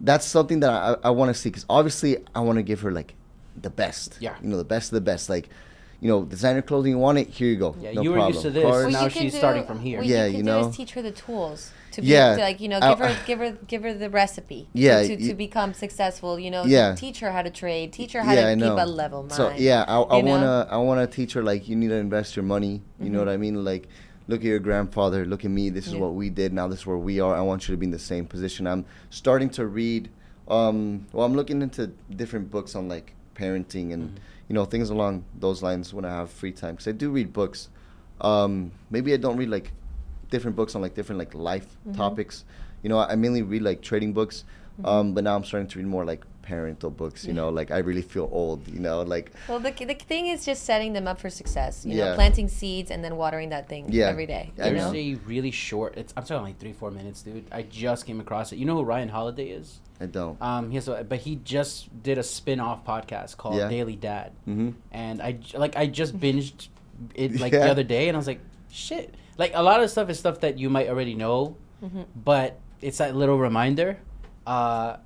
that's 0.00 0.26
something 0.26 0.60
that 0.60 0.70
I, 0.70 0.96
I 1.04 1.10
want 1.10 1.34
to 1.34 1.40
see 1.40 1.48
because 1.48 1.64
obviously 1.70 2.18
I 2.34 2.40
want 2.40 2.56
to 2.58 2.62
give 2.62 2.80
her 2.80 2.90
like 2.92 3.14
the 3.56 3.70
best. 3.70 4.18
Yeah. 4.20 4.36
You 4.42 4.48
know, 4.48 4.56
the 4.56 4.64
best 4.64 4.90
of 4.90 4.94
the 4.96 5.00
best. 5.00 5.28
Like, 5.28 5.48
you 6.00 6.08
know, 6.08 6.24
designer 6.24 6.62
clothing. 6.62 6.92
You 6.92 6.98
want 6.98 7.18
it? 7.18 7.28
Here 7.28 7.48
you 7.48 7.56
go. 7.56 7.76
Yeah, 7.80 7.92
no 7.92 8.02
you 8.02 8.10
were 8.10 8.16
problem. 8.16 8.32
used 8.34 8.42
to 8.44 8.50
this. 8.50 8.64
Cars. 8.64 8.92
now 8.92 9.08
she's 9.08 9.32
do- 9.32 9.38
starting 9.38 9.64
from 9.64 9.78
here. 9.80 9.98
What 9.98 10.06
Yeah, 10.06 10.24
you 10.26 10.30
can 10.30 10.36
you 10.38 10.42
do 10.44 10.50
know? 10.50 10.68
is 10.68 10.76
teach 10.76 10.92
her 10.92 11.02
the 11.02 11.10
tools 11.12 11.70
to 11.92 12.00
be 12.02 12.08
Yeah. 12.08 12.34
to 12.36 12.40
like 12.40 12.60
you 12.60 12.68
know 12.68 12.78
I- 12.80 12.88
give 12.90 12.98
her 12.98 13.16
give 13.26 13.38
her 13.38 13.52
give 13.66 13.82
her 13.82 13.94
the 13.94 14.10
recipe 14.10 14.68
Yeah, 14.72 15.02
to, 15.02 15.08
to, 15.08 15.22
y- 15.22 15.28
to 15.28 15.34
become 15.34 15.74
successful. 15.74 16.38
You 16.38 16.50
know, 16.50 16.64
Yeah. 16.64 16.94
teach 16.94 17.20
her 17.20 17.30
how 17.32 17.42
to 17.42 17.50
trade, 17.50 17.92
teach 17.92 18.12
her 18.12 18.22
how 18.22 18.32
yeah, 18.32 18.42
to 18.42 18.48
I 18.50 18.54
keep 18.54 18.60
know. 18.64 18.76
a 18.82 18.86
level 18.86 19.22
mind. 19.22 19.32
So 19.32 19.52
yeah, 19.56 19.84
I, 19.88 19.98
I 20.00 20.22
wanna 20.22 20.66
I 20.70 20.76
wanna 20.78 21.06
teach 21.06 21.32
her 21.34 21.42
like 21.42 21.68
you 21.68 21.76
need 21.76 21.88
to 21.88 21.94
invest 21.96 22.36
your 22.36 22.44
money. 22.44 22.82
You 23.00 23.10
know 23.10 23.18
Mhm. 23.20 23.26
what 23.26 23.32
I 23.32 23.36
mean? 23.36 23.64
Like, 23.64 23.88
look 24.28 24.40
at 24.40 24.46
your 24.46 24.58
grandfather. 24.58 25.24
Look 25.24 25.44
at 25.44 25.50
me. 25.50 25.70
This 25.70 25.86
is 25.86 25.94
Yeah. 25.94 26.00
what 26.00 26.14
we 26.14 26.30
did. 26.30 26.52
Now 26.52 26.68
this 26.68 26.80
is 26.80 26.86
where 26.86 26.96
we 26.98 27.20
are. 27.20 27.34
I 27.34 27.40
want 27.42 27.68
you 27.68 27.74
to 27.74 27.78
be 27.78 27.86
in 27.86 27.92
the 27.92 27.98
same 27.98 28.26
position. 28.26 28.66
I'm 28.66 28.84
starting 29.10 29.50
to 29.50 29.66
read. 29.66 30.10
Um, 30.48 31.06
well, 31.12 31.26
I'm 31.26 31.34
looking 31.34 31.60
into 31.62 31.90
different 32.14 32.50
books 32.50 32.74
on 32.74 32.88
like 32.88 33.12
parenting 33.34 33.92
and 33.92 34.02
Mhm. 34.10 34.14
you 34.48 34.54
know 34.54 34.64
things 34.64 34.90
along 34.90 35.24
those 35.38 35.62
lines 35.62 35.92
when 35.94 36.04
I 36.04 36.10
have 36.10 36.30
free 36.30 36.52
time 36.52 36.74
because 36.74 36.88
I 36.88 36.92
do 36.92 37.10
read 37.10 37.32
books. 37.32 37.68
Um, 38.20 38.72
maybe 38.90 39.12
I 39.12 39.16
don't 39.16 39.36
read 39.36 39.48
like 39.50 39.72
different 40.30 40.56
books 40.56 40.74
on 40.74 40.82
like 40.82 40.94
different 40.94 41.18
like 41.18 41.34
life 41.34 41.66
Mhm. 41.88 41.96
topics. 41.96 42.44
You 42.82 42.88
know, 42.88 42.98
I 42.98 43.14
mainly 43.16 43.42
read 43.42 43.62
like 43.62 43.80
trading 43.82 44.12
books. 44.12 44.44
Mhm. 44.80 44.86
Um, 44.88 45.14
but 45.14 45.24
now 45.24 45.34
I'm 45.34 45.44
starting 45.44 45.68
to 45.68 45.78
read 45.78 45.86
more 45.88 46.04
like 46.04 46.24
parental 46.42 46.88
books. 46.90 47.24
You 47.26 47.32
know, 47.34 47.48
like 47.48 47.70
I 47.70 47.78
really 47.78 48.00
feel 48.02 48.28
old. 48.32 48.66
You 48.68 48.78
know, 48.78 49.02
like 49.02 49.32
Well, 49.48 49.58
the, 49.58 49.72
the 49.72 49.94
thing 49.94 50.28
is 50.28 50.44
just 50.46 50.62
setting 50.64 50.92
them 50.92 51.06
up 51.08 51.18
for 51.18 51.28
success. 51.28 51.84
You 51.84 51.96
Yeah. 51.98 52.04
know, 52.10 52.14
planting 52.14 52.48
seeds 52.48 52.90
and 52.90 53.02
then 53.04 53.16
watering 53.16 53.48
that 53.50 53.68
thing 53.68 53.86
Yeah. 53.90 54.06
every 54.06 54.26
day. 54.26 54.52
I 54.58 54.68
You 54.68 54.74
There's 54.74 54.76
know, 54.84 54.92
know. 54.92 54.98
a 54.98 55.14
really 55.26 55.50
short. 55.50 55.96
It's 55.96 56.14
I'm 56.16 56.22
talking 56.24 56.44
like 56.44 56.58
three 56.58 56.72
four 56.72 56.90
minutes, 56.92 57.22
dude. 57.22 57.44
I 57.50 57.62
just 57.62 58.06
came 58.06 58.20
across 58.20 58.52
it. 58.52 58.58
You 58.58 58.64
know 58.66 58.76
who 58.76 58.82
Ryan 58.84 59.08
Holiday 59.08 59.48
is? 59.48 59.80
I 60.00 60.06
don't. 60.06 60.40
Um, 60.40 60.70
he 60.70 60.76
has 60.76 60.86
a, 60.86 61.02
but 61.02 61.18
he 61.18 61.40
just 61.42 62.02
did 62.04 62.18
a 62.18 62.22
spin-off 62.22 62.84
podcast 62.86 63.36
called 63.36 63.56
Yeah. 63.56 63.68
Daily 63.68 63.96
Dad, 63.96 64.30
hmm 64.44 64.70
and 64.92 65.20
I 65.20 65.32
j- 65.32 65.58
like 65.58 65.76
I 65.76 65.86
just 65.88 66.18
binged 66.20 66.68
it 67.16 67.40
like 67.40 67.52
Yeah. 67.52 67.64
the 67.64 67.70
other 67.72 67.82
day, 67.82 68.06
and 68.08 68.16
I 68.16 68.18
was 68.18 68.28
like, 68.28 68.40
shit. 68.70 69.12
Like 69.38 69.52
a 69.54 69.62
lot 69.62 69.82
of 69.82 69.88
stuff 69.90 70.10
is 70.10 70.18
stuff 70.18 70.40
that 70.40 70.58
you 70.58 70.68
might 70.68 70.88
already 70.88 71.14
know, 71.14 71.56
Mhm. 71.82 72.04
but 72.24 72.58
it's 72.82 72.98
that 72.98 73.14
little 73.16 73.38
reminder. 73.38 73.98
Uh, 74.46 74.96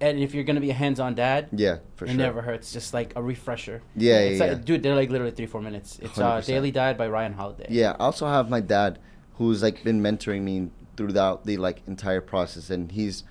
and 0.00 0.18
if 0.18 0.34
you're 0.34 0.44
gonna 0.44 0.60
be 0.60 0.70
a 0.70 0.74
hands-on 0.74 1.14
dad, 1.14 1.48
Yeah, 1.52 1.78
for 1.96 2.06
it 2.06 2.08
sure. 2.08 2.16
never 2.16 2.42
hurts. 2.42 2.72
Just 2.72 2.92
like 2.94 3.12
a 3.16 3.22
refresher. 3.22 3.82
Yeah, 3.96 4.18
It's 4.20 4.40
yeah, 4.40 4.46
like, 4.46 4.56
yeah. 4.58 4.64
dude, 4.64 4.82
they're 4.82 4.94
like 4.96 5.10
literally 5.10 5.32
three 5.32 5.46
four 5.46 5.60
minutes. 5.62 5.98
It's 6.02 6.18
uh, 6.18 6.40
Daily 6.40 6.70
Dad 6.70 6.96
by 6.98 7.08
Ryan 7.08 7.34
Holiday. 7.34 7.66
Yeah, 7.70 7.92
I 7.92 8.04
also 8.04 8.26
have 8.26 8.48
my 8.50 8.60
dad, 8.60 8.98
who's 9.38 9.62
like 9.62 9.84
been 9.84 10.00
mentoring 10.02 10.42
me 10.42 10.70
throughout 10.96 11.44
the 11.44 11.56
like 11.58 11.82
entire 11.86 12.20
process, 12.20 12.70
and 12.70 12.90
he's 12.92 13.24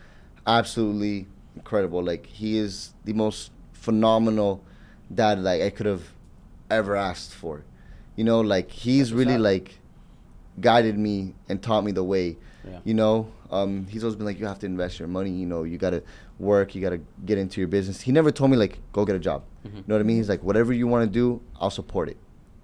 absolutely 0.47 1.28
incredible. 1.56 2.04
Like 2.04 2.26
he 2.28 2.58
is 2.58 2.93
the 3.06 3.14
most 3.14 3.51
phenomenal 3.74 4.64
dad 5.14 5.39
like 5.41 5.62
I 5.62 5.70
could 5.70 5.86
have 5.86 6.14
ever 6.70 6.95
asked 6.95 7.34
for. 7.34 7.64
You 8.16 8.24
know, 8.24 8.41
like 8.41 8.70
he's 8.72 9.10
That's 9.10 9.12
what's 9.16 9.26
really 9.28 9.36
up. 9.36 9.41
like 9.41 9.80
guided 10.62 10.97
me 10.97 11.34
and 11.49 11.62
taught 11.62 11.84
me 11.84 11.91
the 11.91 12.04
way. 12.04 12.38
Yeah. 12.68 12.80
You 12.86 12.93
know, 12.93 13.30
um, 13.51 13.88
he's 13.88 14.04
always 14.04 14.16
been 14.16 14.26
like, 14.26 14.39
you 14.39 14.45
have 14.45 14.60
to 14.60 14.66
invest 14.66 14.97
your 14.99 15.08
money. 15.08 15.32
You 15.32 15.45
know, 15.45 15.64
you 15.64 15.78
gotta 15.78 16.01
work. 16.39 16.76
You 16.76 16.82
gotta 16.82 17.01
get 17.26 17.38
into 17.38 17.60
your 17.60 17.68
business. 17.68 18.01
He 18.01 18.12
never 18.12 18.32
told 18.32 18.51
me 18.51 18.58
like, 18.58 18.80
go 18.93 19.04
get 19.06 19.16
a 19.16 19.20
job. 19.20 19.43
Mhm. 19.68 19.76
You 19.78 19.84
know 19.88 19.95
what 19.95 19.99
I 20.01 20.04
mean? 20.04 20.18
He's 20.18 20.30
like, 20.30 20.43
whatever 20.43 20.72
you 20.74 20.88
want 20.88 21.06
to 21.06 21.12
do, 21.12 21.41
I'll 21.60 21.70
support 21.70 22.08
it, 22.10 22.18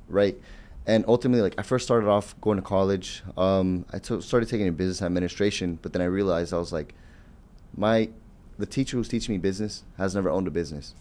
right? 0.07 0.37
And 0.87 1.03
ultimately, 1.07 1.41
like 1.41 1.55
I 1.57 1.63
first 1.63 1.85
started 1.85 2.07
off 2.09 2.39
going 2.41 2.55
to 2.57 2.61
college. 2.63 3.21
Um, 3.37 3.85
I 3.93 3.99
took 3.99 4.23
started 4.23 4.49
taking 4.49 4.67
in 4.67 4.73
business 4.73 5.01
administration, 5.01 5.77
but 5.81 5.93
then 5.93 6.01
I 6.01 6.05
realized 6.05 6.53
I 6.53 6.57
was 6.57 6.71
like, 6.73 6.95
my 7.75 8.09
the 8.57 8.65
teacher 8.65 8.97
who's 8.97 9.07
teaching 9.07 9.33
me 9.35 9.39
business 9.39 9.83
has 9.97 10.15
never 10.15 10.29
owned 10.29 10.47
a 10.47 10.51
business, 10.51 10.93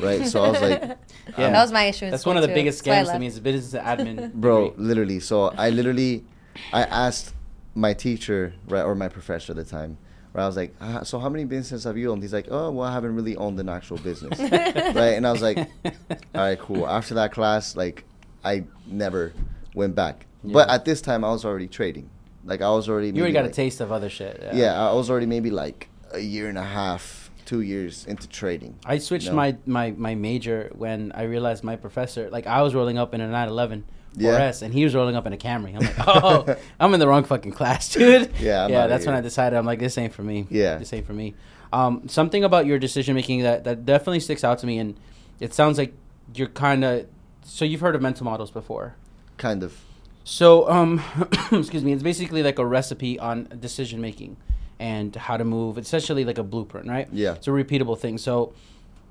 right? 0.00 0.26
So 0.26 0.42
I 0.42 0.50
was 0.50 0.60
like, 0.62 0.80
Yeah. 1.38 1.50
that 1.50 1.62
was 1.62 1.72
my 1.72 1.84
issue. 1.84 2.10
That's 2.10 2.26
one 2.26 2.36
of 2.36 2.42
the 2.42 2.48
too. 2.48 2.54
biggest 2.54 2.84
That's 2.84 2.96
I 2.96 3.00
scams 3.00 3.04
to 3.04 3.08
left. 3.08 3.20
me 3.20 3.26
is 3.26 3.40
business 3.40 3.82
admin. 3.82 4.32
bro 4.34 4.74
literally 4.76 5.20
so 5.20 5.44
i 5.56 5.70
literally 5.70 6.24
i 6.72 6.82
asked 6.82 7.34
my 7.74 7.92
teacher 7.92 8.52
right 8.68 8.82
or 8.82 8.94
my 8.94 9.08
professor 9.08 9.52
at 9.52 9.56
the 9.56 9.64
time 9.64 9.96
where 10.32 10.44
i 10.44 10.46
was 10.46 10.56
like 10.56 10.74
uh, 10.80 11.02
so 11.04 11.18
how 11.18 11.28
many 11.28 11.44
businesses 11.44 11.84
have 11.84 11.96
you 11.96 12.10
owned 12.10 12.22
he's 12.22 12.32
like 12.32 12.46
oh 12.50 12.70
well 12.70 12.88
i 12.88 12.92
haven't 12.92 13.14
really 13.14 13.36
owned 13.36 13.58
an 13.58 13.68
actual 13.68 13.98
business 13.98 14.38
right 14.40 15.14
and 15.16 15.26
i 15.26 15.32
was 15.32 15.42
like 15.42 15.58
all 15.84 15.92
right 16.34 16.58
cool 16.58 16.86
after 16.88 17.14
that 17.14 17.32
class 17.32 17.74
like 17.76 18.04
i 18.44 18.62
never 18.86 19.32
went 19.74 19.94
back 19.94 20.26
but 20.44 20.68
at 20.68 20.84
this 20.84 21.00
time 21.00 21.24
i 21.24 21.30
was 21.30 21.44
already 21.44 21.66
trading 21.66 22.08
like 22.44 22.60
i 22.62 22.68
was 22.70 22.88
already 22.88 23.08
You 23.08 23.14
already 23.22 23.32
maybe, 23.32 23.42
got 23.44 23.50
a 23.50 23.54
taste 23.54 23.80
of 23.80 23.90
other 23.90 24.08
shit. 24.10 24.38
Yeah. 24.42 24.54
yeah 24.54 24.88
i 24.90 24.92
was 24.92 25.08
already 25.10 25.26
maybe 25.26 25.50
like 25.50 25.88
a 26.12 26.18
year 26.20 26.48
and 26.48 26.58
a 26.58 26.62
half 26.62 27.30
two 27.46 27.60
years 27.60 28.06
into 28.06 28.26
trading 28.28 28.74
I 28.86 28.96
switched 28.98 29.26
No. 29.28 29.34
my, 29.34 29.56
my, 29.66 29.90
my 29.90 30.14
major 30.14 30.70
when 30.74 31.12
I 31.12 31.24
realized 31.24 31.62
my 31.62 31.76
professor, 31.76 32.30
like, 32.30 32.46
I 32.46 32.62
was 32.62 32.74
rolling 32.74 32.96
up 32.96 33.12
in 33.12 33.20
a 33.20 33.26
911 33.26 33.84
Yeah. 34.16 34.38
4S, 34.38 34.62
and 34.62 34.72
he 34.72 34.84
was 34.84 34.94
rolling 34.94 35.16
up 35.16 35.26
in 35.26 35.32
a 35.32 35.36
Camry. 35.36 35.74
I'm 35.74 35.80
like, 35.80 35.94
oh, 36.06 36.56
I'm 36.80 36.94
in 36.94 37.00
the 37.00 37.08
wrong 37.08 37.24
fucking 37.24 37.52
class, 37.52 37.92
dude. 37.92 38.30
Yeah, 38.40 38.64
I'm 38.64 38.70
yeah. 38.70 38.86
That's 38.86 39.06
when. 39.06 39.14
I 39.14 39.20
decided 39.20 39.56
I'm 39.56 39.66
like, 39.66 39.78
this 39.78 39.98
ain't 39.98 40.12
for 40.12 40.22
me. 40.22 40.46
Yeah. 40.50 40.76
this 40.76 40.92
ain't 40.92 41.06
for 41.06 41.12
me. 41.12 41.34
Um, 41.72 42.08
something 42.08 42.44
about 42.44 42.66
your 42.66 42.78
decision 42.78 43.14
making 43.14 43.42
that 43.42 43.64
that 43.64 43.84
definitely 43.84 44.20
sticks 44.20 44.44
out 44.44 44.58
to 44.60 44.66
me, 44.66 44.78
and 44.78 44.96
it 45.40 45.52
sounds 45.52 45.78
like 45.78 45.94
you're 46.34 46.48
kind 46.48 46.84
of. 46.84 47.06
So 47.44 47.64
you've 47.64 47.80
heard 47.80 47.94
of 47.94 48.02
mental 48.02 48.24
models 48.24 48.50
before. 48.50 48.94
Kind 49.36 49.62
of. 49.62 49.78
So, 50.24 50.68
um, 50.70 51.02
excuse 51.52 51.84
me. 51.84 51.92
It's 51.92 52.02
basically 52.02 52.42
like 52.42 52.58
a 52.58 52.64
recipe 52.64 53.18
on 53.18 53.48
decision 53.60 54.00
making 54.00 54.36
and 54.78 55.14
how 55.14 55.36
to 55.36 55.44
move. 55.44 55.76
It's 55.76 55.88
essentially 55.88 56.24
like 56.24 56.38
a 56.38 56.42
blueprint, 56.42 56.88
right? 56.88 57.08
Yeah. 57.12 57.34
It's 57.34 57.46
a 57.46 57.50
repeatable 57.50 57.98
thing. 57.98 58.18
So, 58.18 58.54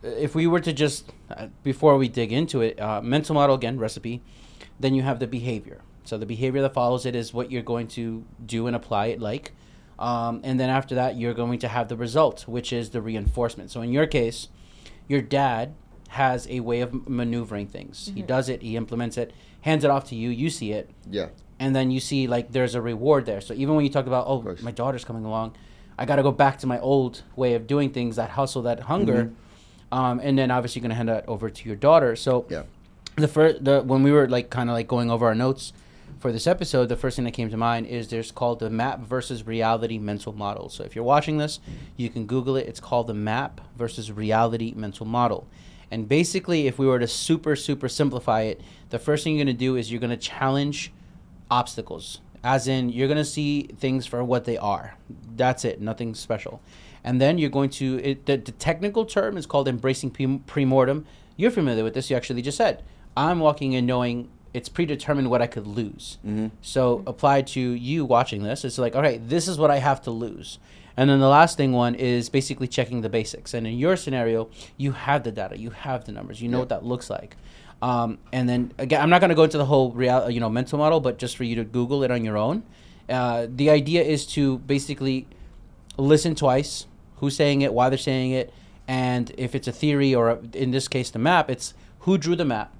uh, 0.03 0.07
if 0.07 0.33
we 0.33 0.47
were 0.47 0.59
to 0.61 0.73
just 0.73 1.11
uh, 1.29 1.47
before 1.63 1.97
we 1.97 2.07
dig 2.07 2.31
into 2.31 2.61
it, 2.61 2.79
uh, 2.79 3.01
mental 3.01 3.35
model 3.35 3.55
again, 3.55 3.77
recipe, 3.77 4.21
then 4.83 4.93
you 4.93 5.01
have 5.01 5.19
the 5.19 5.27
behavior. 5.27 5.81
So 6.03 6.17
the 6.17 6.25
behavior 6.25 6.61
that 6.61 6.73
follows 6.73 7.05
it 7.05 7.15
is 7.15 7.33
what 7.33 7.49
you're 7.51 7.63
going 7.63 7.87
to 7.99 8.25
do 8.45 8.67
and 8.67 8.75
apply 8.75 9.07
it 9.07 9.19
like, 9.21 9.53
um, 9.97 10.41
and 10.43 10.59
then 10.59 10.69
after 10.69 10.95
that 10.95 11.15
you're 11.17 11.33
going 11.33 11.59
to 11.59 11.67
have 11.69 11.87
the 11.87 11.95
result, 11.95 12.45
which 12.47 12.73
is 12.73 12.89
the 12.89 13.01
reinforcement. 13.01 13.71
So 13.71 13.81
in 13.81 13.91
your 13.93 14.05
case, 14.05 14.49
your 15.07 15.21
dad 15.21 15.73
has 16.09 16.45
a 16.49 16.59
way 16.59 16.81
of 16.81 17.07
maneuvering 17.07 17.67
things. 17.67 18.11
He 18.13 18.21
does 18.21 18.49
it, 18.49 18.61
he 18.61 18.75
implements 18.75 19.17
it, 19.17 19.31
hands 19.61 19.83
it 19.85 19.89
off 19.89 20.09
to 20.09 20.15
you, 20.15 20.29
you 20.29 20.49
see 20.49 20.73
it, 20.73 20.89
Yeah. 21.09 21.27
and 21.59 21.73
then 21.75 21.89
you 21.89 21.99
see 22.01 22.27
like 22.27 22.51
there's 22.51 22.75
a 22.75 22.81
reward 22.81 23.25
there. 23.25 23.39
So 23.41 23.53
even 23.53 23.75
when 23.75 23.85
you 23.85 23.91
talk 23.91 24.05
about 24.07 24.25
oh 24.27 24.41
my 24.61 24.71
daughter's 24.71 25.05
coming 25.05 25.23
along, 25.25 25.55
I 25.97 26.05
got 26.05 26.17
to 26.17 26.23
go 26.23 26.31
back 26.33 26.57
to 26.59 26.67
my 26.67 26.79
old 26.79 27.21
way 27.37 27.53
of 27.53 27.65
doing 27.67 27.91
things, 27.91 28.17
that 28.17 28.31
hustle, 28.31 28.63
that 28.63 28.81
hunger, 28.81 29.31
um, 29.91 30.19
and 30.21 30.37
then 30.37 30.51
obviously 30.51 30.79
you're 30.81 30.87
gonna 30.89 30.95
hand 30.95 31.09
that 31.09 31.27
over 31.29 31.49
to 31.49 31.67
your 31.69 31.77
daughter. 31.77 32.15
So 32.17 32.45
Yeah. 32.49 32.63
The 33.15 33.27
first 33.27 33.63
the 33.63 33.81
when 33.81 34.03
we 34.03 34.11
were 34.11 34.27
like 34.27 34.49
kind 34.49 34.69
of 34.69 34.73
like 34.73 34.87
going 34.87 35.11
over 35.11 35.25
our 35.27 35.35
notes 35.35 35.73
for 36.19 36.31
this 36.31 36.47
episode, 36.47 36.87
the 36.87 36.95
first 36.95 37.15
thing 37.17 37.25
that 37.25 37.31
came 37.31 37.49
to 37.49 37.57
mind 37.57 37.85
is 37.85 38.07
there's 38.07 38.31
called 38.31 38.59
the 38.59 38.69
map 38.69 39.01
versus 39.01 39.45
reality 39.45 39.97
mental 39.97 40.31
model. 40.31 40.69
So 40.69 40.83
if 40.83 40.95
you're 40.95 41.03
watching 41.03 41.37
this, 41.37 41.59
you 41.97 42.09
can 42.09 42.25
Google 42.25 42.55
it. 42.55 42.67
It's 42.67 42.79
called 42.79 43.07
the 43.07 43.13
map 43.13 43.59
versus 43.77 44.11
reality 44.11 44.73
mental 44.75 45.05
model. 45.05 45.47
And 45.91 46.07
basically, 46.07 46.65
if 46.65 46.79
we 46.79 46.87
were 46.87 46.99
to 46.99 47.07
super 47.07 47.55
super 47.55 47.89
simplify 47.89 48.41
it, 48.43 48.61
the 48.89 48.99
first 48.99 49.23
thing 49.23 49.35
you're 49.35 49.45
gonna 49.45 49.57
do 49.57 49.75
is 49.75 49.91
you're 49.91 50.01
gonna 50.01 50.17
challenge 50.17 50.91
obstacles. 51.51 52.21
As 52.43 52.67
in, 52.67 52.89
you're 52.89 53.07
gonna 53.07 53.25
see 53.25 53.63
things 53.63 54.05
for 54.05 54.23
what 54.23 54.45
they 54.45 54.57
are. 54.57 54.95
That's 55.35 55.65
it. 55.65 55.81
Nothing 55.81 56.15
special. 56.15 56.61
And 57.03 57.19
then 57.19 57.37
you're 57.37 57.49
going 57.49 57.69
to 57.71 57.99
it, 58.03 58.25
the, 58.25 58.37
the 58.37 58.53
technical 58.53 59.05
term 59.05 59.37
is 59.37 59.45
called 59.45 59.67
embracing 59.67 60.11
pre- 60.11 60.39
premortem. 60.47 61.03
You're 61.35 61.51
familiar 61.51 61.83
with 61.83 61.95
this. 61.95 62.09
You 62.09 62.15
actually 62.15 62.41
just 62.41 62.57
said, 62.57 62.81
"I'm 63.15 63.39
walking 63.39 63.73
in 63.73 63.85
knowing 63.85 64.29
it's 64.53 64.69
predetermined 64.69 65.29
what 65.29 65.41
I 65.41 65.47
could 65.47 65.67
lose." 65.67 66.17
Mm-hmm. 66.25 66.47
So 66.61 67.03
applied 67.07 67.47
to 67.47 67.59
you 67.59 68.05
watching 68.05 68.43
this, 68.43 68.63
it's 68.65 68.77
like, 68.77 68.95
all 68.95 69.01
right, 69.01 69.27
this 69.27 69.47
is 69.47 69.57
what 69.57 69.71
I 69.71 69.77
have 69.77 70.01
to 70.03 70.11
lose. 70.11 70.59
And 70.95 71.09
then 71.09 71.19
the 71.19 71.27
last 71.27 71.57
thing 71.57 71.71
one 71.71 71.95
is 71.95 72.29
basically 72.29 72.67
checking 72.67 73.01
the 73.01 73.09
basics. 73.09 73.53
And 73.53 73.65
in 73.65 73.77
your 73.77 73.95
scenario, 73.95 74.49
you 74.77 74.91
have 74.91 75.23
the 75.23 75.31
data, 75.31 75.57
you 75.57 75.71
have 75.71 76.05
the 76.05 76.11
numbers, 76.11 76.41
you 76.41 76.49
know 76.49 76.59
what 76.59 76.69
that 76.69 76.85
looks 76.85 77.09
like. 77.09 77.35
Um, 77.81 78.19
and 78.31 78.47
then 78.47 78.71
again, 78.77 79.01
I'm 79.01 79.09
not 79.09 79.19
going 79.19 79.29
to 79.29 79.35
go 79.35 79.43
into 79.43 79.57
the 79.57 79.65
whole 79.65 79.91
real, 79.91 80.29
you 80.29 80.39
know, 80.39 80.49
mental 80.49 80.77
model, 80.77 80.99
but 80.99 81.17
just 81.17 81.35
for 81.35 81.43
you 81.43 81.55
to 81.55 81.63
Google 81.63 82.03
it 82.03 82.11
on 82.11 82.23
your 82.23 82.37
own. 82.37 82.63
Uh, 83.09 83.47
the 83.49 83.69
idea 83.69 84.03
is 84.03 84.25
to 84.27 84.59
basically 84.59 85.27
listen 85.97 86.35
twice, 86.35 86.85
who's 87.17 87.35
saying 87.35 87.61
it, 87.61 87.73
why 87.73 87.89
they're 87.89 87.97
saying 87.97 88.31
it, 88.31 88.53
and 88.87 89.33
if 89.37 89.55
it's 89.55 89.67
a 89.67 89.71
theory 89.71 90.15
or 90.15 90.29
a, 90.29 90.39
in 90.53 90.71
this 90.71 90.87
case 90.87 91.09
the 91.09 91.19
map, 91.19 91.49
it's 91.49 91.73
who 91.99 92.17
drew 92.17 92.35
the 92.35 92.45
map, 92.45 92.73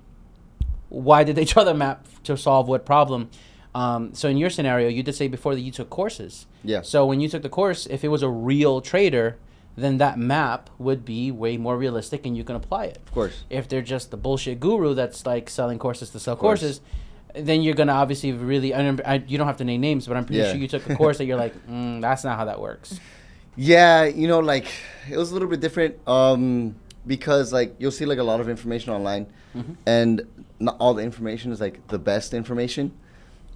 why 0.93 1.23
did 1.23 1.35
they 1.35 1.45
draw 1.51 1.63
the 1.63 1.73
map 1.73 2.05
to 2.23 2.37
solve 2.37 2.67
what 2.67 2.85
problem. 2.85 3.29
Um, 3.75 4.13
so 4.13 4.29
in 4.29 4.37
your 4.37 4.51
scenario, 4.51 4.87
you 4.87 5.01
did 5.01 5.15
say 5.15 5.27
before 5.27 5.55
that 5.55 5.61
you 5.61 5.71
took 5.71 5.89
courses. 5.89 6.45
Yeah. 6.63 6.81
So 6.83 7.05
when 7.07 7.19
you 7.19 7.27
took 7.27 7.41
the 7.41 7.49
course, 7.49 7.87
if 7.87 8.03
it 8.03 8.09
was 8.09 8.21
a 8.21 8.29
real 8.29 8.79
trader, 8.81 9.37
then 9.75 9.97
that 9.97 10.19
map 10.19 10.69
would 10.77 11.03
be 11.03 11.31
way 11.31 11.57
more 11.57 11.75
realistic 11.75 12.27
and 12.27 12.37
you 12.37 12.43
can 12.43 12.55
apply 12.55 12.85
it. 12.85 12.97
Of 13.07 13.11
course. 13.11 13.43
If 13.49 13.67
they're 13.67 13.81
just 13.81 14.11
the 14.11 14.17
bullshit 14.17 14.59
guru 14.59 14.93
that's 14.93 15.25
like 15.25 15.49
selling 15.49 15.79
courses 15.79 16.11
to 16.11 16.19
sell 16.19 16.35
courses, 16.35 16.81
then 17.33 17.63
you're 17.63 17.73
gonna 17.73 17.93
obviously 17.93 18.31
really. 18.31 18.75
I, 18.75 18.87
I, 19.03 19.23
you 19.27 19.39
don't 19.39 19.47
have 19.47 19.57
to 19.57 19.63
name 19.63 19.81
names, 19.81 20.05
but 20.07 20.15
I'm 20.15 20.25
pretty 20.25 20.43
Yeah. 20.43 20.51
sure 20.51 20.61
you 20.61 20.67
took 20.67 20.87
a 20.87 20.95
course 20.95 21.17
that 21.17 21.25
you're 21.25 21.39
like, 21.39 21.55
mm, 21.67 21.99
that's 21.99 22.23
not 22.23 22.37
how 22.37 22.45
that 22.45 22.61
works. 22.61 22.99
Yeah, 23.55 24.03
you 24.05 24.27
know, 24.27 24.39
like 24.39 24.67
it 25.09 25.17
was 25.17 25.31
a 25.31 25.33
little 25.33 25.47
bit 25.49 25.59
different 25.59 25.95
um, 26.07 26.75
because 27.05 27.51
like 27.53 27.75
you'll 27.79 27.91
see 27.91 28.05
like 28.05 28.19
a 28.19 28.23
lot 28.23 28.39
of 28.39 28.49
information 28.49 28.93
online, 28.93 29.27
and 29.85 30.21
not 30.59 30.77
all 30.79 30.93
the 30.93 31.03
information 31.03 31.51
is 31.51 31.59
like 31.61 31.85
the 31.87 31.99
best 31.99 32.33
information, 32.33 32.91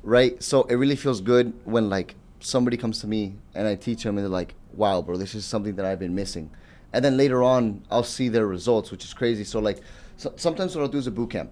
right? 0.04 0.42
So 0.44 0.64
it 0.64 0.76
really 0.76 0.96
feels 0.96 1.22
good 1.22 1.54
when 1.66 1.90
like 1.90 2.16
somebody 2.40 2.78
comes 2.78 3.00
to 3.02 3.08
me 3.08 3.36
and 3.56 3.68
I 3.68 3.76
teach 3.76 4.04
them 4.04 4.18
and 4.18 4.26
they're 4.26 4.30
like, 4.30 4.56
"Wow, 4.74 5.02
bro, 5.02 5.18
this 5.18 5.34
is 5.36 5.46
something 5.46 5.76
that 5.76 5.86
I've 5.86 6.00
been 6.00 6.16
missing," 6.16 6.50
and 6.94 7.04
then 7.04 7.18
later 7.18 7.42
on 7.44 7.84
I'll 7.90 8.04
see 8.04 8.30
their 8.30 8.46
results, 8.48 8.92
which 8.92 9.04
is 9.06 9.14
crazy. 9.14 9.44
So 9.44 9.60
like 9.60 9.80
so, 10.18 10.34
sometimes 10.36 10.76
what 10.76 10.82
I'll 10.84 10.88
do 10.88 10.98
is 10.98 11.08
a 11.08 11.12
boot 11.12 11.30
camp, 11.32 11.52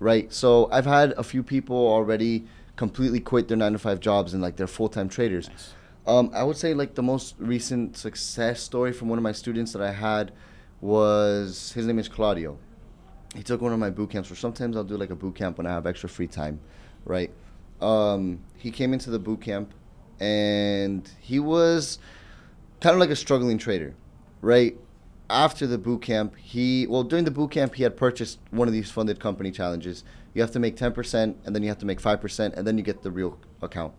right? 0.00 0.32
So 0.32 0.68
I've 0.70 0.86
had 0.86 1.12
a 1.12 1.22
few 1.22 1.42
people 1.42 1.76
already 1.76 2.44
completely 2.76 3.20
quit 3.20 3.48
their 3.48 3.56
nine 3.56 3.72
to 3.72 3.78
five 3.78 4.00
jobs 4.00 4.32
and 4.32 4.42
like 4.42 4.56
they're 4.56 4.66
full 4.66 4.88
time 4.88 5.08
traders. 5.08 5.48
Um, 6.06 6.30
I 6.34 6.42
would 6.42 6.56
say 6.56 6.74
like 6.74 6.94
the 6.96 7.02
most 7.02 7.36
recent 7.38 7.96
success 7.96 8.60
story 8.60 8.92
from 8.92 9.08
one 9.08 9.18
of 9.18 9.22
my 9.22 9.30
students 9.32 9.72
that 9.72 9.82
I 9.82 9.92
had 9.92 10.32
was 10.82 11.72
his 11.72 11.86
name 11.86 11.98
is 11.98 12.08
Claudio. 12.08 12.58
He 13.34 13.42
took 13.42 13.62
one 13.62 13.72
of 13.72 13.78
my 13.78 13.88
boot 13.88 14.10
camps, 14.10 14.30
or 14.30 14.34
sometimes 14.34 14.76
I'll 14.76 14.84
do 14.84 14.98
like 14.98 15.08
a 15.08 15.16
boot 15.16 15.34
camp 15.34 15.56
when 15.56 15.66
I 15.66 15.70
have 15.70 15.86
extra 15.86 16.08
free 16.08 16.26
time, 16.26 16.60
right? 17.06 17.30
Um, 17.80 18.40
he 18.58 18.70
came 18.70 18.92
into 18.92 19.10
the 19.10 19.18
boot 19.18 19.40
camp 19.40 19.72
and 20.20 21.08
he 21.20 21.38
was 21.40 21.98
kind 22.80 22.94
of 22.94 23.00
like 23.00 23.10
a 23.10 23.16
struggling 23.16 23.56
trader, 23.58 23.94
right? 24.42 24.76
After 25.30 25.66
the 25.66 25.78
boot 25.78 26.02
camp, 26.02 26.36
he 26.36 26.86
well 26.86 27.04
during 27.04 27.24
the 27.24 27.30
boot 27.30 27.52
camp 27.52 27.76
he 27.76 27.84
had 27.84 27.96
purchased 27.96 28.38
one 28.50 28.68
of 28.68 28.74
these 28.74 28.90
funded 28.90 29.18
company 29.18 29.50
challenges. 29.50 30.04
You 30.34 30.42
have 30.42 30.50
to 30.50 30.58
make 30.60 30.76
ten 30.76 30.92
percent, 30.92 31.38
and 31.44 31.54
then 31.54 31.62
you 31.62 31.68
have 31.68 31.78
to 31.78 31.86
make 31.86 32.00
five 32.00 32.20
percent, 32.20 32.54
and 32.54 32.66
then 32.66 32.76
you 32.76 32.84
get 32.84 33.02
the 33.02 33.10
real 33.10 33.38
account, 33.62 33.94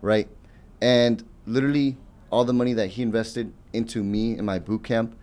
right? 0.00 0.28
And 0.80 1.24
literally 1.46 1.96
all 2.30 2.44
the 2.44 2.52
money 2.52 2.74
that 2.74 2.88
he 2.88 3.02
invested 3.02 3.52
into 3.72 4.02
me 4.02 4.38
in 4.38 4.44
my 4.44 4.58
boot 4.58 4.84
camp, 4.84 5.16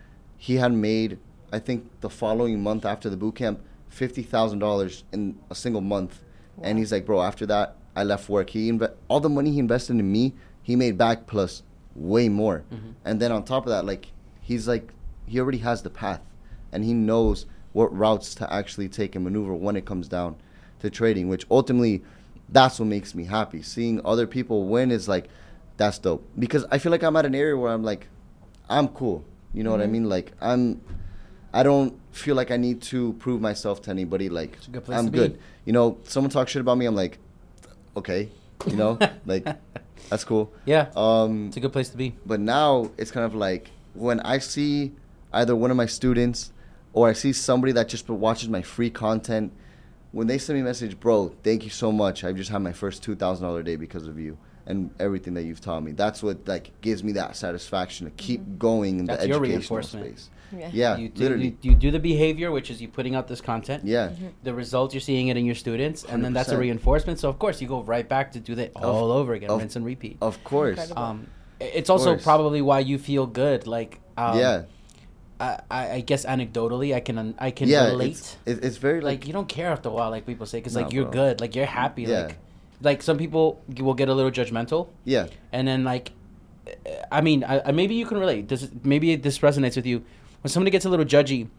he 0.45 0.57
had 0.57 0.71
made 0.71 1.17
I 1.51 1.57
think 1.57 1.89
the 2.01 2.09
following 2.09 2.61
month 2.61 2.85
after 2.85 3.09
the 3.09 3.17
boot 3.17 3.35
camp 3.35 3.61
fifty 3.89 4.21
thousand 4.21 4.59
dollars 4.59 5.03
in 5.11 5.39
a 5.49 5.55
single 5.55 5.81
month, 5.81 6.21
and 6.61 6.77
he's 6.77 6.91
like, 6.91 7.05
bro, 7.05 7.21
after 7.21 7.45
that 7.47 7.77
I 7.95 8.03
left 8.03 8.29
work. 8.29 8.51
He 8.51 8.71
inve- 8.71 8.93
all 9.07 9.19
the 9.19 9.29
money 9.29 9.51
he 9.51 9.59
invested 9.59 9.93
in 9.93 10.11
me, 10.11 10.33
he 10.61 10.75
made 10.75 10.99
back 10.99 11.25
plus 11.25 11.63
way 11.95 12.29
more, 12.29 12.63
mm-hmm. 12.71 12.91
and 13.03 13.19
then 13.19 13.31
on 13.31 13.43
top 13.43 13.65
of 13.65 13.69
that, 13.69 13.85
like 13.85 14.11
he's 14.39 14.67
like 14.67 14.93
he 15.25 15.39
already 15.39 15.59
has 15.59 15.81
the 15.81 15.89
path, 15.89 16.21
and 16.71 16.83
he 16.83 16.93
knows 16.93 17.47
what 17.73 17.95
routes 17.95 18.35
to 18.35 18.53
actually 18.53 18.87
take 18.87 19.15
and 19.15 19.23
maneuver 19.23 19.53
when 19.55 19.75
it 19.75 19.85
comes 19.85 20.07
down 20.07 20.35
to 20.79 20.91
trading, 20.91 21.27
which 21.27 21.45
ultimately 21.49 22.03
that's 22.49 22.79
what 22.79 22.87
makes 22.87 23.15
me 23.15 23.25
happy. 23.25 23.63
Seeing 23.63 23.99
other 24.05 24.27
people 24.27 24.67
win 24.67 24.91
is 24.91 25.07
like 25.07 25.27
that's 25.77 25.97
dope 25.97 26.23
because 26.37 26.65
I 26.69 26.77
feel 26.77 26.91
like 26.91 27.01
I'm 27.01 27.15
at 27.15 27.25
an 27.25 27.33
area 27.33 27.57
where 27.57 27.71
I'm 27.71 27.83
like 27.83 28.07
I'm 28.69 28.89
cool. 28.89 29.25
You 29.55 29.63
know 29.63 29.71
what 29.71 29.81
I 29.81 29.87
mean? 29.87 30.09
Like 30.09 30.33
I'm 30.41 30.81
I 31.53 31.63
don't 31.63 31.97
feel 32.11 32.35
like 32.35 32.51
I 32.51 32.57
need 32.57 32.81
to 32.83 33.13
prove 33.13 33.39
myself 33.41 33.81
to 33.83 33.89
anybody 33.89 34.27
like 34.29 34.57
good 34.71 34.83
I'm 34.89 35.05
to 35.05 35.11
be. 35.11 35.17
good. 35.17 35.39
You 35.65 35.73
know, 35.73 35.97
someone 36.03 36.29
talks 36.29 36.51
shit 36.51 36.59
about 36.61 36.77
me, 36.77 36.85
I'm 36.85 36.95
like 36.95 37.17
okay, 37.95 38.29
you 38.67 38.75
know? 38.75 38.99
like 39.25 39.47
that's 40.09 40.23
cool. 40.25 40.51
Yeah, 40.65 40.89
Um 40.95 41.47
it's 41.47 41.57
a 41.57 41.61
good 41.61 41.71
place 41.71 41.89
to 41.89 41.97
be. 41.97 42.15
but 42.25 42.39
now 42.39 42.91
it's 42.97 43.11
kind 43.11 43.25
of 43.25 43.33
like 43.33 43.71
when 43.93 44.19
I 44.19 44.39
see 44.39 44.91
either 45.31 45.55
one 45.55 45.71
of 45.71 45.77
my 45.77 45.85
students 45.85 46.51
or 46.91 47.07
I 47.07 47.13
see 47.13 47.31
somebody 47.33 47.71
that 47.73 47.87
just 47.89 48.09
watches 48.09 48.49
my 48.49 48.61
free 48.61 48.89
content, 48.89 49.51
when 50.11 50.27
they 50.27 50.37
send 50.37 50.55
me 50.57 50.61
a 50.61 50.65
message, 50.65 50.99
bro, 50.99 51.33
thank 51.43 51.63
you 51.63 51.69
so 51.69 51.91
much. 51.91 52.23
I've 52.23 52.35
just 52.37 52.49
had 52.49 52.61
my 52.61 52.73
first 52.73 53.03
two 53.03 53.15
thousand 53.15 53.45
dollar 53.47 53.63
day 53.63 53.77
because 53.77 54.05
of 54.07 54.19
you 54.19 54.37
and 54.67 54.89
everything 54.99 55.33
that 55.35 55.43
you've 55.43 55.61
taught 55.61 55.83
me. 55.83 55.91
That's 55.91 56.23
what 56.23 56.47
like 56.47 56.71
gives 56.81 57.03
me 57.03 57.11
that 57.13 57.35
satisfaction 57.35 58.05
to 58.07 58.11
keep 58.11 58.57
going 58.57 58.99
in 58.99 59.05
That's 59.05 59.21
the 59.21 59.27
your 59.29 59.37
educational 59.37 59.77
reinforcement. 59.77 60.19
space. 60.19 60.29
Yeah. 60.55 60.69
Yeah, 60.73 60.97
you, 60.97 61.09
do, 61.09 61.23
literally. 61.23 61.45
you, 61.61 61.71
you 61.71 61.75
do 61.75 61.91
the 61.91 61.99
behavior, 61.99 62.51
which 62.51 62.69
is 62.69 62.81
you 62.81 62.87
putting 62.87 63.15
out 63.15 63.27
this 63.27 63.41
content. 63.41 63.83
yeah, 63.83 64.11
The 64.43 64.53
results 64.53 64.93
you're 64.93 65.01
seeing 65.01 65.27
it 65.27 65.37
in 65.37 65.45
your 65.45 65.55
students, 65.55 66.03
and 66.05 66.23
then 66.23 66.33
that's 66.33 66.49
a 66.49 66.57
reinforcement. 66.57 67.19
So 67.19 67.29
of 67.29 67.39
course 67.39 67.61
you 67.61 67.67
go 67.67 67.81
right 67.83 68.07
back 68.07 68.31
to 68.33 68.39
do 68.39 68.55
that 68.55 68.71
all 68.75 69.11
over 69.11 69.33
again, 69.33 69.49
of- 69.49 69.59
rinse 69.59 69.75
and 69.75 69.85
repeat. 69.85 70.17
of 70.21 70.41
course. 70.43 70.91
Um, 70.95 71.27
it's 71.59 71.89
also 71.89 72.11
course. 72.11 72.23
probably 72.23 72.61
why 72.61 72.79
you 72.79 72.97
feel 72.97 73.25
good. 73.25 73.65
Like, 73.65 73.99
um, 74.17 74.37
yeah, 74.37 74.63
I, 75.39 75.59
I 75.71 75.91
I 75.93 75.99
guess 76.01 76.25
anecdotally, 76.25 76.93
I 76.93 76.99
can 76.99 77.33
I 77.39 77.51
can 77.51 77.67
yeah. 77.69 77.87
relate. 77.87 78.37
It's, 78.45 78.59
it's 78.59 78.77
very 78.77 79.01
like, 79.01 79.19
like, 79.21 79.27
you 79.27 79.33
don't 79.33 79.47
care 79.49 79.69
after 79.71 79.89
a 79.89 79.91
while, 79.91 80.09
like 80.11 80.25
people 80.25 80.45
say, 80.45 80.59
because 80.59 80.75
like 80.75 80.93
you're 80.93 81.05
bro. 81.05 81.11
good, 81.11 81.41
like 81.41 81.55
you're 81.55 81.65
happy, 81.65 82.03
Yeah. 82.03 82.23
like 82.27 82.37
like 82.85 83.01
some 83.01 83.17
people 83.17 83.61
will 83.79 83.93
get 83.93 84.07
a 84.09 84.13
little 84.13 84.31
judgmental, 84.31 84.87
yeah, 85.03 85.27
and 85.51 85.67
then 85.67 85.83
like, 85.83 86.11
I 87.11 87.21
mean, 87.21 87.43
I, 87.43 87.61
I, 87.67 87.71
maybe 87.71 87.95
you 87.95 88.05
can 88.05 88.17
relate. 88.17 88.47
Does 88.47 88.69
maybe 88.83 89.15
this 89.15 89.39
resonates 89.39 89.75
with 89.75 89.85
you 89.85 90.03
when 90.41 90.49
somebody 90.49 90.71
gets 90.71 90.85
a 90.85 90.89
little 90.89 91.05
judgy, 91.05 91.49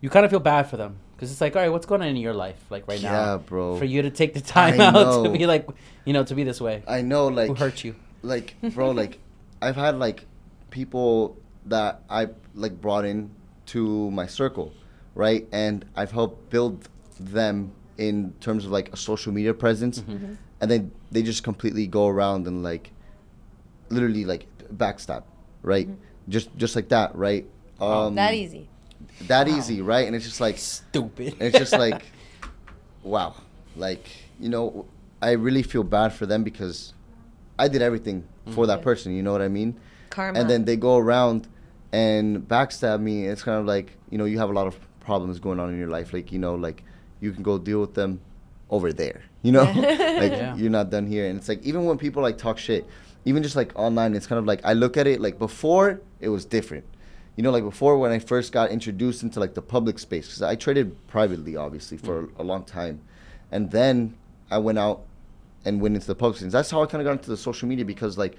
you 0.00 0.10
kind 0.10 0.24
of 0.24 0.30
feel 0.30 0.40
bad 0.40 0.64
for 0.70 0.76
them 0.76 0.96
because 1.16 1.32
it's 1.32 1.40
like, 1.40 1.56
all 1.56 1.62
right, 1.62 1.70
what's 1.70 1.86
going 1.86 2.02
on 2.02 2.08
in 2.08 2.16
your 2.16 2.34
life, 2.34 2.60
like 2.70 2.86
right 2.86 3.02
now, 3.02 3.12
Yeah, 3.12 3.36
bro. 3.38 3.78
for 3.78 3.84
you 3.86 4.02
to 4.02 4.10
take 4.10 4.34
the 4.34 4.40
time 4.40 4.80
I 4.80 4.84
out 4.94 5.24
to 5.24 5.30
be 5.30 5.46
like, 5.46 5.66
you 6.04 6.12
know, 6.12 6.24
to 6.24 6.34
be 6.34 6.44
this 6.44 6.60
way. 6.60 6.82
I 6.86 7.00
know 7.02 7.26
like 7.28 7.48
Who 7.48 7.54
hurt 7.54 7.82
you? 7.84 7.94
like 8.22 8.54
bro 8.74 8.90
like 8.90 9.18
i've 9.60 9.76
had 9.76 9.98
like 9.98 10.24
people 10.70 11.36
that 11.66 12.00
I 12.08 12.28
like 12.54 12.80
brought 12.80 13.04
in 13.04 13.30
to 13.66 14.10
my 14.10 14.26
circle, 14.26 14.72
right? 15.14 15.46
And 15.52 15.84
I've 15.96 16.10
helped 16.12 16.50
build 16.50 16.88
them 17.18 17.72
in 17.96 18.34
terms 18.40 18.64
of 18.66 18.70
like 18.70 18.92
a 18.92 18.96
social 18.96 19.32
media 19.32 19.54
presence, 19.54 20.00
Mm-hmm. 20.00 20.34
And 20.60 20.70
then 20.70 20.92
they 21.10 21.22
just 21.22 21.42
completely 21.42 21.86
go 21.86 22.06
around 22.08 22.46
and 22.46 22.62
like, 22.62 22.90
literally 23.90 24.24
like 24.24 24.46
backstab, 24.74 25.22
right? 25.62 25.88
Just 26.28 26.54
just 26.56 26.74
like 26.76 26.88
that, 26.88 27.14
right? 27.16 27.46
Um, 27.80 27.88
Mm-hmm. 27.90 28.14
that 28.16 28.34
easy. 28.34 28.68
That 29.28 29.48
easy, 29.48 29.82
right? 29.82 30.06
And 30.06 30.16
it's 30.16 30.24
just 30.24 30.40
like 30.40 30.56
Stupid. 30.58 31.34
and 31.34 31.42
it's 31.42 31.58
just 31.58 31.72
like, 31.72 32.02
wow, 33.02 33.34
like 33.76 34.06
you 34.40 34.48
know, 34.48 34.86
I 35.20 35.32
really 35.32 35.62
feel 35.62 35.82
bad 35.84 36.12
for 36.12 36.26
them 36.26 36.42
because 36.44 36.94
I 37.58 37.68
did 37.68 37.82
everything 37.82 38.24
for 38.50 38.66
that 38.66 38.82
person. 38.82 39.14
You 39.14 39.22
know 39.22 39.32
what 39.32 39.42
I 39.42 39.48
mean? 39.48 39.78
Karma. 40.10 40.38
And 40.40 40.50
then 40.50 40.64
they 40.64 40.76
go 40.76 40.96
around 40.98 41.48
and 41.92 42.38
backstab 42.48 43.00
me. 43.00 43.26
It's 43.26 43.42
kind 43.42 43.58
of 43.58 43.66
like 43.66 43.96
you 44.10 44.18
know 44.18 44.24
you 44.24 44.38
have 44.38 44.50
a 44.50 44.52
lot 44.52 44.66
of 44.66 44.78
problems 45.00 45.38
going 45.38 45.60
on 45.60 45.70
in 45.70 45.78
your 45.78 45.88
life. 45.88 46.12
Like 46.12 46.32
you 46.32 46.38
know, 46.38 46.54
like 46.54 46.82
you 47.20 47.32
can 47.32 47.42
go 47.42 47.58
deal 47.58 47.80
with 47.80 47.94
them 47.94 48.20
over 48.70 48.92
there. 48.92 49.22
You 49.44 49.52
know, 49.52 49.62
like 50.24 50.32
Yeah. 50.32 50.56
you're 50.56 50.70
not 50.70 50.90
done 50.90 51.06
here. 51.06 51.26
And 51.28 51.38
it's 51.38 51.48
like 51.48 51.62
even 51.62 51.84
when 51.84 51.98
people 51.98 52.22
like 52.22 52.38
talk 52.38 52.58
shit, 52.58 52.84
even 53.24 53.42
just 53.42 53.54
like 53.56 53.70
online, 53.78 54.14
it's 54.16 54.26
kind 54.26 54.38
of 54.38 54.46
like 54.46 54.60
I 54.64 54.72
look 54.72 54.96
at 54.96 55.06
it 55.06 55.20
like 55.20 55.38
before 55.38 56.00
it 56.20 56.30
was 56.30 56.44
different. 56.44 56.84
You 57.36 57.42
know, 57.44 57.50
like 57.50 57.64
before 57.64 57.98
when 57.98 58.10
I 58.10 58.18
first 58.20 58.52
got 58.52 58.70
introduced 58.70 59.22
into 59.22 59.38
like 59.40 59.54
the 59.54 59.62
public 59.62 59.98
space, 59.98 60.26
because 60.26 60.42
I 60.42 60.54
traded 60.56 60.96
privately, 61.08 61.56
obviously, 61.56 61.98
for 61.98 62.24
a, 62.38 62.42
a 62.42 62.44
long 62.44 62.64
time, 62.64 63.00
and 63.52 63.70
then 63.70 64.16
I 64.50 64.58
went 64.58 64.78
out 64.78 65.02
and 65.64 65.80
went 65.80 65.94
into 65.94 66.06
the 66.06 66.14
public 66.14 66.38
space. 66.38 66.52
That's 66.52 66.70
how 66.70 66.82
I 66.82 66.86
kind 66.86 67.00
of 67.02 67.06
got 67.06 67.12
into 67.12 67.30
the 67.30 67.36
social 67.36 67.68
media 67.68 67.84
because 67.84 68.16
like 68.16 68.36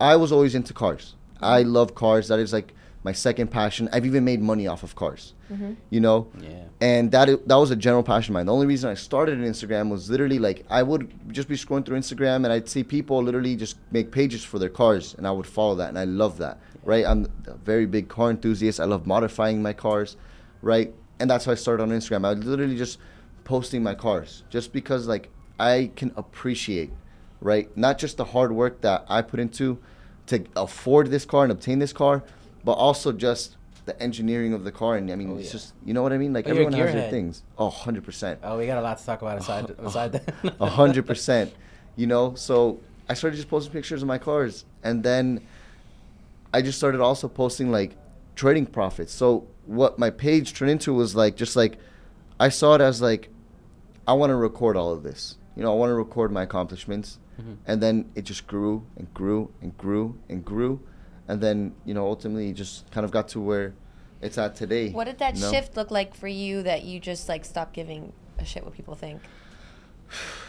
I 0.00 0.16
was 0.16 0.30
always 0.32 0.54
into 0.54 0.72
cars. 0.74 1.14
I 1.40 1.62
love 1.62 1.94
cars. 1.94 2.28
That 2.28 2.38
is 2.38 2.52
like 2.52 2.72
my 3.06 3.12
second 3.12 3.46
passion. 3.60 3.88
I've 3.92 4.04
even 4.10 4.24
made 4.24 4.40
money 4.42 4.66
off 4.66 4.82
of 4.82 4.92
cars. 5.02 5.22
Mm-hmm. 5.52 5.72
You 5.94 6.00
know, 6.06 6.18
Yeah. 6.40 6.64
and 6.80 7.04
that 7.12 7.26
that 7.50 7.58
was 7.64 7.70
a 7.70 7.76
general 7.86 8.02
passion 8.02 8.32
of 8.32 8.34
mine. 8.34 8.46
The 8.46 8.52
only 8.58 8.66
reason 8.74 8.90
I 8.90 8.94
started 8.94 9.38
an 9.38 9.44
Instagram 9.52 9.88
was 9.94 10.10
literally 10.10 10.40
like 10.48 10.58
I 10.78 10.82
would 10.82 11.02
just 11.38 11.48
be 11.48 11.56
scrolling 11.62 11.84
through 11.86 11.98
Instagram 12.04 12.38
and 12.44 12.48
I'd 12.54 12.68
see 12.68 12.82
people 12.96 13.22
literally 13.22 13.54
just 13.64 13.76
make 13.92 14.10
pages 14.10 14.42
for 14.50 14.58
their 14.58 14.74
cars, 14.82 15.14
and 15.16 15.24
I 15.26 15.30
would 15.36 15.46
follow 15.58 15.76
that, 15.80 15.88
and 15.92 15.98
I 15.98 16.04
love 16.22 16.34
that. 16.44 16.58
Right, 16.92 17.04
I'm 17.10 17.20
a 17.46 17.54
very 17.72 17.86
big 17.96 18.06
car 18.16 18.28
enthusiast. 18.30 18.78
I 18.80 18.84
love 18.94 19.06
modifying 19.06 19.62
my 19.68 19.72
cars, 19.72 20.16
right, 20.62 20.88
and 21.20 21.26
that's 21.30 21.44
how 21.46 21.52
I 21.52 21.56
started 21.56 21.82
on 21.84 21.90
Instagram. 21.90 22.24
I 22.26 22.32
was 22.34 22.44
literally 22.44 22.76
just 22.84 22.98
posting 23.44 23.82
my 23.82 23.94
cars, 23.94 24.42
just 24.50 24.72
because 24.72 25.06
like 25.14 25.28
I 25.58 25.90
can 26.00 26.10
appreciate, 26.16 26.90
right, 27.40 27.66
not 27.76 27.98
just 27.98 28.16
the 28.16 28.24
hard 28.34 28.50
work 28.52 28.80
that 28.86 29.04
I 29.08 29.22
put 29.22 29.38
into 29.40 29.78
to 30.30 30.44
afford 30.56 31.04
this 31.10 31.24
car 31.24 31.42
and 31.44 31.52
obtain 31.52 31.78
this 31.78 31.92
car, 31.92 32.22
but 32.66 32.72
also 32.72 33.12
just 33.12 33.56
the 33.86 33.94
engineering 34.02 34.52
of 34.52 34.64
the 34.64 34.72
car. 34.72 34.96
And 34.96 35.10
I 35.10 35.14
mean, 35.14 35.30
Oh, 35.30 35.36
it's 35.38 35.46
yeah. 35.46 35.52
just 35.52 35.72
you 35.86 35.94
know 35.94 36.02
what 36.02 36.12
I 36.12 36.18
mean. 36.18 36.32
Like 36.34 36.46
Oh, 36.48 36.50
everyone 36.50 36.72
has 36.74 36.92
their 36.92 37.08
things. 37.10 37.42
Oh, 37.56 37.66
100 37.66 38.04
percent. 38.04 38.40
Oh, 38.42 38.58
we 38.58 38.66
got 38.66 38.78
a 38.78 38.82
lot 38.82 38.98
to 38.98 39.06
talk 39.06 39.22
about 39.22 39.38
aside 39.38 39.70
aside 39.78 40.12
that. 40.14 40.34
A 40.60 40.66
hundred 40.68 41.06
percent. 41.06 41.54
You 41.96 42.06
know, 42.12 42.34
so 42.34 42.80
I 43.08 43.14
started 43.14 43.36
just 43.36 43.48
posting 43.48 43.72
pictures 43.72 44.02
of 44.02 44.08
my 44.08 44.18
cars, 44.18 44.64
and 44.82 45.02
then 45.02 45.40
I 46.52 46.60
just 46.62 46.76
started 46.78 47.00
also 47.00 47.28
posting 47.28 47.70
like 47.70 47.92
trading 48.34 48.66
profits. 48.66 49.12
So 49.12 49.46
what 49.64 49.98
my 49.98 50.10
page 50.10 50.52
turned 50.54 50.70
into 50.72 50.92
was 50.92 51.14
like 51.14 51.36
just 51.36 51.54
like 51.56 51.78
I 52.40 52.48
saw 52.50 52.74
it 52.74 52.80
as 52.80 53.00
like 53.00 53.30
I 54.08 54.12
want 54.14 54.30
to 54.30 54.36
record 54.36 54.76
all 54.76 54.92
of 54.92 55.02
this. 55.04 55.36
You 55.56 55.62
know, 55.62 55.72
I 55.72 55.76
want 55.76 55.90
to 55.90 55.94
record 55.94 56.30
my 56.32 56.42
accomplishments, 56.42 57.18
Mhm. 57.40 57.56
and 57.66 57.82
then 57.82 58.10
it 58.14 58.24
just 58.24 58.46
grew 58.46 58.84
and 58.98 59.06
grew 59.14 59.50
and 59.62 59.76
grew 59.78 60.18
and 60.28 60.44
grew, 60.44 60.80
and 61.28 61.40
then 61.40 61.74
you 61.84 61.94
know 61.94 62.06
ultimately 62.06 62.52
just 62.52 62.90
kind 62.90 63.04
of 63.04 63.10
got 63.10 63.28
to 63.28 63.40
where 63.40 63.74
it's 64.22 64.38
at 64.38 64.56
today. 64.56 64.90
What 64.90 65.04
did 65.04 65.18
that 65.18 65.36
you 65.36 65.42
know? 65.42 65.50
shift 65.52 65.76
look 65.76 65.90
like 65.90 66.14
for 66.14 66.28
you 66.28 66.62
that 66.62 66.84
you 66.84 67.00
just 67.00 67.28
like 67.28 67.44
stopped 67.44 67.74
giving 67.74 68.12
a 68.38 68.44
shit 68.44 68.64
what 68.64 68.74
people 68.74 68.94
think? 68.94 69.20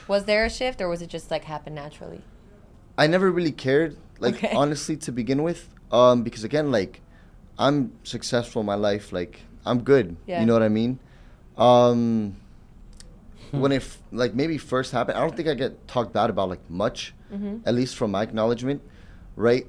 Was 0.08 0.26
there 0.26 0.46
a 0.46 0.50
shift 0.50 0.82
or 0.82 0.88
was 0.88 1.02
it 1.02 1.10
just 1.10 1.32
like 1.32 1.44
happen 1.46 1.74
naturally? 1.74 2.22
I 2.98 3.08
never 3.08 3.30
really 3.32 3.52
cared, 3.52 3.98
like 4.20 4.36
Okay. 4.36 4.52
honestly, 4.56 4.96
to 4.98 5.12
begin 5.12 5.44
with, 5.44 5.68
um, 5.92 6.24
because 6.24 6.44
again, 6.44 6.72
like 6.72 7.02
I'm 7.60 7.92
successful 8.04 8.60
in 8.62 8.66
my 8.66 8.76
life, 8.76 9.12
like 9.12 9.42
I'm 9.66 9.82
good. 9.84 10.16
Yeah. 10.28 10.40
You 10.40 10.46
know 10.46 10.54
what 10.54 10.64
I 10.64 10.70
mean? 10.70 11.00
Um, 11.58 12.36
when 13.52 13.72
it 13.72 13.78
f- 13.78 14.02
like 14.12 14.34
maybe 14.34 14.58
first 14.58 14.92
happened, 14.92 15.18
I 15.18 15.22
don't 15.22 15.36
think 15.36 15.48
I 15.48 15.54
get 15.56 15.88
talked 15.88 16.14
bad 16.14 16.30
about 16.30 16.50
like 16.50 16.70
much, 16.70 17.14
Mhm. 17.34 17.62
at 17.66 17.74
least 17.74 17.96
from 17.96 18.12
my 18.12 18.22
acknowledgement, 18.24 18.82
right? 19.36 19.66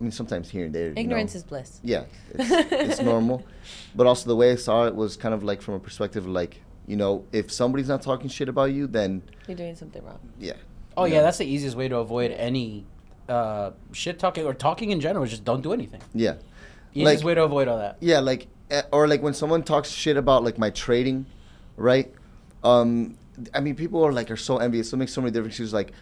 I 0.00 0.04
mean, 0.04 0.12
sometimes 0.12 0.48
here 0.48 0.66
and 0.66 0.74
there. 0.74 0.88
you 0.88 0.94
know. 0.94 1.00
Ignorance 1.00 1.34
is 1.34 1.42
bliss. 1.42 1.80
Yeah, 1.82 2.04
it's, 2.34 2.50
it's 2.72 3.00
normal. 3.02 3.44
But 3.96 4.06
also 4.06 4.28
the 4.28 4.36
way 4.36 4.52
I 4.52 4.56
saw 4.56 4.86
it 4.86 4.94
was 4.94 5.16
kind 5.16 5.34
of 5.34 5.42
like 5.42 5.60
from 5.60 5.74
a 5.74 5.80
perspective 5.80 6.24
of 6.24 6.30
like, 6.30 6.60
you 6.86 6.96
know, 6.96 7.24
if 7.32 7.50
somebody's 7.50 7.88
not 7.88 8.02
talking 8.02 8.28
shit 8.30 8.48
about 8.48 8.72
you, 8.72 8.86
then 8.86 9.22
You're 9.48 9.56
doing 9.56 9.74
something 9.74 10.02
wrong. 10.04 10.20
yeah. 10.38 10.52
Oh 10.96 11.04
you 11.04 11.12
yeah, 11.12 11.18
know. 11.18 11.24
that's 11.24 11.38
the 11.38 11.46
easiest 11.46 11.76
way 11.76 11.88
to 11.88 11.96
avoid 11.98 12.30
any 12.32 12.84
uh, 13.28 13.70
shit 13.92 14.18
talking 14.18 14.44
or 14.44 14.54
talking 14.54 14.90
in 14.90 15.00
general. 15.00 15.24
is 15.24 15.30
Just 15.30 15.44
don't 15.44 15.62
do 15.62 15.72
anything. 15.72 16.00
yeah. 16.14 16.34
Easiest 16.94 17.18
Like- 17.22 17.26
way 17.26 17.34
to 17.34 17.42
avoid 17.44 17.68
all 17.68 17.78
that. 17.78 17.96
Yeah, 18.00 18.20
like 18.20 18.46
eh, 18.70 18.82
or 18.92 19.06
like 19.08 19.20
when 19.22 19.34
someone 19.34 19.62
talks 19.62 19.90
shit 19.90 20.16
about 20.16 20.42
like 20.44 20.58
my 20.58 20.70
trading, 20.70 21.26
right? 21.76 22.12
Um, 22.64 23.16
I 23.54 23.60
mean, 23.60 23.74
people 23.74 24.04
are 24.04 24.12
like 24.12 24.30
are 24.30 24.36
so 24.36 24.58
envious. 24.58 24.92
It 24.92 24.96
makes 24.96 25.12
so 25.12 25.20
many 25.20 25.30
different 25.32 25.48
excuses. 25.52 25.72
Like, 25.74 25.92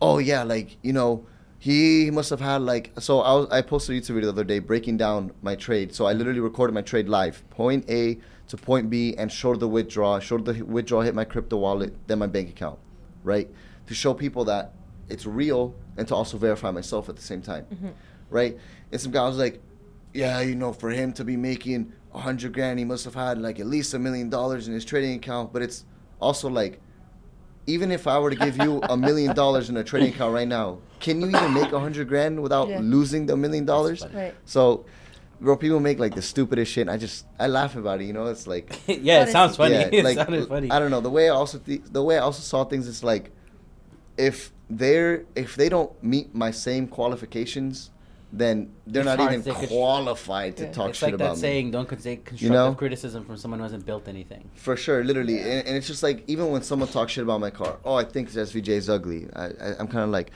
oh 0.00 0.18
yeah, 0.18 0.42
like 0.44 0.76
you 0.82 0.92
know, 0.92 1.26
he 1.58 2.10
must 2.10 2.30
have 2.30 2.40
had 2.40 2.62
like. 2.62 2.92
So 2.98 3.20
I 3.20 3.32
was, 3.34 3.48
I 3.50 3.62
posted 3.62 3.96
a 3.96 4.00
YouTube 4.00 4.14
video 4.14 4.32
the 4.32 4.40
other 4.40 4.44
day 4.44 4.58
breaking 4.58 4.96
down 4.96 5.32
my 5.42 5.54
trade. 5.54 5.94
So 5.94 6.06
I 6.06 6.12
literally 6.12 6.40
recorded 6.40 6.74
my 6.74 6.82
trade 6.82 7.08
live, 7.08 7.48
point 7.50 7.88
A 7.90 8.18
to 8.48 8.56
point 8.56 8.90
B, 8.90 9.14
and 9.16 9.30
showed 9.30 9.60
the 9.60 9.68
withdrawal. 9.68 10.20
Showed 10.20 10.44
the 10.44 10.62
withdrawal 10.62 11.02
hit 11.02 11.14
my 11.14 11.24
crypto 11.24 11.56
wallet, 11.56 11.94
then 12.06 12.18
my 12.18 12.26
bank 12.26 12.50
account, 12.50 12.78
right? 13.24 13.48
To 13.86 13.94
show 13.94 14.14
people 14.14 14.44
that 14.44 14.72
it's 15.08 15.26
real 15.26 15.74
and 15.96 16.06
to 16.08 16.14
also 16.14 16.36
verify 16.36 16.70
myself 16.70 17.08
at 17.08 17.16
the 17.16 17.22
same 17.22 17.40
time, 17.40 17.64
mm-hmm. 17.72 17.88
right? 18.30 18.58
And 18.92 19.00
some 19.00 19.12
guy 19.12 19.26
was 19.26 19.38
like, 19.38 19.60
yeah, 20.12 20.40
you 20.40 20.54
know, 20.54 20.72
for 20.72 20.90
him 20.90 21.12
to 21.14 21.24
be 21.24 21.36
making 21.36 21.92
a 22.12 22.18
hundred 22.18 22.52
grand, 22.52 22.78
he 22.78 22.84
must 22.84 23.04
have 23.04 23.14
had 23.14 23.38
like 23.38 23.60
at 23.60 23.66
least 23.66 23.94
a 23.94 23.98
million 23.98 24.30
dollars 24.30 24.68
in 24.68 24.74
his 24.74 24.84
trading 24.84 25.14
account. 25.14 25.52
But 25.52 25.62
it's 25.62 25.84
also 26.20 26.48
like, 26.48 26.80
even 27.66 27.90
if 27.90 28.06
I 28.06 28.18
were 28.18 28.30
to 28.30 28.36
give 28.36 28.56
you 28.58 28.80
a 28.88 28.96
million 28.96 29.34
dollars 29.34 29.68
in 29.70 29.76
a 29.76 29.84
trading 29.84 30.10
account 30.14 30.32
right 30.34 30.46
now, 30.48 30.78
can 31.00 31.20
you 31.20 31.28
even 31.28 31.52
make 31.52 31.72
a 31.72 31.80
hundred 31.80 32.08
grand 32.08 32.40
without 32.42 32.68
Yeah. 32.68 32.80
losing 32.82 33.26
the 33.26 33.36
million 33.36 33.64
dollars? 33.64 34.04
Right. 34.14 34.34
So, 34.44 34.84
bro, 35.40 35.56
people 35.56 35.80
make 35.80 35.98
like 35.98 36.14
the 36.14 36.22
stupidest 36.22 36.70
shit. 36.72 36.82
And 36.82 36.90
I 36.90 36.96
just 36.96 37.26
I 37.38 37.48
laugh 37.48 37.74
about 37.76 38.00
it. 38.00 38.04
You 38.04 38.12
know, 38.12 38.26
it's 38.26 38.46
like 38.46 38.78
yeah, 38.86 39.22
it 39.24 39.28
sounds 39.30 39.56
funny. 39.56 39.74
yeah, 39.74 39.88
it 39.92 40.04
like 40.04 40.16
sounded 40.16 40.48
funny. 40.48 40.70
I 40.70 40.78
don't 40.78 40.90
know 40.90 41.00
the 41.00 41.10
way 41.10 41.28
I 41.28 41.34
also 41.34 41.58
th- 41.58 41.82
the 41.90 42.02
way 42.02 42.16
I 42.16 42.20
also 42.20 42.40
saw 42.42 42.64
things 42.64 42.86
is 42.86 43.02
like 43.02 43.32
if 44.16 44.52
they're 44.70 45.24
if 45.34 45.56
they 45.56 45.68
don't 45.68 45.90
meet 46.02 46.34
my 46.34 46.50
same 46.50 46.86
qualifications, 46.86 47.90
then 48.32 48.70
they're 48.86 49.02
It's 49.02 49.06
not 49.06 49.18
hard 49.18 49.32
even 49.32 49.44
to 49.44 49.50
contr- 49.52 49.68
qualified 49.68 50.56
to 50.58 50.64
Yeah. 50.64 50.72
talk 50.72 50.88
it's 50.90 50.98
shit 50.98 51.06
like 51.08 51.14
about 51.14 51.28
that 51.28 51.34
me. 51.36 51.40
saying, 51.40 51.70
"Don't 51.70 51.88
con- 51.88 51.98
say 52.00 52.16
constructive 52.16 52.50
know? 52.50 52.74
criticism 52.74 53.24
from 53.24 53.36
someone 53.36 53.60
who 53.60 53.64
hasn't 53.64 53.86
built 53.86 54.08
anything." 54.08 54.50
For 54.56 54.76
sure, 54.76 55.04
literally, 55.04 55.38
and, 55.40 55.66
and 55.66 55.76
it's 55.76 55.86
just 55.86 56.02
like 56.02 56.24
even 56.26 56.50
when 56.50 56.62
someone 56.62 56.88
talks 56.88 57.12
shit 57.12 57.22
about 57.24 57.40
my 57.40 57.50
car, 57.50 57.76
oh, 57.84 57.94
I 57.94 58.04
think 58.04 58.30
this 58.32 58.50
SVJ 58.52 58.68
is 58.70 58.90
ugly. 58.90 59.28
I, 59.34 59.44
I 59.46 59.50
I'm 59.78 59.86
kind 59.88 60.04
of 60.04 60.10
like, 60.10 60.30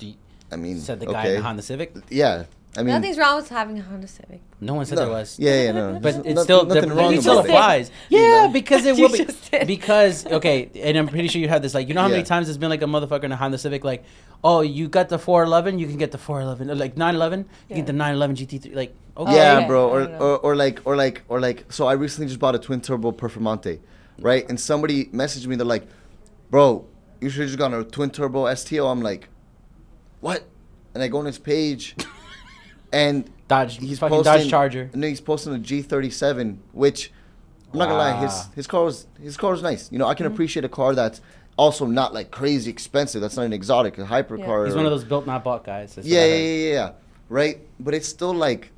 Do 0.00 0.06
you- 0.08 0.14
I 0.52 0.56
mean, 0.56 0.78
said 0.80 1.00
the 1.00 1.06
guy 1.06 1.20
okay. 1.20 1.30
in 1.30 1.36
the 1.36 1.42
Honda 1.42 1.62
Civic. 1.62 1.94
Yeah, 2.10 2.44
I 2.76 2.82
mean, 2.82 2.88
Nothing's 2.94 3.16
wrong 3.16 3.36
with 3.36 3.48
having 3.48 3.78
a 3.78 3.82
Honda 3.82 4.06
Civic. 4.08 4.40
No 4.60 4.74
one 4.74 4.84
said 4.84 4.96
no, 4.96 5.04
there 5.06 5.10
was. 5.14 5.38
Yeah, 5.38 5.62
yeah, 5.62 5.72
no, 5.72 5.92
But 5.94 6.02
there's 6.02 6.16
it's 6.26 6.34
no- 6.34 6.42
still 6.42 6.66
nothing 6.66 6.88
the, 6.90 6.94
wrong 6.94 7.12
it 7.12 7.16
You 7.16 7.20
still 7.22 7.38
about 7.38 7.78
just 7.78 7.90
it. 7.90 7.94
did. 8.10 8.16
You 8.18 8.22
Yeah, 8.22 8.46
know? 8.46 8.52
because 8.52 8.84
it 8.90 8.96
will 8.96 9.08
be 9.08 9.64
because 9.64 10.26
okay, 10.26 10.70
and 10.82 10.96
I'm 10.98 11.08
pretty 11.08 11.28
sure 11.28 11.40
you 11.40 11.48
had 11.48 11.62
this. 11.62 11.74
Like, 11.74 11.88
you 11.88 11.94
know 11.94 12.02
how 12.02 12.08
many 12.08 12.22
times 12.22 12.48
it's 12.48 12.58
been 12.58 12.68
like 12.70 12.82
a 12.82 12.86
motherfucker 12.86 13.24
in 13.24 13.32
a 13.32 13.36
Honda 13.36 13.56
Civic, 13.58 13.82
like, 13.84 14.04
oh, 14.44 14.60
you 14.60 14.88
got 14.88 15.08
the 15.08 15.18
411, 15.18 15.78
you 15.78 15.86
can 15.86 15.96
get 15.98 16.12
the 16.12 16.18
411, 16.18 16.70
or 16.70 16.74
like 16.74 16.96
911, 16.96 17.46
you 17.68 17.76
get 17.76 17.86
the 17.86 17.92
911 17.92 18.36
GT3. 18.36 18.74
Like, 18.74 18.94
Oh, 19.18 19.22
okay, 19.24 19.34
yeah, 19.36 19.60
yeah. 19.60 19.66
bro. 19.66 19.88
Or, 19.88 20.02
or 20.20 20.38
or 20.40 20.54
like 20.56 20.80
or 20.84 20.94
like 20.94 21.22
or 21.28 21.40
like. 21.40 21.72
So 21.72 21.86
I 21.86 21.94
recently 21.94 22.26
just 22.28 22.38
bought 22.38 22.54
a 22.54 22.58
twin 22.58 22.82
turbo 22.82 23.12
Performante, 23.12 23.78
right? 24.20 24.46
And 24.50 24.60
somebody 24.60 25.06
messaged 25.06 25.46
me. 25.46 25.56
They're 25.56 25.64
like, 25.64 25.88
"Bro, 26.50 26.84
you 27.22 27.30
should 27.30 27.40
have 27.40 27.48
just 27.48 27.58
gotten 27.58 27.80
a 27.80 27.84
twin 27.84 28.10
turbo 28.10 28.44
STO." 28.54 28.86
I'm 28.88 29.00
like, 29.00 29.30
"What?" 30.20 30.44
And 30.92 31.02
I 31.02 31.08
go 31.08 31.16
on 31.18 31.24
his 31.24 31.38
page, 31.38 31.96
and 32.92 33.30
Dodge, 33.48 33.78
he's 33.78 33.98
fucking 33.98 34.16
posting. 34.18 34.32
Dodge 34.40 34.50
Charger. 34.50 34.90
No, 34.94 35.06
he's 35.06 35.20
posting 35.22 35.54
a 35.54 35.58
G37, 35.58 36.58
which 36.72 37.10
I'm 37.72 37.78
not 37.78 37.86
gonna 37.88 37.98
lie, 37.98 38.12
his 38.20 38.48
his 38.54 38.66
car 38.66 38.84
was 38.84 39.06
his 39.18 39.36
car 39.38 39.52
was 39.52 39.62
nice. 39.62 39.90
You 39.90 39.98
know, 39.98 40.06
I 40.06 40.10
Mm-hmm. 40.12 40.16
can 40.24 40.26
appreciate 40.26 40.64
a 40.64 40.68
car 40.68 40.94
that's 40.94 41.20
also 41.56 41.86
not 41.86 42.12
like 42.14 42.30
crazy 42.30 42.70
expensive. 42.70 43.20
That's 43.20 43.36
not 43.36 43.44
an 43.46 43.52
exotic, 43.52 43.98
a 43.98 44.04
hypercar. 44.04 44.66
He's 44.66 44.74
or- 44.74 44.78
one 44.78 44.86
of 44.86 44.92
those 44.92 45.04
built 45.04 45.26
not 45.26 45.42
bought 45.44 45.64
guys. 45.64 45.94
That's 45.94 46.06
yeah, 46.06 46.24
yeah, 46.24 46.34
yeah, 46.34 46.42
yeah, 46.68 46.72
yeah. 46.74 46.92
Right, 47.28 47.58
but 47.80 47.94
it's 47.94 48.08
still 48.08 48.32
like 48.34 48.70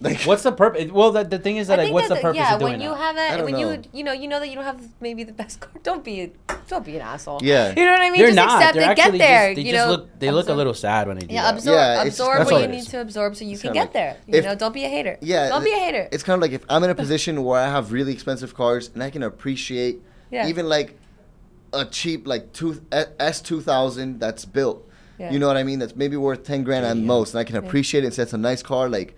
Like, 0.00 0.20
What's 0.22 0.42
the 0.42 0.52
purpose? 0.52 0.90
Well, 0.90 1.12
the, 1.12 1.24
the 1.24 1.38
thing 1.38 1.56
is 1.56 1.68
that 1.68 1.80
I 1.80 1.84
like, 1.84 1.92
what's 1.92 2.08
that 2.08 2.16
the 2.16 2.20
purpose 2.20 2.36
yeah, 2.36 2.54
of 2.54 2.60
doing 2.60 2.72
when 2.72 2.80
you 2.82 2.90
that? 2.90 2.96
have 2.98 3.16
I 3.16 3.26
a 3.26 3.36
don't 3.38 3.44
when 3.46 3.58
you 3.58 3.66
know. 3.76 3.82
you 3.92 4.04
know 4.04 4.12
you 4.12 4.28
know 4.28 4.40
that 4.40 4.48
you 4.48 4.54
don't 4.54 4.64
have 4.64 4.80
maybe 5.00 5.22
the 5.24 5.32
best 5.32 5.60
car. 5.60 5.70
Don't 5.82 6.02
be 6.04 6.32
don't 6.68 6.84
be 6.84 6.96
an 6.96 7.02
asshole. 7.02 7.40
Yeah. 7.42 7.68
you 7.76 7.84
know 7.84 7.92
what 7.92 8.00
I 8.00 8.10
mean. 8.10 8.18
They're 8.20 8.28
just 8.28 8.36
not. 8.36 8.60
accept 8.62 8.74
They're 8.74 8.92
it. 8.92 8.96
Get 8.96 9.12
there. 9.18 9.48
just, 9.50 9.56
they 9.56 9.62
you 9.62 9.72
just 9.72 9.86
know, 9.86 9.90
look 9.92 10.18
they 10.18 10.30
look 10.30 10.48
a 10.48 10.52
little 10.54 10.74
sad 10.74 11.06
when 11.08 11.18
they 11.18 11.26
do 11.26 11.34
Yeah, 11.34 11.42
that. 11.42 11.54
absorb 11.54 11.74
Yeah, 11.76 12.02
absorb 12.04 12.38
that's 12.38 12.50
what 12.52 12.62
you 12.62 12.68
need 12.68 12.84
to 12.84 13.00
absorb 13.00 13.36
so 13.36 13.44
you 13.44 13.52
It's 13.52 13.62
can 13.62 13.72
get 13.72 13.80
like- 13.80 13.92
there. 13.92 14.16
You 14.26 14.34
if- 14.38 14.44
know, 14.44 14.54
don't 14.54 14.72
be 14.74 14.84
a 14.84 14.88
hater. 14.88 15.16
Yeah, 15.20 15.48
don't 15.48 15.64
be 15.64 15.72
a 15.72 15.78
hater. 15.78 16.08
It's 16.12 16.22
kind 16.22 16.36
of 16.36 16.42
like 16.42 16.52
if 16.52 16.64
I'm 16.68 16.82
in 16.84 16.90
a 16.90 16.94
position 17.04 17.42
where 17.44 17.60
I 17.60 17.68
have 17.68 17.92
really 17.92 18.12
expensive 18.12 18.54
cars 18.54 18.90
and 18.94 19.02
I 19.02 19.10
can 19.10 19.22
appreciate 19.22 20.02
Yeah. 20.30 20.48
even 20.48 20.68
like 20.68 20.98
a 21.74 21.84
cheap 21.84 22.26
like 22.26 22.52
two 22.52 22.80
uh, 22.92 23.04
S 23.18 23.40
two 23.40 23.60
thousand 23.60 24.20
that's 24.20 24.44
built. 24.44 24.88
Yeah. 25.18 25.30
You 25.32 25.38
know 25.38 25.46
what 25.46 25.56
I 25.56 25.62
mean? 25.62 25.78
That's 25.78 25.94
maybe 25.96 26.16
worth 26.16 26.42
ten 26.44 26.64
grand 26.64 26.84
at 26.86 26.96
Yeah. 26.96 27.02
most, 27.04 27.34
and 27.34 27.40
I 27.40 27.44
can 27.44 27.56
appreciate 27.56 28.02
it 28.04 28.08
and 28.08 28.14
say 28.14 28.22
it's 28.24 28.32
a 28.32 28.38
nice 28.38 28.62
car. 28.62 28.88
Like, 28.88 29.16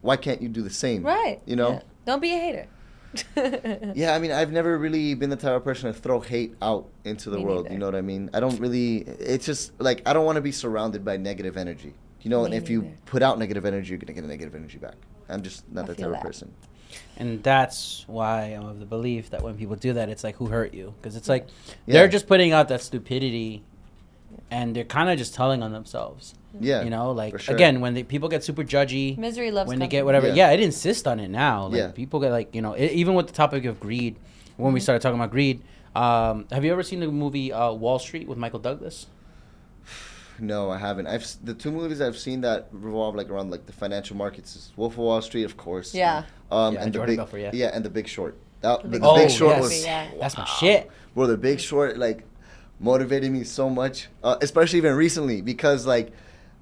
why 0.00 0.16
can't 0.16 0.40
you 0.40 0.48
do 0.48 0.62
the 0.62 0.70
same? 0.70 1.02
right. 1.04 1.40
You 1.46 1.56
know? 1.56 1.72
Yeah. 1.72 1.80
Don't 2.06 2.20
be 2.22 2.32
a 2.32 2.38
hater. 2.38 2.66
Yeah, 3.94 4.14
I 4.14 4.18
mean, 4.18 4.32
I've 4.32 4.52
never 4.52 4.76
really 4.78 5.14
been 5.14 5.30
the 5.30 5.36
type 5.36 5.52
of 5.56 5.64
person 5.64 5.92
to 5.92 5.98
throw 5.98 6.20
hate 6.20 6.54
out 6.60 6.88
into 7.04 7.30
the 7.30 7.38
Me 7.38 7.44
world. 7.44 7.62
neither. 7.64 7.72
You 7.74 7.78
know 7.80 7.86
what 7.86 7.94
I 7.94 8.00
mean? 8.02 8.30
I 8.34 8.40
don't 8.40 8.58
really. 8.60 8.98
It's 8.98 9.46
just 9.46 9.72
like 9.80 10.02
I 10.06 10.12
don't 10.12 10.24
want 10.26 10.36
to 10.36 10.42
be 10.42 10.52
surrounded 10.52 11.04
by 11.04 11.16
negative 11.16 11.56
energy. 11.56 11.94
You 12.22 12.30
know, 12.30 12.44
and 12.44 12.50
Me 12.52 12.56
if 12.58 12.68
you 12.68 12.92
put 13.06 13.22
out 13.22 13.38
negative 13.38 13.64
energy, 13.64 13.90
you're 13.90 13.98
gonna 13.98 14.12
get 14.12 14.24
a 14.24 14.28
negative 14.28 14.54
energy 14.54 14.78
back. 14.78 14.94
I'm 15.28 15.42
just 15.42 15.70
not 15.72 15.84
I 15.84 15.88
that 15.88 15.96
feel 15.96 16.06
type 16.06 16.12
that. 16.12 16.20
of 16.20 16.26
person. 16.26 16.52
And 17.16 17.42
that's 17.42 18.04
why 18.06 18.44
I'm 18.56 18.64
of 18.66 18.78
the 18.80 18.86
belief 18.86 19.30
that 19.30 19.42
when 19.42 19.56
people 19.56 19.74
do 19.76 19.92
that, 19.94 20.08
it's 20.08 20.22
like, 20.22 20.36
who 20.36 20.46
hurt 20.46 20.72
you? 20.74 20.94
Because 21.00 21.16
it's 21.16 21.28
like 21.28 21.46
Yeah. 21.86 21.94
they're 21.94 22.08
just 22.08 22.26
putting 22.28 22.52
out 22.52 22.68
that 22.68 22.80
stupidity, 22.80 23.62
and 24.50 24.74
they're 24.74 24.84
kind 24.84 25.10
of 25.10 25.18
just 25.18 25.34
telling 25.34 25.62
on 25.62 25.72
themselves. 25.72 26.34
Yeah. 26.60 26.82
You 26.82 26.90
know, 26.90 27.10
like 27.12 27.38
sure. 27.40 27.54
again, 27.54 27.80
when 27.80 27.94
they, 27.94 28.02
people 28.04 28.28
get 28.28 28.44
super 28.44 28.62
judgy, 28.64 29.16
Misery 29.18 29.50
loves 29.50 29.68
when 29.68 29.78
they 29.80 29.86
get 29.88 30.04
whatever. 30.04 30.28
Yeah. 30.28 30.34
Yeah. 30.34 30.50
it 30.52 30.60
insists 30.60 31.06
on 31.06 31.18
it 31.20 31.28
now. 31.28 31.66
Like 31.66 31.78
Yeah. 31.78 31.88
people 31.92 32.20
get 32.20 32.30
like 32.30 32.54
you 32.54 32.62
know, 32.62 32.76
e- 32.76 32.90
even 32.90 33.14
with 33.14 33.26
the 33.26 33.32
topic 33.32 33.64
of 33.64 33.80
greed, 33.80 34.16
when 34.56 34.68
Mm-hmm. 34.68 34.74
we 34.74 34.80
started 34.80 35.02
talking 35.02 35.18
about 35.18 35.30
greed. 35.30 35.60
Um, 35.96 36.46
have 36.52 36.64
you 36.64 36.70
ever 36.72 36.82
seen 36.82 37.00
the 37.00 37.08
movie 37.08 37.52
uh, 37.52 37.72
Wall 37.72 37.98
Street 37.98 38.28
with 38.28 38.38
Michael 38.38 38.60
Douglas? 38.60 39.06
No, 40.40 40.70
I 40.70 40.78
haven't. 40.78 41.06
I've 41.06 41.26
the 41.42 41.54
two 41.54 41.70
movies 41.70 42.00
I've 42.00 42.16
seen 42.16 42.40
that 42.42 42.68
revolve 42.72 43.14
like 43.14 43.28
around 43.28 43.50
like 43.50 43.66
the 43.66 43.72
financial 43.72 44.16
markets 44.16 44.56
is 44.56 44.72
Wolf 44.76 44.94
of 44.94 44.98
Wall 44.98 45.20
Street, 45.22 45.44
of 45.44 45.56
course. 45.56 45.94
Yeah. 45.94 46.24
Um, 46.50 46.74
Yeah, 46.74 46.82
and 46.82 46.92
the 46.92 46.98
Jordan 46.98 47.12
big 47.12 47.18
Belfort, 47.18 47.54
yeah. 47.54 47.70
and 47.72 47.84
the 47.84 47.90
Big 47.90 48.08
Short. 48.08 48.36
That, 48.60 48.82
the, 48.82 48.88
Big 48.88 49.00
the 49.02 49.06
Short. 49.06 49.18
Big 49.18 49.26
Oh, 49.26 49.28
Short 49.28 49.56
yes. 49.56 49.62
was 49.62 49.84
Yeah. 49.84 50.10
That's 50.20 50.36
my 50.36 50.42
wow. 50.42 50.46
shit. 50.46 50.90
Bro, 51.14 51.26
the 51.26 51.36
Big 51.36 51.60
Short 51.60 51.98
like 51.98 52.24
motivated 52.80 53.32
me 53.32 53.44
so 53.44 53.68
much, 53.68 54.08
uh, 54.22 54.36
especially 54.40 54.78
even 54.78 54.94
recently 54.94 55.42
because 55.42 55.86
like 55.86 56.12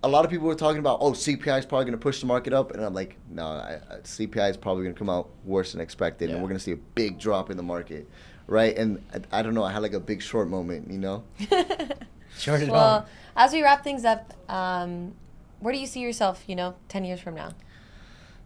a 0.03 0.09
lot 0.09 0.25
of 0.25 0.31
people 0.31 0.47
were 0.47 0.55
talking 0.55 0.79
about 0.79 0.99
oh 1.01 1.13
CPI 1.13 1.59
is 1.59 1.67
probably 1.67 1.85
going 1.85 1.99
to 1.99 2.03
push 2.03 2.21
the 2.21 2.27
market 2.27 2.53
up, 2.53 2.73
and 2.73 2.83
I'm 2.83 2.95
like 2.95 3.17
no, 3.31 3.47
I, 3.47 3.81
I, 3.91 3.95
CPI 3.99 4.51
is 4.51 4.57
probably 4.57 4.85
going 4.85 4.95
to 4.95 4.99
come 4.99 5.11
out 5.11 5.31
worse 5.45 5.73
than 5.73 5.81
expected, 5.81 6.31
and 6.31 6.41
we're 6.41 6.49
going 6.49 6.59
to 6.59 6.65
see 6.65 6.73
a 6.73 6.77
big 6.77 7.19
drop 7.19 7.51
in 7.51 7.57
the 7.57 7.63
market, 7.63 8.09
right? 8.47 8.77
And 8.77 9.03
I, 9.13 9.41
I 9.41 9.43
don't 9.43 9.55
know, 9.55 9.65
I 9.65 9.73
had 9.73 9.83
like 9.83 9.95
a 9.95 10.01
Big 10.01 10.23
Short 10.23 10.49
moment, 10.49 10.91
you 10.91 10.99
know? 10.99 11.25
Short 12.39 12.63
it 12.63 12.69
well, 12.69 12.99
on. 12.99 13.07
As 13.37 13.53
we 13.53 13.63
wrap 13.63 13.85
things 13.85 14.05
up, 14.05 14.33
um, 14.49 15.15
where 15.61 15.73
do 15.73 15.79
you 15.79 15.87
see 15.87 16.01
yourself? 16.01 16.45
You 16.47 16.57
know, 16.57 16.75
ten 16.89 17.05
years 17.05 17.21
from 17.21 17.35
now. 17.35 17.51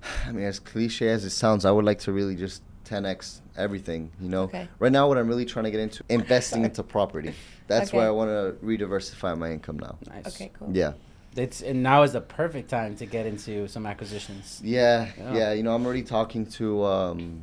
I 0.27 0.33
mean, 0.33 0.45
as 0.45 0.59
cliche 0.59 1.09
as 1.09 1.25
it 1.25 1.31
sounds, 1.31 1.65
I 1.65 1.71
would 1.71 1.85
like 1.85 1.99
to 2.01 2.13
really 2.13 2.35
just 2.37 2.63
10x 2.87 3.41
everything. 3.57 4.11
You 4.21 4.29
know, 4.29 4.43
Okay. 4.45 4.69
right 4.79 4.93
now 4.93 5.09
what 5.09 5.19
I'm 5.19 5.29
really 5.29 5.45
trying 5.45 5.65
to 5.65 5.71
get 5.71 5.81
into 5.81 6.05
investing 6.09 6.65
into 6.65 6.83
property. 6.83 7.35
That's 7.67 7.91
Okay. 7.91 7.99
why 7.99 8.07
I 8.07 8.11
want 8.11 8.31
to 8.31 8.57
rediversify 8.67 9.39
my 9.39 9.53
income 9.53 9.79
now. 9.79 9.97
Nice. 10.09 10.27
Okay, 10.27 10.51
cool. 10.59 10.71
Yeah, 10.73 10.95
It's 11.37 11.63
and 11.63 11.83
now 11.85 12.03
is 12.03 12.13
the 12.15 12.21
perfect 12.21 12.69
time 12.69 12.97
to 12.97 13.07
get 13.07 13.27
into 13.27 13.69
some 13.69 13.87
acquisitions. 13.87 14.61
yeah, 14.65 15.07
Yeah. 15.17 15.35
yeah. 15.35 15.53
You 15.53 15.63
know, 15.63 15.75
I'm 15.75 15.85
already 15.85 16.03
talking 16.03 16.47
to 16.59 16.85
um, 16.85 17.43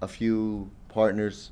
a 0.00 0.08
few 0.08 0.70
partners 0.88 1.50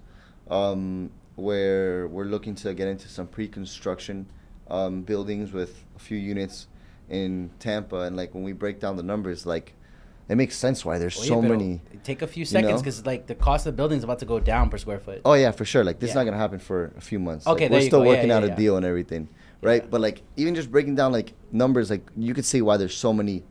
um, 0.51 1.11
where 1.34 2.07
we're 2.09 2.24
looking 2.24 2.55
to 2.55 2.72
get 2.72 2.89
into 2.89 3.09
some 3.09 3.26
pre-construction 3.26 4.26
um, 4.71 5.03
buildings 5.03 5.53
with 5.53 5.85
a 5.97 5.99
few 5.99 6.19
units 6.19 6.67
in 7.09 7.51
Tampa, 7.59 8.01
and 8.01 8.17
like 8.17 8.35
when 8.35 8.43
we 8.43 8.53
break 8.53 8.81
down 8.81 8.97
the 8.97 9.03
numbers, 9.03 9.47
like 9.47 9.75
it 10.29 10.37
makes 10.37 10.57
sense 10.57 10.85
why 10.85 10.99
there's 10.99 11.17
Well, 11.17 11.27
so 11.27 11.43
yeah, 11.43 11.49
many. 11.49 11.81
Take 12.03 12.23
a 12.23 12.27
few 12.27 12.41
you 12.41 12.47
seconds 12.47 12.73
know? 12.73 12.79
because 12.79 13.07
like 13.07 13.27
the 13.27 13.35
cost 13.35 13.67
of 13.67 13.75
the 13.75 13.77
building 13.77 13.99
is 13.99 14.05
about 14.05 14.19
to 14.21 14.27
go 14.27 14.41
down 14.41 14.71
per 14.71 14.79
square 14.79 14.99
foot. 14.99 15.23
Oh 15.25 15.35
yeah, 15.35 15.53
for 15.53 15.64
sure. 15.64 15.85
Like 15.85 16.01
this 16.01 16.11
is 16.11 16.17
not 16.17 16.25
gonna 16.25 16.37
happen 16.37 16.59
for 16.59 16.93
a 16.97 17.01
few 17.01 17.19
months. 17.19 17.47
Okay, 17.47 17.64
like, 17.64 17.71
we're 17.71 17.81
you 17.81 17.87
still 17.87 18.03
go. 18.03 18.09
Working 18.09 18.29
yeah, 18.29 18.37
out 18.37 18.45
a 18.45 18.49
yeah. 18.49 18.57
deal 18.57 18.77
and 18.77 18.85
everything, 18.85 19.29
right? 19.62 19.83
Yeah. 19.83 19.89
But 19.89 20.01
like 20.01 20.23
even 20.37 20.55
just 20.55 20.71
breaking 20.71 20.97
down 20.97 21.12
like 21.12 21.33
numbers, 21.53 21.91
like 21.91 22.07
you 22.17 22.35
could 22.35 22.45
see 22.45 22.61
why 22.61 22.77
there's 22.77 22.97
so 22.97 23.12
many 23.12 23.45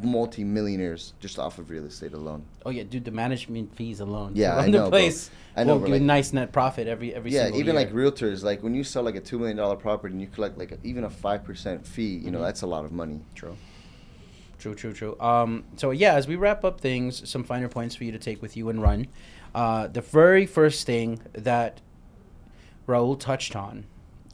multi-millionaires 0.00 1.12
just 1.20 1.38
off 1.38 1.58
of 1.58 1.70
real 1.70 1.84
estate 1.84 2.12
alone. 2.14 2.44
Oh 2.64 2.70
yeah, 2.70 2.82
dude, 2.84 3.04
the 3.04 3.10
management 3.10 3.74
fees 3.76 4.00
alone. 4.00 4.32
Yeah, 4.34 4.56
I 4.58 4.66
know, 4.66 4.72
the 4.72 4.78
bro. 4.78 4.90
place. 4.90 5.30
I 5.56 5.64
know, 5.64 5.74
will 5.76 5.80
give 5.82 5.90
like- 5.92 6.02
nice 6.02 6.32
net 6.32 6.52
profit 6.52 6.86
every 6.88 7.14
every 7.14 7.30
yeah, 7.32 7.48
even 7.48 7.66
year. 7.66 7.74
like 7.74 7.92
realtors, 7.92 8.42
like 8.42 8.62
when 8.62 8.74
you 8.74 8.84
sell 8.84 9.02
like 9.02 9.16
a 9.16 9.20
two 9.20 9.38
million 9.38 9.56
dollar 9.56 9.76
property 9.76 10.12
and 10.12 10.20
you 10.20 10.28
collect 10.28 10.56
like 10.58 10.72
a, 10.72 10.78
even 10.82 11.04
a 11.04 11.10
five 11.10 11.44
percent 11.44 11.86
fee, 11.86 12.16
you 12.16 12.30
know 12.30 12.38
Mhm. 12.38 12.42
that's 12.46 12.62
a 12.62 12.66
lot 12.66 12.84
of 12.84 12.92
money. 12.92 13.20
True. 13.34 13.56
True, 14.58 14.74
true, 14.76 14.92
true. 14.92 15.16
Um, 15.20 15.64
so 15.76 15.90
yeah, 15.90 16.14
as 16.14 16.28
we 16.28 16.36
wrap 16.36 16.64
up 16.64 16.80
things, 16.80 17.28
some 17.28 17.42
finer 17.42 17.68
points 17.68 17.96
for 17.96 18.04
you 18.04 18.12
to 18.12 18.18
take 18.18 18.40
with 18.40 18.56
you 18.56 18.68
and 18.68 18.80
run. 18.80 19.08
Uh, 19.54 19.88
the 19.88 20.00
very 20.00 20.46
first 20.46 20.86
thing 20.86 21.20
that 21.32 21.80
Raul 22.86 23.18
touched 23.18 23.56
on 23.56 23.84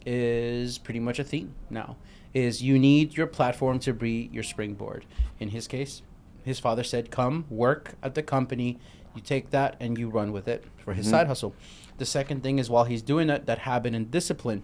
is 0.05 0.77
pretty 0.77 0.99
much 0.99 1.17
a 1.19 1.23
theme 1.23 1.53
now. 1.69 1.97
Is 2.33 2.61
you 2.61 2.77
need 2.77 3.17
your 3.17 3.27
platform 3.27 3.79
to 3.79 3.93
be 3.93 4.29
your 4.31 4.43
springboard. 4.43 5.05
In 5.39 5.49
his 5.49 5.67
case, 5.67 6.03
his 6.43 6.59
father 6.59 6.83
said, 6.83 7.09
"Come 7.11 7.45
work 7.49 7.95
at 8.03 8.15
the 8.15 8.21
company. 8.23 8.77
You 9.15 9.21
take 9.21 9.49
that 9.49 9.75
and 9.79 9.97
you 9.97 10.09
run 10.09 10.31
with 10.31 10.47
it 10.47 10.63
for 10.77 10.93
his 10.93 11.07
Mhm. 11.07 11.09
side 11.11 11.27
hustle." 11.27 11.55
The 11.97 12.05
second 12.05 12.43
thing 12.43 12.59
is 12.59 12.69
while 12.69 12.85
he's 12.85 13.01
doing 13.01 13.27
that, 13.27 13.45
that 13.47 13.59
habit 13.59 13.95
and 13.95 14.09
discipline 14.11 14.63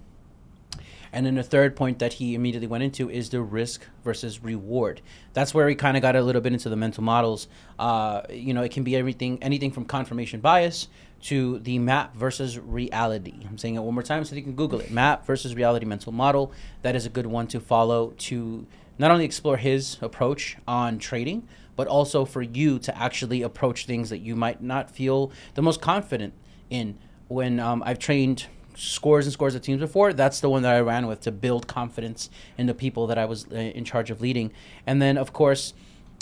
and 1.16 1.26
then 1.26 1.36
the 1.36 1.43
third 1.43 1.78
point 1.78 1.99
that 1.99 2.13
he 2.13 2.36
immediately 2.36 2.68
went 2.68 2.84
into 2.84 3.09
is 3.09 3.30
the 3.30 3.41
risk 3.41 3.86
versus 4.03 4.43
reward. 4.43 4.99
That's 5.32 5.53
where 5.53 5.70
he 5.70 5.74
kind 5.76 5.95
of 5.95 6.01
got 6.01 6.18
a 6.18 6.22
little 6.22 6.41
bit 6.41 6.51
into 6.51 6.68
the 6.68 6.76
mental 6.76 7.03
models. 7.03 7.47
Uh, 7.80 8.24
you 8.30 8.53
know, 8.53 8.63
it 8.63 8.72
can 8.72 8.84
be 8.84 8.97
everything, 8.97 9.38
anything 9.41 9.72
from 9.72 9.86
confirmation 9.86 10.41
bias 10.41 10.89
to 11.24 11.59
the 11.59 11.80
map 11.80 12.16
versus 12.16 12.59
reality. 12.59 13.34
I'm 13.47 13.57
saying 13.57 13.76
it 13.76 13.80
one 13.82 13.93
more 13.93 14.03
time 14.03 14.24
so 14.26 14.36
you 14.36 14.43
can 14.43 14.53
Google 14.53 14.80
it. 14.80 14.91
Map 14.91 15.26
versus 15.26 15.55
reality 15.55 15.86
mental 15.86 16.11
model. 16.11 16.51
That 16.82 16.95
is 16.95 17.05
a 17.05 17.09
good 17.09 17.26
one 17.26 17.47
to 17.47 17.59
follow 17.59 18.13
to 18.18 18.68
not 18.97 19.11
only 19.11 19.26
explore 19.26 19.57
his 19.57 19.97
approach 20.01 20.57
on 20.68 20.99
trading, 20.99 21.47
but 21.76 21.88
also 21.88 22.26
for 22.26 22.41
you 22.41 22.80
to 22.80 22.97
actually 22.97 23.41
approach 23.41 23.86
things 23.86 24.09
that 24.09 24.20
you 24.20 24.36
might 24.36 24.61
not 24.61 24.89
feel 24.89 25.32
the 25.55 25.61
most 25.61 25.82
confident 25.82 26.34
in. 26.70 26.97
When 27.28 27.59
um, 27.59 27.82
I've 27.86 27.99
trained 27.99 28.45
scores 28.76 29.26
and 29.26 29.34
scores 29.34 29.55
of 29.55 29.61
teams 29.61 29.80
before, 29.80 30.13
that's 30.13 30.39
the 30.39 30.49
one 30.49 30.61
that 30.61 30.74
I 30.74 30.80
ran 30.80 31.07
with 31.07 31.22
to 31.22 31.32
build 31.32 31.68
confidence 31.68 32.30
in 32.57 32.68
the 32.68 32.74
people 32.74 33.07
that 33.07 33.18
I 33.18 33.26
was 33.26 33.47
uh, 33.51 33.55
in 33.55 33.84
charge 33.84 34.11
of 34.11 34.22
leading. 34.22 34.51
And 34.86 35.01
then, 35.01 35.18
of 35.18 35.34
course, 35.34 35.74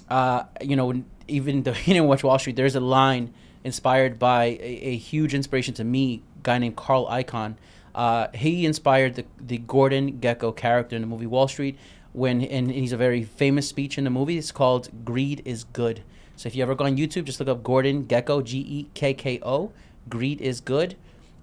uh, 0.10 0.44
you 0.62 0.76
know, 0.76 1.04
even 1.28 1.64
though 1.64 1.72
you 1.86 1.94
didn't 1.94 2.08
watch 2.08 2.24
Wall 2.24 2.39
Street, 2.39 2.56
there's 2.56 2.76
a 2.76 2.80
line 2.80 3.34
inspired 3.64 4.20
by 4.20 4.45
a, 4.45 4.80
a 4.93 4.97
huge 4.97 5.34
inspiration 5.34 5.74
to 5.76 5.84
me, 5.84 6.22
guy 6.43 6.57
named 6.57 6.76
Carl 6.76 7.07
Icahn. 7.07 7.55
Uh, 7.95 8.28
he 8.34 8.66
inspired 8.66 9.16
the, 9.16 9.26
the 9.39 9.59
Gordon 9.59 10.14
Gekko 10.20 10.55
character 10.55 10.95
in 10.95 11.01
the 11.01 11.07
movie 11.07 11.28
Wall 11.28 11.47
Street 11.47 11.78
when, 12.11 12.41
and 12.41 12.72
he's 12.72 12.91
a 12.91 12.97
very 12.97 13.24
famous 13.24 13.68
speech 13.68 13.97
in 13.97 14.03
the 14.03 14.09
movie. 14.09 14.38
It's 14.38 14.51
called 14.51 14.89
"Greed 15.05 15.41
is 15.45 15.64
Good." 15.64 16.01
So 16.36 16.47
if 16.47 16.55
you 16.55 16.64
ever 16.64 16.74
go 16.76 16.86
on 16.86 16.97
YouTube, 16.97 17.26
just 17.26 17.39
look 17.39 17.49
up 17.49 17.64
Gordon 17.64 18.05
Gekko, 18.05 18.43
G 18.43 18.57
E 18.57 18.88
K 18.93 19.14
K 19.14 19.39
O. 19.43 19.72
Greed 20.09 20.41
is 20.41 20.59
good. 20.59 20.95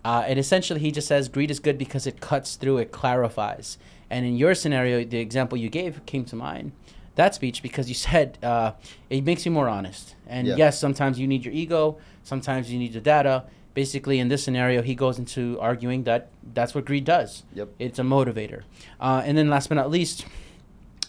Uh, 0.05 0.25
and 0.27 0.39
essentially, 0.39 0.81
he 0.81 0.91
just 0.91 1.07
says 1.07 1.29
greed 1.29 1.51
is 1.51 1.61
good 1.61 1.77
because 1.77 2.07
it 2.07 2.21
cuts 2.21 2.57
through, 2.57 2.79
it 2.79 2.91
clarifies. 2.91 3.79
And 4.09 4.25
in 4.27 4.37
your 4.37 4.55
scenario, 4.55 5.05
the 5.05 5.19
example 5.19 5.57
you 5.59 5.69
gave 5.69 6.05
came 6.07 6.25
to 6.25 6.37
mind. 6.37 6.73
That 7.17 7.35
speech 7.35 7.63
because 7.63 7.89
you 7.89 7.95
said 7.95 8.39
uh, 8.43 8.73
it 9.11 9.25
makes 9.25 9.45
you 9.45 9.53
more 9.53 9.69
honest. 9.69 10.15
And 10.27 10.47
Yeah. 10.49 10.57
yes, 10.57 10.79
sometimes 10.81 11.19
you 11.21 11.27
need 11.27 11.45
your 11.45 11.53
ego, 11.55 11.99
sometimes 12.25 12.73
you 12.73 12.79
need 12.79 12.93
the 12.93 13.01
data. 13.01 13.45
Basically, 13.73 14.19
in 14.19 14.29
this 14.29 14.43
scenario, 14.43 14.83
he 14.83 14.95
goes 14.95 15.19
into 15.19 15.59
arguing 15.61 16.05
that 16.05 16.29
that's 16.55 16.75
what 16.75 16.85
greed 16.85 17.05
does. 17.05 17.45
Yep. 17.55 17.69
It's 17.79 17.99
a 17.99 18.03
motivator. 18.03 18.63
Uh, 18.99 19.23
and 19.25 19.39
then, 19.39 19.49
last 19.49 19.69
but 19.69 19.77
not 19.77 19.91
least, 19.91 20.27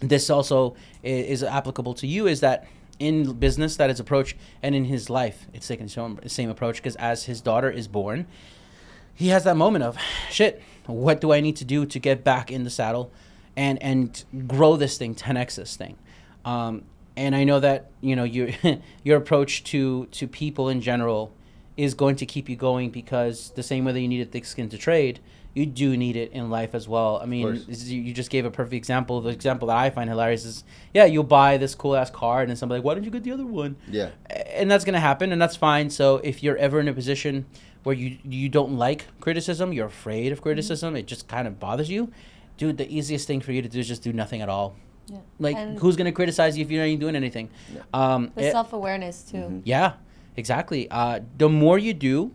this 0.01 0.29
also 0.29 0.75
is 1.03 1.43
applicable 1.43 1.93
to 1.93 2.07
you 2.07 2.27
is 2.27 2.41
that 2.41 2.67
in 2.99 3.33
business 3.33 3.77
that 3.77 3.89
is 3.89 3.99
approach 3.99 4.35
and 4.61 4.75
in 4.75 4.85
his 4.85 5.09
life 5.09 5.47
it's 5.53 5.67
taken 5.67 5.87
the 5.87 6.29
same 6.29 6.49
approach 6.49 6.77
because 6.77 6.95
as 6.97 7.25
his 7.25 7.41
daughter 7.41 7.69
is 7.69 7.87
born 7.87 8.27
he 9.15 9.29
has 9.29 9.43
that 9.43 9.55
moment 9.55 9.83
of 9.83 9.97
shit 10.29 10.61
what 10.85 11.21
do 11.21 11.31
i 11.31 11.39
need 11.39 11.55
to 11.55 11.65
do 11.65 11.85
to 11.85 11.99
get 11.99 12.23
back 12.23 12.51
in 12.51 12.63
the 12.63 12.69
saddle 12.69 13.11
and 13.55 13.81
and 13.81 14.23
grow 14.47 14.75
this 14.75 14.97
thing 14.97 15.15
10x 15.15 15.55
this 15.55 15.75
thing 15.75 15.97
um, 16.45 16.83
and 17.15 17.35
i 17.35 17.43
know 17.43 17.59
that 17.59 17.91
you 18.01 18.15
know 18.15 18.23
your 18.23 18.49
your 19.03 19.17
approach 19.17 19.63
to 19.63 20.05
to 20.07 20.27
people 20.27 20.69
in 20.69 20.81
general 20.81 21.31
is 21.77 21.93
going 21.93 22.15
to 22.15 22.25
keep 22.25 22.49
you 22.49 22.55
going 22.55 22.89
because 22.89 23.51
the 23.51 23.63
same 23.63 23.85
way 23.85 23.91
that 23.91 24.01
you 24.01 24.07
need 24.07 24.21
a 24.21 24.25
thick 24.25 24.45
skin 24.45 24.69
to 24.69 24.77
trade 24.77 25.19
you 25.53 25.65
do 25.65 25.97
need 25.97 26.15
it 26.15 26.31
in 26.31 26.49
life 26.49 26.73
as 26.73 26.87
well. 26.87 27.19
I 27.21 27.25
mean, 27.25 27.65
you 27.67 28.13
just 28.13 28.29
gave 28.29 28.45
a 28.45 28.51
perfect 28.51 28.73
example. 28.73 29.19
The 29.19 29.29
example 29.29 29.67
that 29.67 29.77
I 29.77 29.89
find 29.89 30.09
hilarious 30.09 30.45
is, 30.45 30.63
yeah, 30.93 31.05
you'll 31.05 31.23
buy 31.23 31.57
this 31.57 31.75
cool 31.75 31.95
ass 31.95 32.09
car, 32.09 32.41
and 32.41 32.49
then 32.49 32.55
somebody 32.55 32.79
like, 32.79 32.85
why 32.85 32.93
didn't 32.93 33.05
you 33.05 33.11
get 33.11 33.23
the 33.23 33.33
other 33.33 33.45
one? 33.45 33.75
Yeah, 33.89 34.11
and 34.29 34.71
that's 34.71 34.85
gonna 34.85 34.99
happen, 34.99 35.31
and 35.31 35.41
that's 35.41 35.57
fine. 35.57 35.89
So 35.89 36.17
if 36.23 36.41
you're 36.41 36.57
ever 36.57 36.79
in 36.79 36.87
a 36.87 36.93
position 36.93 37.45
where 37.83 37.95
you 37.95 38.17
you 38.23 38.47
don't 38.47 38.77
like 38.77 39.07
criticism, 39.19 39.73
you're 39.73 39.87
afraid 39.87 40.31
of 40.31 40.41
criticism, 40.41 40.89
mm-hmm. 40.89 40.99
it 40.99 41.07
just 41.07 41.27
kind 41.27 41.47
of 41.47 41.59
bothers 41.59 41.89
you, 41.89 42.11
dude. 42.55 42.77
The 42.77 42.89
easiest 42.89 43.27
thing 43.27 43.41
for 43.41 43.51
you 43.51 43.61
to 43.61 43.67
do 43.67 43.79
is 43.79 43.87
just 43.87 44.03
do 44.03 44.13
nothing 44.13 44.41
at 44.41 44.47
all. 44.47 44.75
Yeah. 45.11 45.17
Like, 45.39 45.55
and 45.57 45.77
who's 45.77 45.95
gonna 45.95 46.11
criticize 46.11 46.57
you 46.57 46.63
if 46.63 46.71
you're 46.71 46.81
not 46.81 46.87
even 46.87 46.99
doing 46.99 47.15
anything? 47.15 47.49
Yeah. 47.73 47.81
Um, 47.93 48.31
the 48.35 48.49
self 48.51 48.73
awareness 48.73 49.23
too. 49.23 49.37
Mm-hmm. 49.37 49.59
Yeah, 49.65 49.93
exactly. 50.35 50.89
Uh, 50.89 51.19
the 51.37 51.49
more 51.49 51.77
you 51.77 51.93
do, 51.93 52.31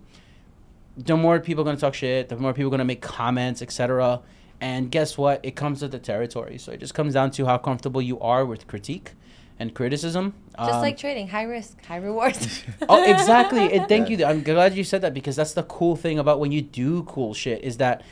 the 0.96 1.16
more 1.16 1.40
people 1.40 1.62
are 1.62 1.64
going 1.64 1.76
to 1.76 1.80
talk 1.80 1.94
shit, 1.94 2.28
the 2.28 2.36
more 2.36 2.52
people 2.52 2.68
are 2.68 2.70
going 2.70 2.78
to 2.78 2.84
make 2.84 3.02
comments, 3.02 3.62
etc. 3.62 4.20
And 4.60 4.90
guess 4.90 5.18
what? 5.18 5.40
It 5.42 5.54
comes 5.56 5.82
with 5.82 5.92
the 5.92 5.98
territory. 5.98 6.58
So 6.58 6.72
it 6.72 6.80
just 6.80 6.94
comes 6.94 7.14
down 7.14 7.30
to 7.32 7.46
how 7.46 7.58
comfortable 7.58 8.00
you 8.00 8.18
are 8.20 8.44
with 8.44 8.66
critique 8.66 9.12
and 9.58 9.74
criticism. 9.74 10.34
Just 10.58 10.72
um, 10.72 10.80
like 10.80 10.96
trading, 10.96 11.28
high 11.28 11.42
risk, 11.42 11.84
high 11.84 11.96
rewards. 11.96 12.62
oh, 12.88 13.10
exactly. 13.10 13.72
And 13.72 13.86
thank 13.88 14.08
you. 14.10 14.24
I'm 14.24 14.42
glad 14.42 14.74
you 14.74 14.84
said 14.84 15.02
that 15.02 15.12
because 15.12 15.36
that's 15.36 15.52
the 15.52 15.64
cool 15.64 15.96
thing 15.96 16.18
about 16.18 16.40
when 16.40 16.52
you 16.52 16.62
do 16.62 17.02
cool 17.02 17.34
shit 17.34 17.62
is 17.62 17.76
that, 17.76 18.02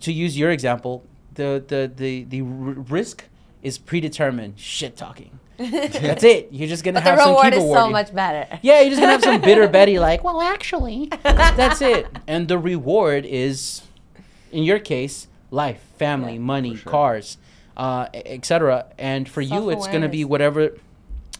to 0.00 0.12
use 0.12 0.38
your 0.38 0.50
example, 0.50 1.02
the 1.36 1.64
the 1.66 1.90
the 1.94 2.24
the 2.24 2.42
risk 2.42 3.24
is 3.62 3.78
predetermined 3.78 4.58
shit 4.58 4.96
talking. 4.96 5.38
That's 5.58 6.22
it. 6.22 6.48
You're 6.50 6.68
just 6.68 6.84
gonna 6.84 7.00
but 7.00 7.04
have 7.04 7.18
the 7.18 7.24
reward 7.24 7.54
some 7.54 7.62
is 7.62 7.72
so 7.72 7.90
much 7.90 8.14
better. 8.14 8.58
Yeah, 8.60 8.80
you're 8.80 8.90
just 8.90 9.00
gonna 9.00 9.12
have 9.12 9.24
some 9.24 9.40
bitter 9.40 9.66
Betty 9.76 9.98
like, 9.98 10.22
well, 10.22 10.42
actually, 10.42 11.08
that's 11.22 11.80
it. 11.80 12.06
And 12.26 12.46
the 12.46 12.58
reward 12.58 13.24
is, 13.24 13.82
in 14.52 14.64
your 14.64 14.78
case, 14.78 15.28
life, 15.50 15.80
family, 15.96 16.34
yeah, 16.34 16.40
money, 16.40 16.76
sure. 16.76 16.90
cars, 16.90 17.38
uh, 17.76 18.08
etc. 18.12 18.86
And 18.98 19.26
for 19.26 19.40
you, 19.40 19.70
it's 19.70 19.86
gonna 19.86 20.10
be 20.10 20.26
whatever 20.26 20.76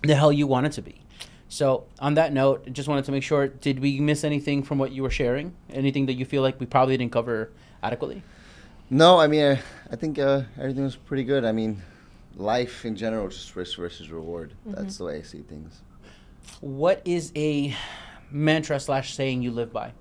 the 0.02 0.14
hell 0.14 0.32
you 0.32 0.46
want 0.46 0.66
it 0.66 0.72
to 0.72 0.82
be. 0.82 1.02
So 1.48 1.84
on 2.00 2.14
that 2.14 2.32
note, 2.32 2.72
just 2.72 2.88
wanted 2.88 3.04
to 3.04 3.12
make 3.12 3.22
sure: 3.22 3.48
did 3.48 3.80
we 3.80 4.00
miss 4.00 4.24
anything 4.24 4.62
from 4.62 4.78
what 4.78 4.92
you 4.92 5.02
were 5.02 5.10
sharing? 5.10 5.54
Anything 5.70 6.06
that 6.06 6.14
you 6.14 6.24
feel 6.24 6.40
like 6.40 6.58
we 6.58 6.64
probably 6.64 6.96
didn't 6.96 7.12
cover 7.12 7.50
adequately? 7.82 8.22
No, 8.88 9.18
I 9.18 9.26
mean, 9.26 9.58
I, 9.90 9.92
I 9.92 9.96
think 9.96 10.18
uh, 10.18 10.42
everything 10.58 10.84
was 10.84 10.96
pretty 10.96 11.24
good. 11.24 11.44
I 11.44 11.52
mean 11.52 11.82
life 12.36 12.84
in 12.84 12.96
general, 12.96 13.28
just 13.28 13.56
risk 13.56 13.78
versus 13.78 14.10
reward. 14.10 14.52
Mm-hmm. 14.66 14.80
That's 14.80 14.98
the 14.98 15.04
way 15.04 15.18
I 15.18 15.22
see 15.22 15.42
things. 15.42 15.80
What 16.60 17.02
is 17.04 17.32
a 17.34 17.74
mantra 18.30 18.78
slash 18.78 19.14
saying 19.14 19.42
you 19.42 19.50
live 19.50 19.72
by? 19.72 19.92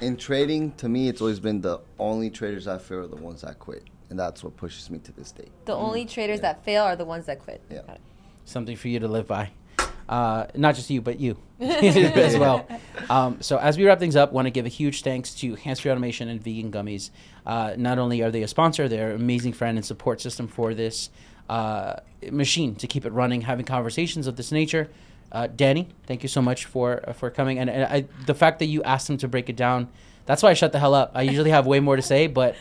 In 0.00 0.16
trading, 0.16 0.72
to 0.72 0.88
me, 0.88 1.08
it's 1.08 1.20
always 1.20 1.40
been 1.40 1.60
the 1.60 1.80
only 1.98 2.28
traders 2.28 2.66
I 2.66 2.78
fear 2.78 3.00
are 3.00 3.06
the 3.06 3.16
ones 3.16 3.42
that 3.42 3.58
quit, 3.58 3.84
and 4.10 4.18
that's 4.18 4.44
what 4.44 4.54
pushes 4.56 4.90
me 4.90 4.98
to 4.98 5.12
this 5.12 5.32
day. 5.32 5.48
The 5.64 5.72
mm. 5.72 5.80
only 5.80 6.04
traders 6.04 6.38
yeah. 6.38 6.52
that 6.52 6.64
fail 6.64 6.84
are 6.84 6.96
the 6.96 7.04
ones 7.06 7.26
that 7.26 7.38
quit. 7.38 7.62
Yeah. 7.70 7.80
Something 8.44 8.76
for 8.76 8.88
you 8.88 8.98
to 9.00 9.08
live 9.08 9.26
by 9.26 9.50
uh, 10.08 10.46
not 10.54 10.74
just 10.74 10.90
you, 10.90 11.00
but 11.00 11.18
you 11.20 11.36
as 11.60 12.36
well. 12.36 12.66
Um, 13.10 13.40
so 13.40 13.58
as 13.58 13.76
we 13.76 13.84
wrap 13.84 13.98
things 13.98 14.16
up, 14.16 14.32
want 14.32 14.46
to 14.46 14.50
give 14.50 14.66
a 14.66 14.70
huge 14.70 15.02
thanks 15.02 15.34
to 15.36 15.54
Hands 15.56 15.78
Free 15.78 15.90
Automation 15.90 16.28
and 16.28 16.42
Vegan 16.42 16.70
Gummies. 16.70 17.10
Uh, 17.44 17.74
not 17.76 17.98
only 17.98 18.22
are 18.22 18.30
they 18.30 18.42
a 18.42 18.48
sponsor, 18.48 18.88
they're 18.88 19.10
an 19.10 19.16
amazing 19.16 19.52
friend 19.52 19.78
and 19.78 19.84
support 19.84 20.20
system 20.20 20.48
for 20.48 20.74
this 20.74 21.10
uh, 21.48 21.96
machine 22.30 22.74
to 22.76 22.86
keep 22.86 23.04
it 23.04 23.12
running, 23.12 23.42
having 23.42 23.64
conversations 23.64 24.26
of 24.26 24.36
this 24.36 24.52
nature. 24.52 24.88
Uh, 25.32 25.48
Danny, 25.48 25.88
thank 26.06 26.22
you 26.22 26.28
so 26.28 26.40
much 26.40 26.66
for 26.66 27.02
uh, 27.08 27.12
for 27.12 27.30
coming, 27.30 27.58
and, 27.58 27.68
and 27.68 27.84
I, 27.84 28.04
the 28.26 28.34
fact 28.34 28.60
that 28.60 28.66
you 28.66 28.82
asked 28.84 29.10
him 29.10 29.16
to 29.18 29.28
break 29.28 29.48
it 29.48 29.56
down. 29.56 29.88
That's 30.24 30.42
why 30.42 30.50
I 30.50 30.54
shut 30.54 30.72
the 30.72 30.80
hell 30.80 30.94
up. 30.94 31.12
I 31.14 31.22
usually 31.22 31.50
have 31.50 31.66
way 31.66 31.78
more 31.78 31.94
to 31.94 32.02
say, 32.02 32.26
but 32.26 32.56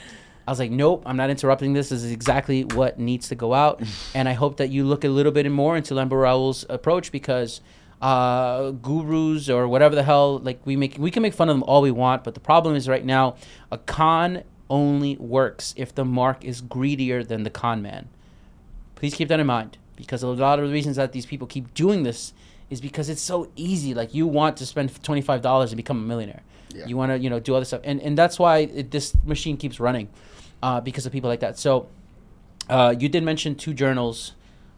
I 0.47 0.51
was 0.51 0.59
like, 0.59 0.71
nope, 0.71 1.03
I'm 1.05 1.17
not 1.17 1.29
interrupting 1.29 1.73
this. 1.73 1.89
This 1.89 2.03
is 2.03 2.11
exactly 2.11 2.63
what 2.63 2.99
needs 2.99 3.29
to 3.29 3.35
go 3.35 3.53
out. 3.53 3.81
and 4.13 4.29
I 4.29 4.33
hope 4.33 4.57
that 4.57 4.69
you 4.69 4.83
look 4.83 5.03
a 5.03 5.09
little 5.09 5.31
bit 5.31 5.49
more 5.51 5.75
into 5.75 5.93
Lambo 5.95 6.21
Raul's 6.21 6.65
approach 6.69 7.11
because 7.11 7.61
uh, 8.01 8.71
gurus 8.71 9.49
or 9.49 9.67
whatever 9.67 9.95
the 9.95 10.03
hell, 10.03 10.37
like 10.39 10.59
we 10.65 10.75
make, 10.75 10.97
we 10.99 11.09
can 11.09 11.23
make 11.23 11.33
fun 11.33 11.49
of 11.49 11.55
them 11.55 11.63
all 11.63 11.81
we 11.81 11.91
want. 11.91 12.23
But 12.23 12.35
the 12.35 12.39
problem 12.39 12.75
is 12.75 12.87
right 12.87 13.03
now, 13.03 13.37
a 13.71 13.79
con 13.79 14.43
only 14.69 15.15
works 15.17 15.73
if 15.77 15.95
the 15.95 16.05
mark 16.05 16.43
is 16.43 16.61
greedier 16.61 17.23
than 17.23 17.43
the 17.43 17.49
con 17.49 17.81
man. 17.81 18.09
Please 18.95 19.15
keep 19.15 19.29
that 19.29 19.39
in 19.39 19.47
mind 19.47 19.77
because 19.95 20.21
a 20.21 20.27
lot 20.27 20.59
of 20.59 20.67
the 20.67 20.71
reasons 20.71 20.95
that 20.97 21.11
these 21.11 21.25
people 21.25 21.47
keep 21.47 21.73
doing 21.73 22.03
this 22.03 22.33
is 22.69 22.81
because 22.81 23.09
it's 23.09 23.21
so 23.21 23.49
easy. 23.55 23.93
Like 23.93 24.13
you 24.13 24.27
want 24.27 24.57
to 24.57 24.65
spend 24.65 25.03
twenty 25.03 25.21
five 25.21 25.41
dollars 25.41 25.71
and 25.71 25.77
become 25.77 25.97
a 25.97 26.01
millionaire. 26.07 26.41
Yeah. 26.73 26.87
You 26.87 26.97
want 26.97 27.11
to 27.11 27.19
you 27.19 27.29
know 27.29 27.39
do 27.39 27.53
all 27.53 27.59
this 27.59 27.69
stuff, 27.69 27.81
and 27.83 28.01
and 28.01 28.17
that's 28.17 28.39
why 28.39 28.59
it, 28.59 28.91
this 28.91 29.15
machine 29.25 29.57
keeps 29.57 29.79
running 29.79 30.09
uh, 30.65 30.81
because 30.81 31.05
of 31.05 31.11
people 31.11 31.29
like 31.29 31.41
that. 31.41 31.59
So 31.59 31.87
uh, 32.69 32.95
you 32.97 33.07
did 33.07 33.23
mention 33.23 33.53
two 33.53 33.73
journals, 33.73 34.33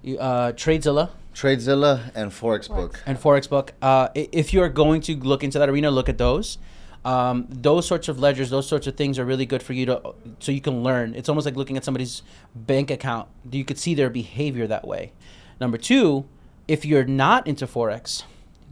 uh, 0.06 0.52
Tradezella. 0.52 1.12
Tradezella 1.34 2.12
and 2.14 2.32
Forex 2.32 2.68
Book. 2.68 3.02
And 3.06 3.18
Forex 3.18 3.48
Book. 3.48 3.74
Uh, 3.82 4.10
if 4.14 4.54
you're 4.54 4.68
going 4.68 5.00
to 5.02 5.16
look 5.16 5.44
into 5.46 5.60
that 5.60 5.70
arena, 5.70 5.90
look 5.90 6.10
at 6.10 6.18
those. 6.18 6.58
Um, 7.06 7.48
those 7.50 7.88
sorts 7.88 8.10
of 8.10 8.20
ledgers, 8.20 8.50
those 8.50 8.68
sorts 8.68 8.86
of 8.88 8.98
things 8.98 9.18
are 9.18 9.24
really 9.24 9.46
good 9.46 9.64
for 9.64 9.72
you 9.72 9.86
to, 9.86 10.14
so 10.40 10.52
you 10.52 10.60
can 10.60 10.84
learn. 10.84 11.16
It's 11.16 11.30
almost 11.30 11.46
like 11.46 11.56
looking 11.56 11.78
at 11.78 11.86
somebody's 11.86 12.22
bank 12.54 12.92
account. 12.92 13.30
You 13.50 13.64
could 13.64 13.80
see 13.80 13.96
their 13.96 14.10
behavior 14.10 14.68
that 14.68 14.86
way. 14.86 15.14
Number 15.62 15.78
two, 15.78 16.26
if 16.68 16.84
you're 16.84 17.06
not 17.06 17.48
into 17.48 17.66
forex, 17.66 18.24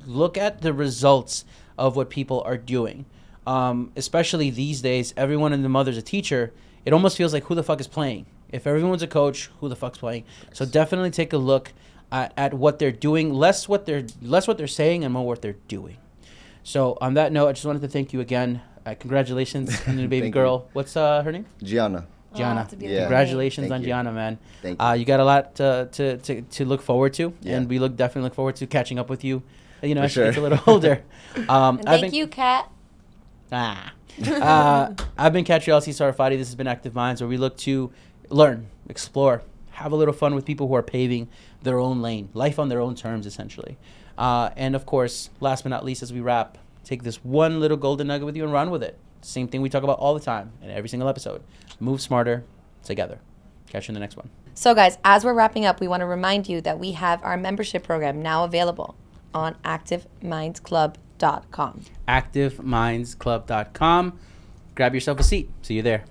look 0.05 0.37
at 0.37 0.63
the 0.63 0.73
results 0.73 1.45
of 1.77 1.95
what 1.95 2.09
people 2.09 2.41
are 2.45 2.57
doing. 2.57 3.05
Um, 3.47 3.93
especially 3.95 4.49
these 4.49 4.81
days, 4.81 5.13
everyone 5.15 5.53
and 5.53 5.63
the 5.63 5.69
mother's 5.69 5.97
a 5.97 6.01
teacher 6.01 6.51
it 6.85 6.93
almost 6.93 7.17
feels 7.17 7.33
like 7.33 7.43
who 7.45 7.55
the 7.55 7.63
fuck 7.63 7.79
is 7.79 7.87
playing. 7.87 8.27
If 8.49 8.67
everyone's 8.67 9.01
a 9.01 9.07
coach, 9.07 9.49
who 9.59 9.67
the 9.67 9.75
fuck's 9.75 9.97
playing? 9.97 10.23
So 10.53 10.65
definitely 10.65 11.11
take 11.11 11.33
a 11.33 11.37
look 11.37 11.73
at, 12.11 12.33
at 12.37 12.53
what 12.53 12.79
they're 12.79 12.91
doing, 12.91 13.33
less 13.33 13.67
what 13.67 13.85
they're 13.85 14.05
less 14.21 14.47
what 14.47 14.57
they're 14.57 14.67
saying 14.67 15.03
and 15.03 15.13
more 15.13 15.25
what 15.25 15.41
they're 15.41 15.57
doing. 15.67 15.97
So 16.63 16.97
on 17.01 17.15
that 17.15 17.31
note, 17.31 17.47
I 17.47 17.51
just 17.53 17.65
wanted 17.65 17.81
to 17.81 17.87
thank 17.87 18.13
you 18.13 18.21
again. 18.21 18.61
Uh, 18.85 18.95
congratulations 18.97 19.75
on 19.87 19.97
your 19.97 20.07
baby 20.07 20.29
girl. 20.29 20.65
You. 20.67 20.69
What's 20.73 20.95
uh, 20.95 21.23
her 21.23 21.31
name? 21.31 21.45
Gianna. 21.61 22.05
Gianna. 22.35 22.67
Oh, 22.69 22.75
yeah. 22.79 22.99
Congratulations 23.01 23.65
Thank 23.69 23.73
on 23.73 23.81
you. 23.81 23.87
Gianna, 23.87 24.11
man. 24.11 24.37
Thank 24.61 24.79
you. 24.79 24.85
Uh, 24.85 24.93
you 24.93 25.05
got 25.05 25.21
a 25.21 25.25
lot 25.25 25.55
to, 25.55 25.87
to, 25.93 26.17
to, 26.17 26.41
to 26.41 26.65
look 26.65 26.81
forward 26.81 27.13
to, 27.13 27.33
yeah. 27.41 27.55
and 27.55 27.69
we 27.69 27.79
look 27.79 27.95
definitely 27.95 28.23
look 28.23 28.35
forward 28.35 28.57
to 28.57 28.67
catching 28.67 28.99
up 28.99 29.09
with 29.09 29.23
you. 29.23 29.41
You 29.81 29.95
know, 29.95 30.01
For 30.01 30.05
as 30.05 30.11
sure. 30.11 30.23
she 30.25 30.27
gets 30.27 30.37
a 30.37 30.41
little 30.41 30.59
older. 30.67 31.03
Um, 31.49 31.79
thank 31.79 32.01
been, 32.01 32.13
you, 32.13 32.27
Kat. 32.27 32.69
Ah 33.51 33.94
uh, 34.27 34.93
I've 35.17 35.33
been 35.33 35.45
Catriel 35.45 35.81
C. 35.81 35.91
Sarfati. 35.91 36.37
This 36.37 36.47
has 36.47 36.55
been 36.55 36.67
Active 36.67 36.95
Minds, 36.95 37.21
where 37.21 37.27
we 37.27 37.37
look 37.37 37.57
to 37.57 37.91
learn, 38.29 38.67
explore, 38.89 39.41
have 39.71 39.91
a 39.91 39.95
little 39.95 40.13
fun 40.13 40.35
with 40.35 40.45
people 40.45 40.67
who 40.67 40.75
are 40.75 40.83
paving 40.83 41.27
their 41.63 41.79
own 41.79 42.01
lane, 42.01 42.29
life 42.33 42.59
on 42.59 42.69
their 42.69 42.79
own 42.79 42.95
terms, 42.95 43.25
essentially. 43.25 43.77
Uh, 44.17 44.49
and 44.55 44.75
of 44.75 44.85
course, 44.85 45.29
last 45.41 45.63
but 45.63 45.69
not 45.69 45.83
least, 45.83 46.01
as 46.01 46.13
we 46.13 46.21
wrap, 46.21 46.57
take 46.83 47.03
this 47.03 47.17
one 47.25 47.59
little 47.59 47.77
golden 47.77 48.07
nugget 48.07 48.25
with 48.25 48.37
you 48.37 48.43
and 48.43 48.53
run 48.53 48.71
with 48.71 48.83
it. 48.83 48.97
Same 49.21 49.47
thing 49.47 49.61
we 49.61 49.69
talk 49.69 49.83
about 49.83 49.99
all 49.99 50.13
the 50.13 50.19
time 50.19 50.53
in 50.61 50.69
every 50.69 50.87
single 50.87 51.09
episode. 51.09 51.43
Move 51.79 51.99
smarter 51.99 52.45
together. 52.83 53.19
Catch 53.67 53.87
you 53.87 53.91
in 53.91 53.95
the 53.95 53.99
next 53.99 54.15
one. 54.15 54.29
So, 54.53 54.73
guys, 54.73 54.97
as 55.03 55.25
we're 55.25 55.33
wrapping 55.33 55.65
up, 55.65 55.81
we 55.81 55.87
want 55.87 56.01
to 56.01 56.05
remind 56.05 56.47
you 56.47 56.61
that 56.61 56.79
we 56.79 56.93
have 56.93 57.21
our 57.23 57.35
membership 57.35 57.83
program 57.83 58.21
now 58.21 58.45
available 58.45 58.95
on 59.33 59.57
Active 59.65 60.07
Minds 60.21 60.61
Club 60.61 60.97
activemindsclub.com. 61.19 61.81
Activemindsclub.com. 62.07 64.19
Grab 64.75 64.93
yourself 64.93 65.19
a 65.19 65.23
seat. 65.23 65.49
See 65.61 65.75
you 65.75 65.81
there. 65.81 66.05